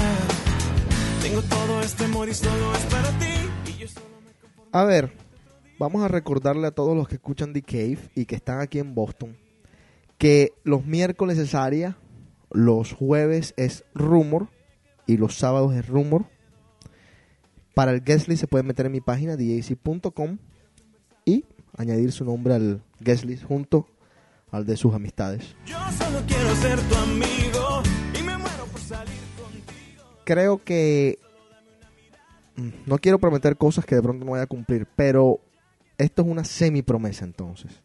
Tengo 1.22 1.40
todo 1.42 1.80
este 1.80 2.04
amor 2.04 2.28
y 2.28 2.34
solo 2.34 2.74
es 2.74 2.84
para 2.86 3.08
ti. 3.20 3.70
Y 3.70 3.78
yo 3.78 3.88
solo 3.88 4.06
me 4.24 4.60
A 4.72 4.84
ver, 4.84 5.12
vamos 5.78 6.02
a 6.02 6.08
recordarle 6.08 6.66
a 6.66 6.72
todos 6.72 6.96
los 6.96 7.06
que 7.06 7.14
escuchan 7.14 7.52
The 7.52 7.62
Cave 7.62 7.98
y 8.16 8.24
que 8.24 8.34
están 8.34 8.60
aquí 8.60 8.80
en 8.80 8.94
Boston 8.96 9.36
que 10.18 10.52
los 10.64 10.84
miércoles 10.84 11.38
es 11.38 11.54
Aria, 11.54 11.96
los 12.50 12.92
jueves 12.92 13.54
es 13.56 13.84
Rumor 13.94 14.48
y 15.06 15.16
los 15.16 15.36
sábados 15.36 15.74
es 15.74 15.86
Rumor. 15.86 16.26
Para 17.74 17.90
el 17.90 18.02
guest 18.02 18.28
list 18.28 18.40
se 18.40 18.46
pueden 18.46 18.66
meter 18.66 18.86
en 18.86 18.92
mi 18.92 19.00
página 19.00 19.36
djc.com 19.36 20.38
y 21.24 21.44
añadir 21.76 22.12
su 22.12 22.24
nombre 22.24 22.54
al 22.54 22.82
guest 23.00 23.24
list 23.24 23.44
junto 23.44 23.88
al 24.50 24.64
de 24.64 24.76
sus 24.76 24.94
amistades. 24.94 25.56
Yo 25.66 25.76
solo 25.98 26.20
quiero 26.26 26.54
ser 26.54 26.80
tu 26.80 26.94
amigo 26.94 27.82
y 28.18 28.22
me 28.22 28.38
muero 28.38 28.66
por 28.70 28.80
salir 28.80 29.20
contigo. 29.36 30.04
creo 30.24 30.62
que 30.62 31.18
mm, 32.56 32.68
no 32.86 32.98
quiero 32.98 33.18
prometer 33.18 33.56
cosas 33.56 33.84
que 33.84 33.96
de 33.96 34.02
pronto 34.02 34.24
no 34.24 34.32
vaya 34.32 34.44
a 34.44 34.48
cumplir, 34.48 34.86
pero 34.94 35.40
esto 35.98 36.22
es 36.22 36.28
una 36.28 36.44
semi 36.44 36.82
promesa 36.82 37.24
entonces. 37.24 37.82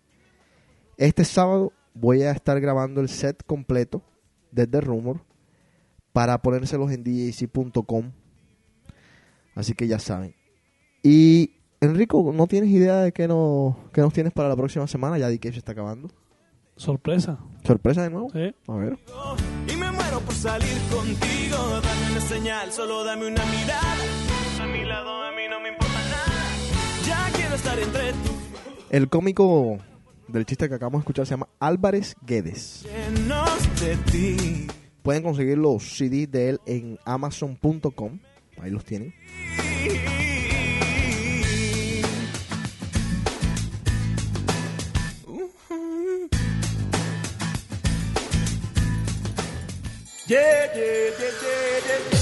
Este 0.97 1.25
sábado 1.25 1.73
voy 1.95 2.21
a 2.23 2.31
estar 2.31 2.59
grabando 2.61 3.01
el 3.01 3.09
set 3.09 3.43
completo 3.43 4.03
desde 4.51 4.81
Rumor 4.81 5.21
para 6.13 6.39
ponérselos 6.41 6.91
en 6.91 7.03
djc.com. 7.03 8.11
Así 9.59 9.73
que 9.73 9.89
ya 9.89 9.99
saben. 9.99 10.33
Y 11.03 11.51
Enrico, 11.81 12.31
¿no 12.33 12.47
tienes 12.47 12.69
idea 12.69 13.01
de 13.01 13.11
qué, 13.11 13.27
no, 13.27 13.77
qué 13.91 13.99
nos 13.99 14.13
tienes 14.13 14.31
para 14.31 14.47
la 14.47 14.55
próxima 14.55 14.87
semana? 14.87 15.17
Ya 15.17 15.27
di 15.27 15.37
que 15.37 15.51
se 15.51 15.57
está 15.57 15.73
acabando. 15.73 16.09
Sorpresa. 16.77 17.39
¿Sorpresa 17.65 18.03
de 18.03 18.09
nuevo? 18.09 18.29
Sí. 18.31 18.55
A 18.69 18.75
ver. 18.75 18.97
Y 19.67 19.75
me 19.75 19.91
muero 19.91 20.21
por 20.21 20.33
salir 20.33 20.77
contigo. 20.89 21.57
Dame 21.57 22.11
una 22.11 22.21
señal, 22.21 22.71
solo 22.71 23.03
dame 23.03 23.27
una 23.27 23.43
mirada. 23.47 23.95
A 24.61 24.65
mi 24.65 24.85
lado, 24.85 25.23
a 25.23 25.31
mí 25.33 25.41
no 25.49 25.59
me 25.59 25.67
importa 25.67 25.93
nada. 26.09 27.05
Ya 27.05 27.29
quiero 27.35 27.55
estar 27.55 27.77
entre 27.77 28.13
tus 28.13 28.31
El 28.91 29.09
cómico 29.09 29.77
del 30.29 30.45
chiste 30.45 30.69
que 30.69 30.75
acabamos 30.75 30.99
de 30.99 31.03
escuchar 31.03 31.25
se 31.25 31.31
llama 31.31 31.49
Álvarez 31.59 32.15
Guedes. 32.25 32.85
de 33.81 33.97
ti. 34.09 34.67
Pueden 35.01 35.21
conseguir 35.21 35.57
los 35.57 35.83
CDs 35.83 36.31
de 36.31 36.49
él 36.51 36.59
en 36.65 36.97
amazon.com. 37.03 38.19
Ahí 38.61 38.71
los 38.71 38.85
tienen. 38.85 39.13
Yeah, 50.29 50.37
yeah, 50.75 51.09
yeah, 51.17 51.31
yeah, 51.41 51.79
yeah. 51.87 52.19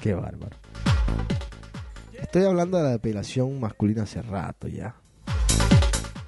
Qué 0.00 0.14
bárbaro. 0.14 0.56
Estoy 2.14 2.44
hablando 2.44 2.78
de 2.78 2.84
la 2.84 2.90
depilación 2.92 3.60
masculina 3.60 4.04
hace 4.04 4.22
rato 4.22 4.66
ya. 4.66 4.94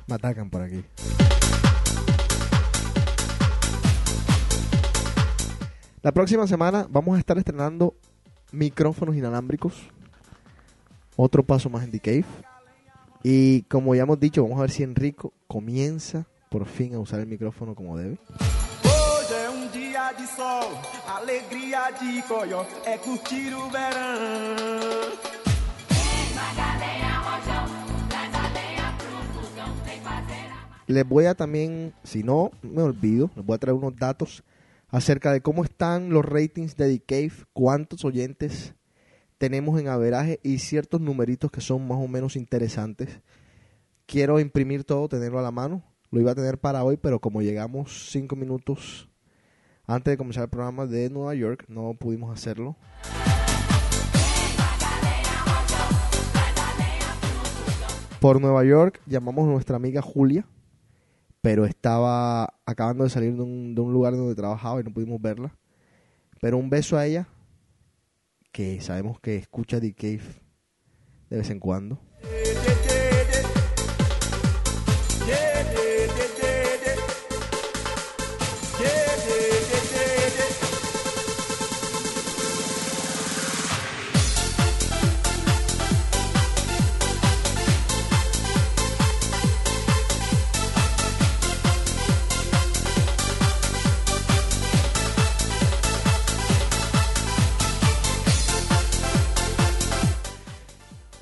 Me 0.06 0.16
atacan 0.16 0.50
por 0.50 0.60
aquí. 0.60 0.84
La 6.02 6.12
próxima 6.12 6.46
semana 6.46 6.86
vamos 6.90 7.16
a 7.16 7.18
estar 7.18 7.38
estrenando 7.38 7.94
micrófonos 8.52 9.16
inalámbricos. 9.16 9.88
Otro 11.16 11.42
paso 11.42 11.68
más 11.68 11.84
en 11.84 11.90
The 11.90 12.00
Cave. 12.00 12.24
Y 13.22 13.62
como 13.62 13.94
ya 13.94 14.02
hemos 14.02 14.18
dicho, 14.18 14.42
vamos 14.42 14.58
a 14.58 14.62
ver 14.62 14.70
si 14.70 14.82
Enrico 14.82 15.32
comienza 15.46 16.26
por 16.50 16.66
fin 16.66 16.94
a 16.94 16.98
usar 16.98 17.20
el 17.20 17.26
micrófono 17.26 17.74
como 17.74 17.96
debe. 17.96 18.18
Hoje 18.84 19.34
é 19.34 19.50
um 19.50 19.68
dia 19.70 20.12
de 20.12 20.26
sol, 20.26 20.72
alegria 21.06 21.90
de 22.00 22.22
coió, 22.22 22.66
é 22.84 22.98
curtir 22.98 23.54
o 23.54 23.70
verão. 23.70 25.12
Les 30.88 31.08
voy 31.08 31.26
a 31.26 31.34
también, 31.34 31.94
si 32.02 32.22
no 32.22 32.50
me 32.62 32.82
olvido, 32.82 33.30
les 33.36 33.46
voy 33.46 33.54
a 33.54 33.58
traer 33.58 33.74
unos 33.74 33.96
datos 33.96 34.42
acerca 34.88 35.32
de 35.32 35.40
cómo 35.40 35.64
están 35.64 36.10
los 36.10 36.24
ratings 36.24 36.76
de 36.76 36.98
The 36.98 37.04
Cave, 37.04 37.46
cuántos 37.54 38.04
oyentes 38.04 38.74
tenemos 39.42 39.80
en 39.80 39.88
averaje 39.88 40.38
y 40.44 40.58
ciertos 40.60 41.00
numeritos 41.00 41.50
que 41.50 41.60
son 41.60 41.88
más 41.88 41.98
o 41.98 42.06
menos 42.06 42.36
interesantes. 42.36 43.08
Quiero 44.06 44.38
imprimir 44.38 44.84
todo, 44.84 45.08
tenerlo 45.08 45.40
a 45.40 45.42
la 45.42 45.50
mano. 45.50 45.82
Lo 46.12 46.20
iba 46.20 46.30
a 46.30 46.36
tener 46.36 46.58
para 46.58 46.84
hoy, 46.84 46.96
pero 46.96 47.18
como 47.18 47.42
llegamos 47.42 48.08
cinco 48.12 48.36
minutos 48.36 49.10
antes 49.84 50.12
de 50.12 50.16
comenzar 50.16 50.44
el 50.44 50.48
programa 50.48 50.86
de 50.86 51.10
Nueva 51.10 51.34
York, 51.34 51.64
no 51.66 51.92
pudimos 51.94 52.32
hacerlo. 52.32 52.76
Por 58.20 58.40
Nueva 58.40 58.64
York 58.64 59.00
llamamos 59.06 59.48
a 59.48 59.50
nuestra 59.50 59.74
amiga 59.74 60.02
Julia, 60.02 60.46
pero 61.40 61.64
estaba 61.64 62.54
acabando 62.64 63.02
de 63.02 63.10
salir 63.10 63.34
de 63.34 63.42
un, 63.42 63.74
de 63.74 63.80
un 63.80 63.92
lugar 63.92 64.12
donde 64.16 64.36
trabajaba 64.36 64.80
y 64.80 64.84
no 64.84 64.94
pudimos 64.94 65.20
verla. 65.20 65.52
Pero 66.40 66.58
un 66.58 66.70
beso 66.70 66.96
a 66.96 67.06
ella 67.06 67.26
que 68.52 68.80
sabemos 68.80 69.18
que 69.20 69.36
escucha 69.36 69.80
The 69.80 69.94
Cave 69.94 70.42
de 71.30 71.36
vez 71.38 71.50
en 71.50 71.58
cuando. 71.58 72.11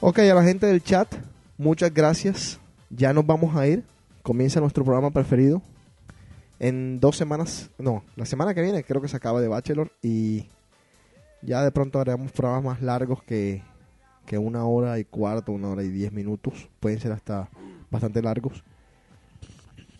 Ok, 0.02 0.18
a 0.20 0.34
la 0.34 0.42
gente 0.42 0.64
del 0.64 0.82
chat, 0.82 1.14
muchas 1.58 1.92
gracias. 1.92 2.58
Ya 2.88 3.12
nos 3.12 3.26
vamos 3.26 3.54
a 3.54 3.66
ir. 3.66 3.84
Comienza 4.22 4.58
nuestro 4.58 4.82
programa 4.82 5.10
preferido. 5.10 5.60
En 6.58 7.00
dos 7.00 7.18
semanas, 7.18 7.68
no, 7.76 8.02
la 8.16 8.24
semana 8.24 8.54
que 8.54 8.62
viene 8.62 8.82
creo 8.82 9.02
que 9.02 9.08
se 9.08 9.16
acaba 9.18 9.42
de 9.42 9.48
Bachelor 9.48 9.92
y 10.00 10.46
ya 11.42 11.62
de 11.62 11.70
pronto 11.70 12.00
haremos 12.00 12.32
programas 12.32 12.64
más 12.64 12.82
largos 12.82 13.22
que, 13.24 13.62
que 14.24 14.38
una 14.38 14.64
hora 14.64 14.98
y 14.98 15.04
cuarto, 15.04 15.52
una 15.52 15.68
hora 15.68 15.82
y 15.82 15.90
diez 15.90 16.12
minutos. 16.12 16.70
Pueden 16.80 16.98
ser 16.98 17.12
hasta 17.12 17.50
bastante 17.90 18.22
largos. 18.22 18.64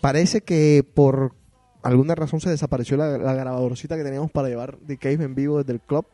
Parece 0.01 0.41
que 0.41 0.83
por 0.95 1.35
alguna 1.83 2.15
razón 2.15 2.41
se 2.41 2.49
desapareció 2.49 2.97
la, 2.97 3.19
la 3.19 3.35
grabadorcita 3.35 3.99
que 3.99 4.05
teníamos 4.05 4.31
para 4.31 4.49
llevar 4.49 4.79
The 4.87 4.97
Cave 4.97 5.25
en 5.25 5.35
vivo 5.35 5.59
desde 5.59 5.75
el 5.75 5.81
club. 5.81 6.07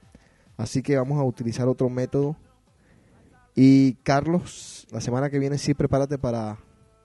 Así 0.56 0.82
que 0.82 0.96
vamos 0.96 1.20
a 1.20 1.22
utilizar 1.22 1.68
otro 1.68 1.88
método 1.88 2.34
y 3.56 3.94
Carlos, 4.02 4.86
la 4.90 5.00
semana 5.00 5.30
que 5.30 5.38
viene 5.38 5.56
sí 5.56 5.72
prepárate 5.72 6.18
para 6.18 6.58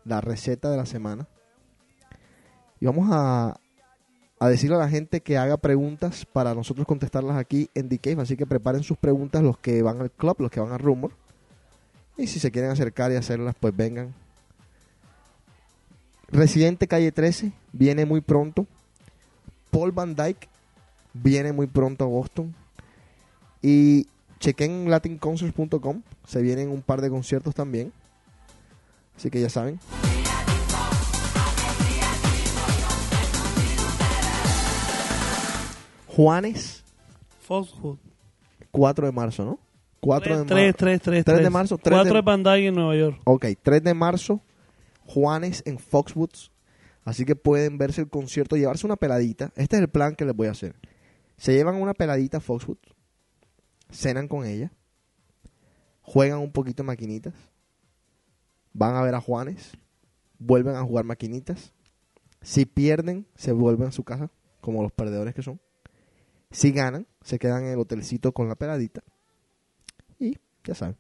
la 0.04 0.20
receta 0.20 0.70
de 0.70 0.76
la 0.76 0.86
semana. 0.86 1.28
Y 2.82 2.86
vamos 2.86 3.08
a, 3.10 3.58
a 4.38 4.50
decirle 4.50 4.76
a 4.76 4.80
la 4.80 4.90
gente 4.90 5.22
que 5.22 5.38
haga 5.38 5.56
preguntas 5.56 6.26
para 6.26 6.54
nosotros 6.54 6.86
contestarlas 6.86 7.38
aquí 7.38 7.70
en 7.74 7.88
The. 7.88 8.18
Así 8.20 8.36
que 8.36 8.46
preparen 8.46 8.84
sus 8.84 8.98
preguntas 8.98 9.42
los 9.42 9.58
que 9.58 9.82
van 9.82 10.02
al 10.02 10.12
club, 10.12 10.36
los 10.40 10.52
que 10.52 10.60
van 10.60 10.74
a 10.74 10.78
Rumor. 10.78 11.12
Y 12.18 12.28
si 12.28 12.40
se 12.40 12.52
quieren 12.52 12.72
acercar 12.72 13.14
y 13.14 13.16
hacerlas, 13.16 13.56
pues 13.58 13.76
vengan. 13.76 14.14
Residente 16.28 16.88
Calle 16.88 17.14
13 17.14 17.54
viene 17.72 18.06
muy 18.06 18.20
pronto. 18.20 18.68
Paul 19.70 19.92
Van 19.94 20.16
Dyke 20.16 20.50
viene 21.14 21.54
muy 21.54 21.68
pronto 21.68 22.04
a 22.04 22.08
Boston. 22.08 22.54
Y 23.62 24.08
chequen 24.42 24.90
latinconcerts.com. 24.90 26.02
Se 26.28 26.42
vienen 26.42 26.70
un 26.70 26.82
par 26.82 27.00
de 27.00 27.10
conciertos 27.10 27.56
también. 27.56 27.94
Así 29.16 29.30
que 29.30 29.40
ya 29.40 29.50
saben. 29.50 29.80
Juanes, 36.08 36.84
Foxwood. 37.40 37.98
4 38.72 39.06
de 39.06 39.12
marzo, 39.12 39.46
¿no? 39.46 39.60
4 40.02 40.40
de 40.40 40.46
3, 40.46 40.66
marzo. 40.66 40.78
3, 40.78 41.02
3, 41.02 41.26
3 41.26 41.44
de 41.44 41.50
marzo. 41.50 41.78
3 41.78 41.94
4 41.94 42.14
de 42.14 42.16
de... 42.16 42.22
Bandai 42.22 42.68
en 42.68 42.76
Nueva 42.76 42.96
York. 42.96 43.22
Ok, 43.24 43.46
3 43.62 43.84
de 43.84 43.94
marzo. 43.94 44.42
Juanes 45.06 45.62
en 45.66 45.78
Foxwoods. 45.78 46.52
Así 47.04 47.26
que 47.26 47.36
pueden 47.36 47.78
verse 47.78 48.02
el 48.02 48.10
concierto, 48.10 48.56
llevarse 48.56 48.86
una 48.86 48.96
peladita. 48.96 49.52
Este 49.56 49.76
es 49.78 49.82
el 49.82 49.90
plan 49.90 50.16
que 50.16 50.26
les 50.26 50.36
voy 50.36 50.48
a 50.48 50.52
hacer. 50.52 50.76
Se 51.38 51.54
llevan 51.54 51.76
una 51.76 51.94
peladita 51.94 52.38
a 52.38 52.40
Foxwoods. 52.42 52.91
Cenan 53.92 54.28
con 54.28 54.46
ella. 54.46 54.72
Juegan 56.02 56.40
un 56.40 56.52
poquito 56.52 56.84
maquinitas. 56.84 57.34
Van 58.74 58.96
a 58.96 59.02
ver 59.02 59.16
a 59.16 59.22
Juanes. 59.22 59.72
Vuelven 60.40 60.76
a 60.76 60.84
jugar 60.84 61.06
maquinitas. 61.06 61.74
Si 62.42 62.66
pierden, 62.66 63.28
se 63.36 63.52
vuelven 63.52 63.90
a 63.90 63.92
su 63.92 64.04
casa, 64.04 64.32
como 64.62 64.82
los 64.82 64.92
perdedores 64.92 65.36
que 65.36 65.44
son. 65.44 65.62
Si 66.50 66.72
ganan, 66.72 67.08
se 67.22 67.38
quedan 67.38 67.66
en 67.66 67.74
el 67.74 67.80
hotelcito 67.80 68.32
con 68.32 68.48
la 68.48 68.56
peladita. 68.56 69.04
Y 70.20 70.38
ya 70.64 70.74
saben. 70.74 70.98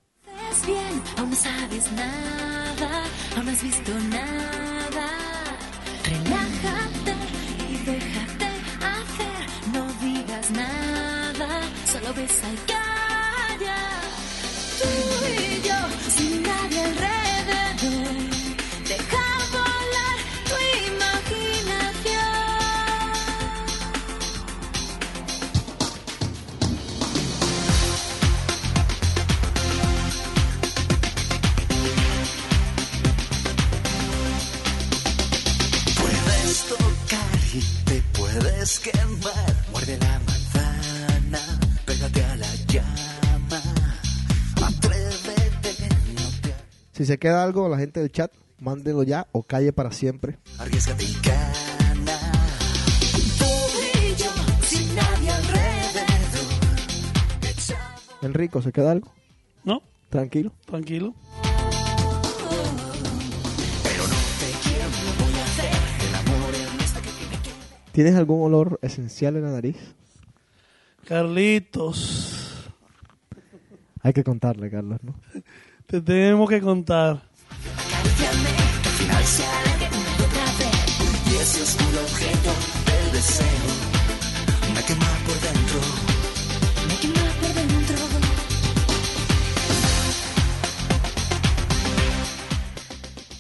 Se 47.11 47.17
queda 47.19 47.43
algo, 47.43 47.67
la 47.67 47.77
gente 47.77 47.99
del 47.99 48.09
chat, 48.09 48.31
mándenlo 48.61 49.03
ya 49.03 49.27
o 49.33 49.43
calle 49.43 49.73
para 49.73 49.91
siempre. 49.91 50.37
arriesgate 50.57 51.03
y 51.03 51.13
gana. 51.21 52.17
Tú 53.37 53.45
y 53.99 54.15
yo, 54.15 54.31
sin 54.61 54.95
nadie 54.95 55.29
alrededor. 55.29 56.47
Enrico, 58.21 58.61
¿se 58.61 58.71
queda 58.71 58.91
algo? 58.93 59.11
No. 59.65 59.81
Tranquilo. 60.09 60.53
Tranquilo. 60.65 61.13
Pero 63.83 64.03
no 64.07 64.15
te 64.39 64.51
quiero, 64.63 64.85
no 64.87 65.25
voy 65.25 65.33
a 65.33 65.43
hacer 65.43 65.73
el 66.07 66.15
amor 66.15 66.55
en 66.55 66.79
esta 66.79 67.01
que 67.01 67.09
tiene 67.09 67.43
que 67.43 67.91
¿Tienes 67.91 68.15
algún 68.15 68.41
olor 68.41 68.79
esencial 68.81 69.35
en 69.35 69.43
la 69.43 69.51
nariz? 69.51 69.75
Carlitos, 71.03 72.71
Hay 74.01 74.13
que 74.13 74.23
contarle, 74.23 74.71
Carlos, 74.71 74.99
¿no? 75.03 75.13
Te 75.91 75.99
tenemos 75.99 76.49
que 76.49 76.61
contar. 76.61 77.21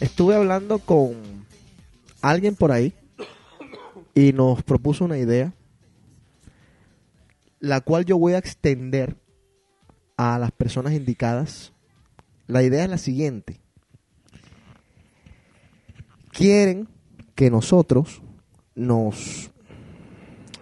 Estuve 0.01 0.35
hablando 0.35 0.79
con 0.79 1.15
alguien 2.21 2.55
por 2.57 2.73
ahí 2.73 2.93
y 4.13 4.33
nos 4.33 4.61
propuso 4.63 5.05
una 5.05 5.17
idea, 5.17 5.53
la 7.61 7.79
cual 7.79 8.03
yo 8.03 8.17
voy 8.17 8.33
a 8.33 8.39
extender 8.39 9.15
a 10.17 10.37
las 10.37 10.51
personas 10.51 10.91
indicadas. 10.91 11.71
La 12.51 12.63
idea 12.63 12.83
es 12.83 12.89
la 12.89 12.97
siguiente. 12.97 13.61
Quieren 16.33 16.89
que 17.33 17.49
nosotros 17.49 18.21
nos... 18.75 19.51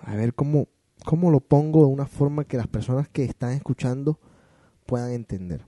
A 0.04 0.16
ver 0.16 0.36
cómo, 0.36 0.68
cómo 1.04 1.32
lo 1.32 1.40
pongo 1.40 1.80
de 1.88 1.92
una 1.92 2.06
forma 2.06 2.44
que 2.44 2.58
las 2.58 2.68
personas 2.68 3.10
que 3.10 3.24
están 3.24 3.54
escuchando 3.54 4.20
puedan 4.86 5.14
entender. 5.14 5.66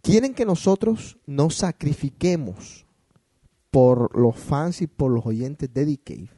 Quieren 0.00 0.32
que 0.32 0.44
nosotros 0.44 1.18
nos 1.26 1.56
sacrifiquemos 1.56 2.86
por 3.72 4.16
los 4.16 4.36
fans 4.36 4.80
y 4.80 4.86
por 4.86 5.10
los 5.10 5.26
oyentes 5.26 5.74
de 5.74 5.98
Cave 5.98 6.30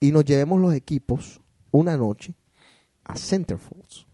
y 0.00 0.10
nos 0.10 0.24
llevemos 0.24 0.60
los 0.60 0.74
equipos 0.74 1.40
una 1.70 1.96
noche 1.96 2.34
a 3.04 3.14
Centerfolds. 3.14 4.09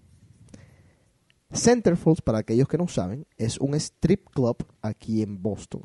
Centerfolds, 1.52 2.20
para 2.22 2.38
aquellos 2.38 2.68
que 2.68 2.78
no 2.78 2.88
saben, 2.88 3.26
es 3.36 3.58
un 3.58 3.74
strip 3.74 4.28
club 4.30 4.56
aquí 4.82 5.22
en 5.22 5.42
Boston. 5.42 5.82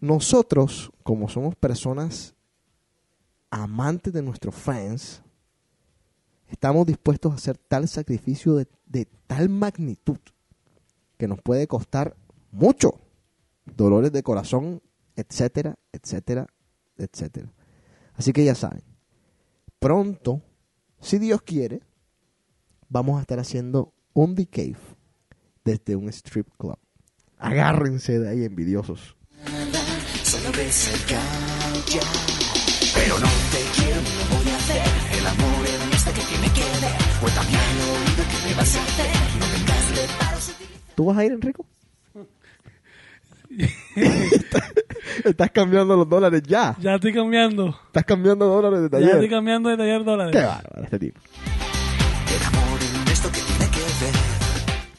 Nosotros, 0.00 0.90
como 1.02 1.28
somos 1.28 1.54
personas 1.54 2.34
amantes 3.50 4.12
de 4.12 4.22
nuestros 4.22 4.54
fans, 4.54 5.22
estamos 6.48 6.86
dispuestos 6.86 7.32
a 7.32 7.36
hacer 7.36 7.56
tal 7.56 7.86
sacrificio 7.86 8.56
de, 8.56 8.66
de 8.86 9.06
tal 9.26 9.48
magnitud 9.48 10.18
que 11.16 11.28
nos 11.28 11.40
puede 11.40 11.68
costar 11.68 12.16
mucho. 12.50 12.98
Dolores 13.64 14.10
de 14.10 14.24
corazón, 14.24 14.82
etcétera, 15.14 15.78
etcétera, 15.92 16.48
etcétera. 16.96 17.52
Así 18.14 18.32
que 18.32 18.44
ya 18.44 18.56
saben, 18.56 18.82
pronto, 19.78 20.42
si 21.00 21.18
Dios 21.18 21.42
quiere, 21.42 21.82
vamos 22.92 23.16
a 23.18 23.22
estar 23.22 23.38
haciendo 23.40 23.94
un 24.12 24.34
The 24.34 24.46
Cave 24.46 24.76
desde 25.64 25.96
un 25.96 26.08
strip 26.10 26.46
club. 26.58 26.76
Agárrense 27.38 28.18
de 28.18 28.28
ahí, 28.28 28.44
envidiosos. 28.44 29.16
Solo 30.22 30.50
ves 30.56 30.92
el 30.92 31.06
ya. 31.08 31.20
Pero 32.94 33.18
no 33.18 33.26
te 33.50 33.80
quiero, 33.80 34.00
no 34.00 34.36
voy 34.36 34.50
a 34.52 34.56
hacer 34.56 34.82
el 35.18 35.26
amor 35.26 35.66
en 35.66 35.92
esta 35.94 36.12
que 36.12 36.20
tiene 36.20 36.46
que 36.52 36.60
ver. 36.60 36.92
Pues 37.20 37.34
también 37.34 37.60
lo 37.78 37.92
oído 37.92 38.24
que 38.30 38.48
me 38.48 38.54
vas 38.54 38.76
a 38.76 38.82
hacer. 38.82 39.06
No 39.40 39.46
vengas 39.46 39.88
de 39.96 40.18
paros. 40.18 40.52
¿Tú 40.94 41.04
vas 41.06 41.16
a 41.18 41.24
ir, 41.24 41.32
Enrico? 41.32 41.66
Estás 45.24 45.50
cambiando 45.50 45.96
los 45.96 46.08
dólares 46.08 46.42
ya. 46.46 46.76
Ya 46.80 46.94
estoy 46.94 47.12
cambiando. 47.14 47.74
Estás 47.86 48.04
cambiando 48.04 48.46
dólares 48.46 48.80
de 48.80 48.86
Ya 48.86 48.90
taller. 48.90 49.10
estoy 49.14 49.28
cambiando 49.30 49.68
de 49.70 49.76
taller 49.76 50.04
dólares. 50.04 50.32
Qué 50.36 50.42
bárbaro 50.44 50.84
este 50.84 50.98
tipo. 50.98 51.20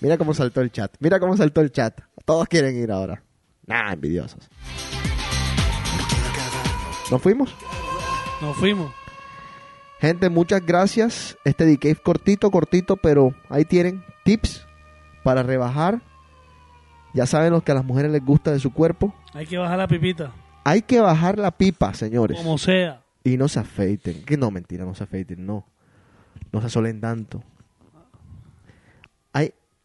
Mira 0.04 0.18
cómo 0.18 0.34
saltó 0.34 0.60
el 0.60 0.70
chat. 0.70 0.94
Mira 1.00 1.18
cómo 1.18 1.38
saltó 1.38 1.62
el 1.62 1.72
chat. 1.72 2.02
Todos 2.26 2.50
quieren 2.50 2.76
ir 2.76 2.92
ahora. 2.92 3.24
Nah, 3.66 3.94
envidiosos. 3.94 4.50
¿Nos 7.10 7.22
fuimos? 7.22 7.56
Nos 8.42 8.58
fuimos. 8.58 8.92
Gente, 10.02 10.30
muchas 10.30 10.66
gracias. 10.66 11.38
Este 11.46 11.66
DK 11.66 12.02
cortito, 12.04 12.52
cortito, 12.52 12.98
pero 12.98 13.34
ahí 13.48 13.64
tienen 13.64 14.04
tips 14.26 14.68
para 15.24 15.42
rebajar. 15.42 16.02
Ya 17.14 17.26
saben 17.26 17.54
lo 17.54 17.62
que 17.62 17.72
a 17.72 17.76
las 17.76 17.86
mujeres 17.86 18.12
les 18.12 18.26
gusta 18.26 18.52
de 18.52 18.60
su 18.60 18.74
cuerpo. 18.74 19.16
Hay 19.34 19.46
que 19.46 19.58
bajar 19.58 19.78
la 19.78 19.88
pipita. 19.88 20.34
Hay 20.66 20.82
que 20.82 21.00
bajar 21.00 21.40
la 21.40 21.52
pipa, 21.52 21.94
señores. 21.94 22.38
Como 22.38 22.58
sea. 22.58 23.04
Y 23.24 23.38
no 23.38 23.48
se 23.48 23.62
afeiten. 23.62 24.26
Que 24.26 24.36
no, 24.36 24.52
mentira, 24.52 24.84
no 24.84 24.96
se 24.96 25.06
afeiten, 25.06 25.46
no. 25.46 25.66
No 26.52 26.60
se 26.60 26.68
asolen 26.68 27.00
tanto. 27.00 27.42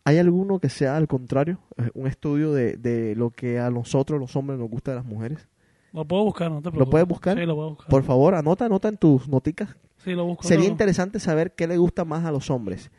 ¿Hay, 0.08 0.14
¿Hay 0.14 0.18
alguno 0.20 0.58
que 0.58 0.68
sea 0.68 0.96
al 0.96 1.06
contrario? 1.06 1.58
Eh, 1.76 1.90
Un 1.94 2.06
estudio 2.06 2.52
de, 2.52 2.76
de 2.76 3.14
lo 3.14 3.30
que 3.30 3.58
a 3.58 3.70
nosotros, 3.70 4.18
los 4.18 4.34
hombres, 4.36 4.58
nos 4.58 4.68
gusta 4.70 4.92
de 4.92 4.96
las 4.96 5.04
mujeres. 5.04 5.48
Lo 5.92 6.04
puedo 6.06 6.24
buscar, 6.24 6.50
no 6.50 6.58
te 6.58 6.62
preocupes. 6.70 6.86
¿Lo 6.86 6.90
puedes 6.90 7.08
buscar? 7.08 7.38
Sí, 7.38 7.44
lo 7.46 7.54
puedo 7.54 7.70
buscar. 7.70 7.88
Por 7.88 8.02
favor, 8.04 8.34
anota, 8.34 8.66
anota 8.66 8.88
en 8.88 8.96
tus 8.96 9.28
noticas. 9.28 9.76
Sí, 9.98 10.12
lo 10.12 10.24
busco. 10.24 10.42
Sería 10.46 10.68
interesante 10.68 11.18
saber 11.20 11.54
qué 11.54 11.66
le 11.66 11.76
gusta 11.76 12.04
más 12.04 12.24
a 12.24 12.30
los 12.30 12.50
hombres. 12.50 12.90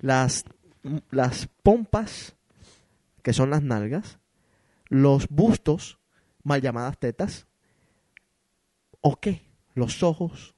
Las, 0.00 0.44
las 1.10 1.48
pompas, 1.62 2.36
que 3.22 3.32
son 3.32 3.50
las 3.50 3.62
nalgas, 3.62 4.18
los 4.88 5.28
bustos, 5.28 5.98
mal 6.44 6.60
llamadas 6.62 6.98
tetas, 6.98 7.46
o 9.00 9.16
qué, 9.16 9.42
los 9.74 10.02
ojos, 10.02 10.54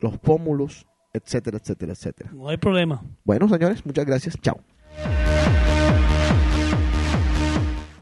los 0.00 0.18
pómulos, 0.18 0.86
etcétera, 1.12 1.58
etcétera, 1.58 1.92
etcétera. 1.92 2.30
No 2.32 2.48
hay 2.48 2.56
problema. 2.56 3.02
Bueno, 3.24 3.48
señores, 3.48 3.84
muchas 3.86 4.06
gracias. 4.06 4.36
Chao. 4.40 4.60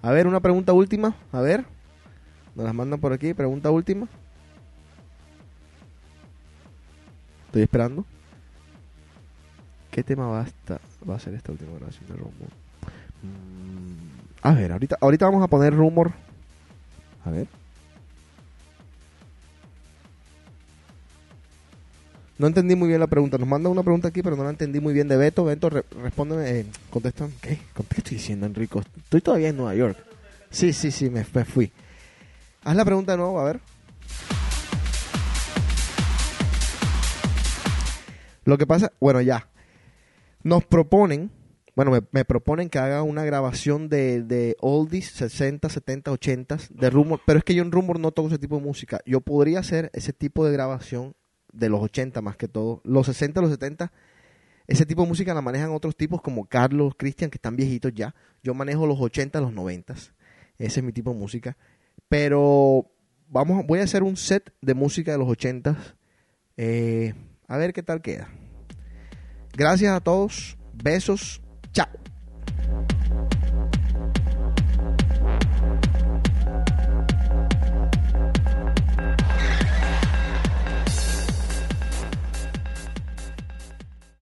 A 0.09 0.11
ver, 0.11 0.27
una 0.27 0.41
pregunta 0.41 0.73
última. 0.73 1.15
A 1.33 1.43
ver. 1.43 1.67
Nos 2.55 2.65
las 2.65 2.75
mandan 2.75 2.99
por 2.99 3.13
aquí. 3.13 3.35
Pregunta 3.35 3.71
última. 3.71 4.09
Estoy 7.45 7.61
esperando. 7.61 8.07
¿Qué 9.91 10.03
tema 10.03 10.27
va 10.27 10.41
a, 10.41 10.45
estar, 10.45 10.81
va 11.07 11.17
a 11.17 11.19
ser 11.19 11.35
esta 11.35 11.53
última 11.53 11.73
grabación 11.75 12.07
de 12.07 12.15
Rumor? 12.15 12.33
Mm, 13.23 14.47
a 14.49 14.55
ver, 14.55 14.73
ahorita, 14.73 14.97
ahorita 14.99 15.27
vamos 15.27 15.45
a 15.45 15.49
poner 15.49 15.75
Rumor. 15.75 16.13
A 17.27 17.31
ver. 17.31 17.47
No 22.39 22.47
entendí 22.47 22.77
muy 22.77 22.89
bien 22.89 23.01
la 23.01 23.09
pregunta. 23.09 23.37
Nos 23.37 23.49
manda 23.49 23.69
una 23.69 23.83
pregunta 23.83 24.09
aquí, 24.09 24.23
pero 24.23 24.37
no 24.37 24.45
la 24.45 24.51
entendí 24.51 24.79
muy 24.81 24.95
bien 24.95 25.09
de 25.09 25.17
Beto. 25.17 25.45
Beto, 25.45 25.71
re- 25.71 25.85
respóndeme. 26.03 26.49
Eh, 26.61 26.67
contesta. 26.89 27.29
¿Qué? 27.41 27.59
¿Qué 27.75 27.83
estoy 27.99 28.17
diciendo, 28.17 28.47
Enrico? 28.47 28.81
Estoy 28.97 29.21
todavía 29.21 29.49
en 29.49 29.57
Nueva 29.57 29.75
York. 29.75 29.97
Sí, 30.51 30.73
sí, 30.73 30.91
sí, 30.93 31.11
me, 31.11 31.27
me 31.35 31.45
fui. 31.45 31.73
Haz 32.63 32.77
la 32.77 32.85
pregunta 32.85 33.13
de 33.13 33.19
nuevo, 33.19 33.41
a 33.41 33.45
ver. 33.45 33.61
Lo 38.45 38.57
que 38.57 38.67
pasa, 38.67 38.93
bueno, 39.01 39.21
ya. 39.21 39.49
Nos 40.43 40.65
proponen, 40.65 41.31
bueno, 41.75 41.91
me, 41.91 42.01
me 42.13 42.25
proponen 42.25 42.71
que 42.71 42.79
haga 42.79 43.03
una 43.03 43.25
grabación 43.25 43.89
de, 43.89 44.23
de 44.23 44.57
oldies 44.61 45.11
60, 45.11 45.69
70, 45.69 46.13
80 46.13 46.59
de 46.71 46.91
Rumor, 46.91 47.21
pero 47.27 47.39
es 47.41 47.45
que 47.45 47.55
yo 47.55 47.63
en 47.63 47.73
Rumor 47.73 47.99
no 47.99 48.13
toco 48.13 48.29
ese 48.29 48.39
tipo 48.39 48.57
de 48.57 48.63
música. 48.63 49.01
Yo 49.05 49.21
podría 49.21 49.59
hacer 49.59 49.91
ese 49.93 50.13
tipo 50.13 50.47
de 50.47 50.53
grabación 50.53 51.15
de 51.59 51.69
los 51.69 51.81
80 51.81 52.23
más 52.23 52.37
que 52.37 52.49
todo. 52.49 52.81
Los 52.85 53.07
60, 53.07 53.41
los 53.41 53.51
70, 53.51 53.93
ese 54.67 54.87
tipo 54.87 55.03
de 55.03 55.09
música 55.09 55.35
la 55.35 55.43
manejan 55.43 55.71
otros 55.71 55.97
tipos 55.97 56.21
como 56.23 56.47
Carlos, 56.47 56.95
Cristian, 56.97 57.31
que 57.31 57.39
están 57.39 57.57
viejitos 57.57 57.93
ya. 57.95 58.15
Yo 58.43 58.55
manejo 58.55 58.87
los 58.87 59.01
80, 59.01 59.41
los 59.41 59.53
90. 59.53 59.95
Ese 59.95 60.11
es 60.59 60.83
mi 60.83 60.93
tipo 60.93 61.13
de 61.13 61.19
música. 61.19 61.57
Pero 62.09 62.91
vamos, 63.29 63.67
voy 63.67 63.81
a 63.81 63.85
hacer 63.85 64.03
un 64.03 64.17
set 64.17 64.53
de 64.61 64.75
música 64.75 65.13
de 65.13 65.19
los 65.19 65.29
80. 65.29 65.77
Eh, 66.57 67.15
a 67.47 67.57
ver 67.57 67.73
qué 67.73 67.83
tal 67.83 68.03
queda. 68.03 68.29
Gracias 69.57 69.93
a 69.93 70.01
todos. 70.01 70.59
Besos. 70.73 71.41
Chao. 71.73 71.89